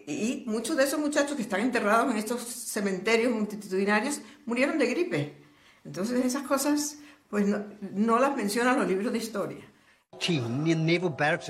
Y 0.08 0.42
muchos 0.48 0.76
de 0.76 0.84
esos 0.84 0.98
muchachos 0.98 1.36
que 1.36 1.42
están 1.42 1.60
enterrados 1.60 2.10
en 2.10 2.18
estos 2.18 2.42
cementerios 2.42 3.32
multitudinarios 3.32 4.20
murieron 4.44 4.78
de 4.78 4.86
gripe. 4.86 5.36
Entonces 5.84 6.24
esas 6.24 6.42
cosas 6.42 6.98
pues 7.30 7.46
no, 7.46 7.64
no 7.92 8.18
las 8.18 8.36
mencionan 8.36 8.78
los 8.78 8.88
libros 8.88 9.12
de 9.12 9.18
historia. 9.18 9.71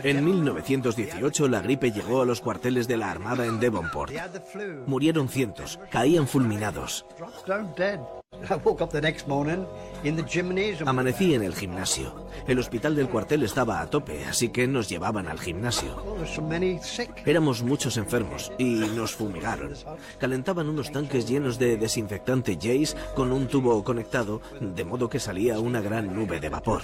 En 0.04 0.24
1918 0.24 1.48
la 1.48 1.60
gripe 1.60 1.92
llegó 1.92 2.22
a 2.22 2.24
los 2.24 2.40
cuarteles 2.40 2.88
de 2.88 2.96
la 2.96 3.10
Armada 3.10 3.44
en 3.44 3.60
Devonport. 3.60 4.12
Murieron 4.86 5.28
cientos, 5.28 5.78
caían 5.90 6.26
fulminados. 6.26 7.04
Amanecí 10.84 11.34
en 11.34 11.42
el 11.42 11.54
gimnasio. 11.54 12.26
El 12.46 12.58
hospital 12.58 12.96
del 12.96 13.08
cuartel 13.08 13.44
estaba 13.44 13.80
a 13.80 13.88
tope, 13.88 14.24
así 14.24 14.48
que 14.48 14.66
nos 14.66 14.88
llevaban 14.88 15.28
al 15.28 15.38
gimnasio. 15.38 16.16
Éramos 17.24 17.62
muchos 17.62 17.96
enfermos 17.96 18.50
y 18.58 18.74
nos 18.74 19.14
fumigaron. 19.14 19.74
Calentaban 20.18 20.68
unos 20.68 20.90
tanques 20.90 21.28
llenos 21.28 21.58
de 21.58 21.76
desinfectante 21.76 22.56
Jace 22.56 22.96
con 23.14 23.32
un 23.32 23.46
tubo 23.46 23.82
conectado, 23.84 24.40
de 24.60 24.84
modo 24.84 25.08
que 25.08 25.20
salía 25.20 25.60
una 25.60 25.80
gran 25.80 26.14
nube 26.14 26.40
de 26.40 26.48
vapor. 26.48 26.82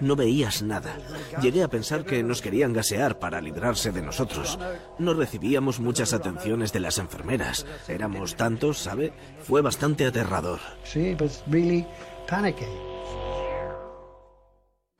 No 0.00 0.16
veías 0.16 0.62
nada. 0.62 0.96
Llegué 1.42 1.62
a 1.62 1.68
pensar 1.68 2.04
que 2.04 2.22
nos 2.22 2.42
querían 2.42 2.72
gasear 2.72 3.18
para 3.18 3.40
librarse 3.40 3.92
de 3.92 4.02
nosotros. 4.02 4.58
No 4.98 5.14
recibíamos 5.14 5.80
muchas 5.80 6.12
atenciones 6.12 6.72
de 6.72 6.80
las 6.80 6.98
enfermeras. 6.98 7.66
Éramos 7.88 8.36
tantos, 8.36 8.78
¿sabe? 8.78 9.12
Fue 9.42 9.62
bastante 9.62 9.95
aterrador. 10.04 10.60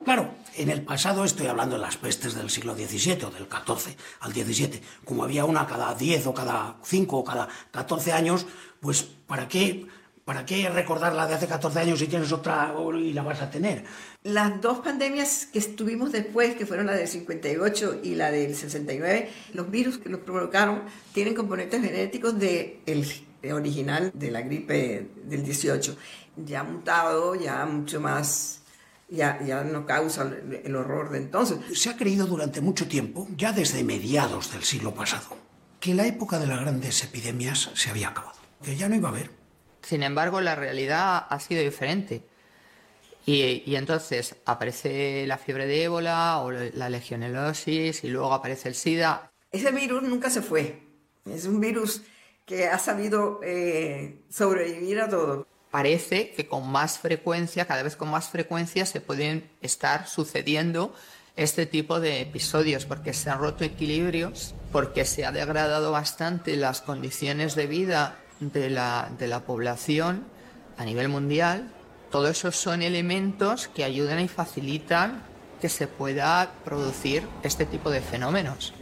Claro, 0.03 0.31
en 0.55 0.69
el 0.69 0.83
pasado 0.83 1.25
estoy 1.25 1.47
hablando 1.47 1.75
de 1.75 1.81
las 1.81 1.97
pestes 1.97 2.33
del 2.33 2.49
siglo 2.49 2.75
XVII 2.75 3.25
o 3.25 3.29
del 3.29 3.47
XIV 3.47 3.95
al 4.21 4.31
XVII. 4.31 4.81
Como 5.03 5.23
había 5.23 5.43
una 5.43 5.67
cada 5.67 5.93
10 5.93 6.27
o 6.27 6.33
cada 6.33 6.77
5 6.81 7.17
o 7.17 7.23
cada 7.23 7.49
14 7.71 8.13
años, 8.13 8.45
pues 8.79 9.03
¿para 9.03 9.49
qué, 9.49 9.85
¿para 10.23 10.45
qué 10.45 10.69
recordar 10.69 11.13
la 11.13 11.27
de 11.27 11.35
hace 11.35 11.47
14 11.47 11.79
años 11.79 11.99
si 11.99 12.07
tienes 12.07 12.31
otra 12.31 12.73
y 12.95 13.11
la 13.11 13.23
vas 13.23 13.41
a 13.41 13.51
tener? 13.51 13.83
Las 14.23 14.61
dos 14.61 14.79
pandemias 14.79 15.47
que 15.51 15.59
estuvimos 15.59 16.13
después, 16.13 16.55
que 16.55 16.65
fueron 16.65 16.85
la 16.85 16.95
del 16.95 17.07
58 17.09 17.99
y 18.01 18.15
la 18.15 18.31
del 18.31 18.55
69, 18.55 19.29
los 19.53 19.69
virus 19.69 19.97
que 19.97 20.07
los 20.07 20.21
provocaron 20.21 20.83
tienen 21.13 21.35
componentes 21.35 21.81
genéticos 21.81 22.39
del 22.39 22.79
de 22.85 23.26
original 23.43 24.11
de 24.13 24.31
la 24.31 24.41
gripe 24.41 25.09
del 25.23 25.43
18. 25.43 25.97
Ya 26.37 26.63
mutado, 26.63 27.35
ya 27.35 27.65
mucho 27.65 27.99
más 27.99 28.57
ya, 29.09 29.39
ya 29.45 29.63
no 29.63 29.85
causa 29.85 30.23
el, 30.23 30.61
el 30.63 30.75
horror 30.75 31.11
de 31.11 31.19
entonces. 31.19 31.59
Se 31.73 31.89
ha 31.89 31.97
creído 31.97 32.25
durante 32.27 32.61
mucho 32.61 32.87
tiempo, 32.87 33.27
ya 33.35 33.53
desde 33.53 33.83
mediados 33.83 34.51
del 34.51 34.63
siglo 34.63 34.93
pasado, 34.93 35.37
que 35.79 35.93
la 35.93 36.05
época 36.05 36.39
de 36.39 36.47
las 36.47 36.59
grandes 36.59 37.03
epidemias 37.03 37.69
se 37.73 37.89
había 37.89 38.09
acabado, 38.09 38.37
que 38.63 38.75
ya 38.75 38.89
no 38.89 38.95
iba 38.95 39.09
a 39.09 39.11
haber. 39.11 39.31
Sin 39.81 40.03
embargo, 40.03 40.41
la 40.41 40.55
realidad 40.55 41.25
ha 41.29 41.39
sido 41.39 41.61
diferente. 41.61 42.23
Y, 43.25 43.63
y, 43.65 43.75
entonces 43.75 44.37
aparece 44.45 45.25
la 45.27 45.37
fiebre 45.37 45.67
de 45.67 45.83
ébola 45.83 46.39
o 46.39 46.51
la 46.51 46.89
legionelosis 46.89 48.05
y 48.05 48.07
luego 48.07 48.33
aparece 48.33 48.69
el 48.69 48.75
SIDA. 48.75 49.31
Ese 49.51 49.71
virus 49.71 50.03
nunca 50.03 50.29
se 50.29 50.41
fue. 50.41 50.81
Es 51.25 51.45
un 51.45 51.59
virus 51.59 52.03
que 52.47 52.67
ha 52.67 52.79
sabido 52.79 53.39
eh, 53.43 54.23
sobrevivir 54.29 55.01
a 55.01 55.07
todo 55.07 55.45
parece 55.77 56.31
que 56.31 56.47
con 56.47 56.67
más 56.71 56.97
frecuencia, 56.97 57.65
cada 57.65 57.83
vez 57.83 57.95
con 57.95 58.09
más 58.09 58.29
frecuencia, 58.29 58.85
se 58.87 58.99
pueden 58.99 59.47
estar 59.61 60.07
sucediendo 60.07 60.93
este 61.35 61.67
tipo 61.67 61.99
de 61.99 62.21
episodios, 62.21 62.85
porque 62.85 63.13
se 63.13 63.29
han 63.29 63.37
roto 63.37 63.63
equilibrios, 63.63 64.55
porque 64.71 65.05
se 65.05 65.23
ha 65.23 65.31
degradado 65.31 65.91
bastante 65.91 66.55
las 66.55 66.81
condiciones 66.81 67.53
de 67.53 67.67
vida 67.67 68.17
de 68.39 68.71
la, 68.71 69.11
de 69.19 69.27
la 69.27 69.41
población 69.41 70.25
a 70.77 70.85
nivel 70.85 71.09
mundial. 71.09 71.71
Todos 72.09 72.31
esos 72.31 72.55
son 72.55 72.81
elementos 72.81 73.67
que 73.67 73.83
ayudan 73.83 74.19
y 74.19 74.27
facilitan 74.27 75.21
que 75.61 75.69
se 75.69 75.87
pueda 75.87 76.53
producir 76.65 77.27
este 77.43 77.65
tipo 77.65 77.91
de 77.91 78.01
fenómenos. 78.01 78.73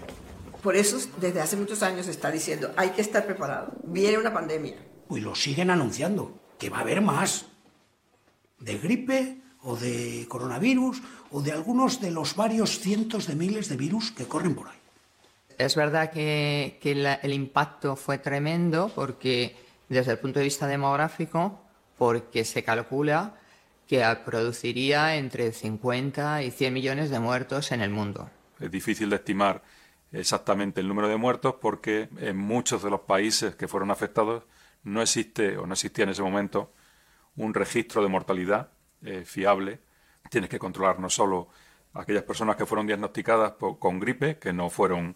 Por 0.65 0.75
eso, 0.75 0.97
desde 1.21 1.41
hace 1.41 1.57
muchos 1.57 1.83
años 1.83 2.07
se 2.07 2.11
está 2.11 2.31
diciendo, 2.31 2.73
hay 2.75 2.89
que 2.89 3.01
estar 3.01 3.23
preparado. 3.23 3.71
Viene 3.83 4.17
una 4.17 4.33
pandemia. 4.33 4.75
Y 5.11 5.19
lo 5.19 5.35
siguen 5.35 5.69
anunciando 5.69 6.41
que 6.57 6.71
va 6.71 6.79
a 6.79 6.81
haber 6.81 7.01
más 7.01 7.45
de 8.57 8.79
gripe 8.79 9.43
o 9.61 9.75
de 9.75 10.25
coronavirus 10.27 11.03
o 11.29 11.43
de 11.43 11.51
algunos 11.51 12.01
de 12.01 12.09
los 12.09 12.35
varios 12.35 12.79
cientos 12.79 13.27
de 13.27 13.35
miles 13.35 13.69
de 13.69 13.77
virus 13.77 14.09
que 14.09 14.25
corren 14.25 14.55
por 14.55 14.69
ahí. 14.69 14.77
Es 15.59 15.75
verdad 15.75 16.09
que, 16.11 16.79
que 16.81 16.95
la, 16.95 17.13
el 17.13 17.33
impacto 17.33 17.95
fue 17.95 18.17
tremendo 18.17 18.91
porque 18.95 19.55
desde 19.87 20.13
el 20.13 20.17
punto 20.17 20.39
de 20.39 20.45
vista 20.45 20.65
demográfico, 20.65 21.61
porque 21.95 22.43
se 22.43 22.63
calcula 22.63 23.35
que 23.87 24.03
produciría 24.25 25.15
entre 25.17 25.51
50 25.51 26.41
y 26.41 26.49
100 26.49 26.73
millones 26.73 27.11
de 27.11 27.19
muertos 27.19 27.71
en 27.71 27.81
el 27.81 27.91
mundo. 27.91 28.31
Es 28.59 28.71
difícil 28.71 29.11
de 29.11 29.17
estimar 29.17 29.61
exactamente 30.19 30.81
el 30.81 30.87
número 30.87 31.07
de 31.07 31.17
muertos 31.17 31.55
porque 31.61 32.09
en 32.17 32.37
muchos 32.37 32.83
de 32.83 32.89
los 32.89 33.01
países 33.01 33.55
que 33.55 33.67
fueron 33.67 33.91
afectados 33.91 34.43
no 34.83 35.01
existe 35.01 35.57
o 35.57 35.65
no 35.65 35.73
existía 35.73 36.03
en 36.03 36.11
ese 36.11 36.21
momento 36.21 36.73
un 37.35 37.53
registro 37.53 38.01
de 38.01 38.07
mortalidad 38.07 38.71
eh, 39.03 39.23
fiable. 39.25 39.79
Tienes 40.29 40.49
que 40.49 40.59
controlar 40.59 40.99
no 40.99 41.09
solo 41.09 41.49
aquellas 41.93 42.23
personas 42.23 42.55
que 42.55 42.65
fueron 42.65 42.87
diagnosticadas 42.87 43.53
con 43.79 43.99
gripe, 43.99 44.37
que 44.37 44.53
no 44.53 44.69
fueron 44.69 45.15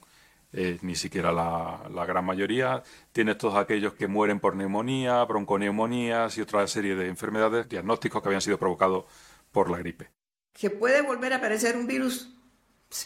eh, 0.51 0.79
ni 0.81 0.95
siquiera 0.95 1.31
la, 1.31 1.87
la, 1.93 2.05
gran 2.05 2.25
mayoría. 2.25 2.83
Tienes 3.11 3.37
todos 3.37 3.55
aquellos 3.55 3.93
que 3.93 4.07
mueren 4.07 4.39
por 4.39 4.55
neumonía, 4.55 5.23
bronconeumonías 5.23 6.37
y 6.37 6.41
otra 6.41 6.65
serie 6.67 6.95
de 6.95 7.07
enfermedades, 7.07 7.69
diagnósticos 7.69 8.21
que 8.21 8.29
habían 8.29 8.41
sido 8.41 8.57
provocados 8.57 9.05
por 9.51 9.69
la 9.69 9.77
gripe. 9.77 10.09
¿Que 10.53 10.69
puede 10.69 11.01
volver 11.01 11.33
a 11.33 11.37
aparecer 11.37 11.77
un 11.77 11.87
virus? 11.87 12.35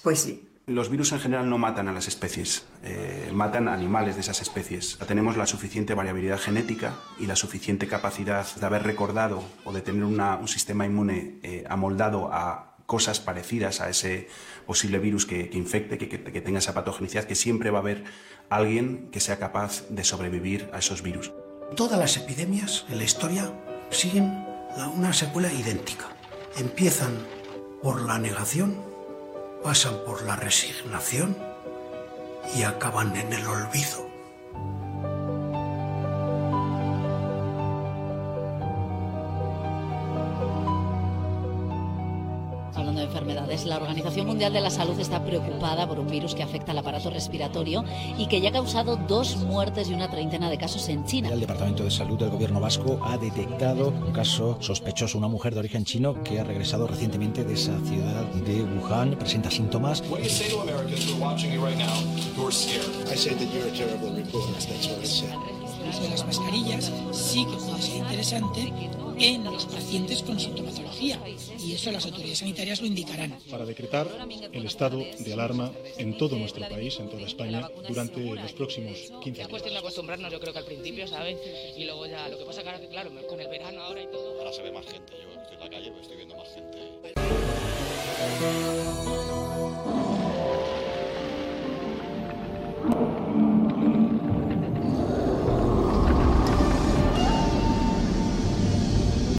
Pues 0.02 0.22
sí, 0.22 0.53
los 0.66 0.90
virus 0.90 1.12
en 1.12 1.20
general 1.20 1.50
no 1.50 1.58
matan 1.58 1.90
a 1.90 1.94
las 1.94 2.08
especies, 2.08 2.66
eh, 2.84 3.30
matan 3.34 3.68
animales 3.68 4.16
de 4.16 4.22
esas 4.22 4.42
especies. 4.42 4.98
Tenemos 5.08 5.36
la 5.36 5.46
suficiente 5.46 5.94
variabilidad 5.94 6.40
genética 6.40 6.96
y 7.20 7.26
la 7.26 7.36
suficiente 7.36 7.88
capacidad 7.88 8.46
de 8.56 8.66
haber 8.66 8.84
recordado 8.84 9.44
o 9.66 9.74
de 9.74 9.82
tener 9.82 10.04
un 10.06 10.48
sistema 10.48 10.86
inmune 10.86 11.40
eh, 11.44 11.66
amoldado 11.70 12.30
a 12.32 12.78
cosas 12.86 13.20
parecidas 13.20 13.82
a 13.82 13.90
ese 13.90 14.28
posible 14.66 15.00
virus 15.00 15.26
que, 15.26 15.50
infecte, 15.54 15.98
que, 15.98 16.08
que, 16.08 16.24
que, 16.24 16.42
tenga 16.42 16.60
esa 16.60 16.74
patogenicidad, 16.74 17.26
que 17.26 17.36
siempre 17.36 17.70
va 17.70 17.80
a 17.80 17.82
haber 17.82 18.04
alguien 18.50 19.10
que 19.12 19.20
sea 19.20 19.40
capaz 19.40 19.88
de 19.90 20.04
sobrevivir 20.04 20.70
a 20.74 20.80
esos 20.80 21.02
virus. 21.02 21.34
Todas 21.76 22.00
las 22.00 22.18
epidemias 22.18 22.86
en 22.90 23.00
la 23.00 23.04
historia 23.04 23.52
siguen 23.90 24.46
una 24.96 25.14
secuela 25.14 25.52
idéntica. 25.52 26.06
Empiezan 26.58 27.12
por 27.82 28.02
la 28.04 28.20
negación 28.20 28.93
pasan 29.64 29.96
por 30.06 30.24
la 30.24 30.36
resignación 30.36 31.38
y 32.56 32.64
acaban 32.64 33.16
en 33.16 33.32
el 33.32 33.48
olvido. 33.48 34.13
Enfermedades, 43.64 43.66
la 43.66 43.78
Organización 43.78 44.28
Mundial 44.28 44.54
de 44.54 44.62
la 44.62 44.70
Salud 44.70 45.00
está 45.00 45.24
preocupada 45.24 45.88
por 45.88 46.00
un 46.00 46.08
virus 46.08 46.36
que 46.36 46.44
afecta 46.44 46.72
al 46.72 46.78
aparato 46.78 47.10
respiratorio 47.10 47.84
y 48.18 48.28
que 48.28 48.42
ya 48.42 48.50
ha 48.50 48.52
causado 48.52 48.96
dos 48.96 49.38
muertes 49.38 49.90
y 49.90 49.94
una 49.94 50.10
treintena 50.10 50.50
de 50.50 50.58
casos 50.58 50.88
en 50.90 51.06
China. 51.06 51.30
El 51.30 51.40
Departamento 51.40 51.84
de 51.84 51.92
Salud 51.92 52.18
del 52.18 52.30
Gobierno 52.30 52.60
Vasco 52.60 53.00
ha 53.04 53.18
detectado 53.18 53.90
un 53.90 54.12
caso 54.12 54.58
sospechoso, 54.60 55.18
una 55.18 55.28
mujer 55.28 55.54
de 55.54 55.60
origen 55.60 55.86
chino 55.86 56.24
que 56.24 56.40
ha 56.40 56.44
regresado 56.44 56.88
recientemente 56.88 57.44
de 57.44 57.54
esa 57.54 57.78
ciudad 57.86 58.24
de 58.46 58.64
Wuhan, 58.64 59.12
presenta 59.18 59.50
síntomas. 59.50 60.04
de 66.02 66.10
las 66.10 66.26
mascarillas. 66.26 66.92
Sí 67.12 67.46
que 67.46 67.58
puede 67.58 67.82
ser 67.82 67.98
interesante 67.98 68.74
en 69.18 69.44
los 69.44 69.66
pacientes 69.66 70.24
con 70.24 70.40
sintomatología 70.40 71.20
y 71.60 71.74
eso 71.74 71.92
las 71.92 72.06
autoridades 72.06 72.40
sanitarias 72.40 72.82
lo 72.82 72.88
indicarán. 72.88 73.38
Para 73.50 73.66
decretar 73.66 74.08
el 74.52 74.66
estado 74.66 75.04
de 75.20 75.34
alarma 75.34 75.72
en 75.98 76.18
todo 76.18 76.38
nuestro 76.38 76.68
país, 76.70 77.00
en 77.00 77.10
toda 77.10 77.26
España, 77.26 77.70
durante 77.88 78.22
los 78.22 78.54
próximos 78.54 79.12
15 79.22 79.32
días. 79.32 79.40
Es 79.40 79.48
cuestión 79.48 79.74
de 79.74 79.80
acostumbrarnos, 79.80 80.32
yo 80.32 80.40
creo 80.40 80.54
que 80.54 80.60
al 80.60 80.66
principio, 80.66 81.08
¿sabes? 81.08 81.38
Y 81.78 81.86
luego 81.86 82.06
ya, 82.06 82.28
lo 82.30 82.38
que 82.38 82.46
pasa 82.46 82.64
que 82.64 82.88
claro, 82.88 83.12
con 83.28 83.40
el 83.40 83.48
verano 83.48 83.82
ahora 83.82 84.02
y 84.02 84.08
todo... 84.08 84.40
Ahora 84.40 84.54
se 84.54 84.62
ve 84.62 84.72
más 84.72 84.86
gente, 84.86 85.14
yo 85.22 85.42
estoy 85.42 85.56
en 85.56 85.60
la 85.60 85.70
calle, 85.70 85.92
pues 85.92 86.02
estoy 86.04 86.18
viendo 86.18 86.36
más 86.36 86.50
gente. 86.54 86.78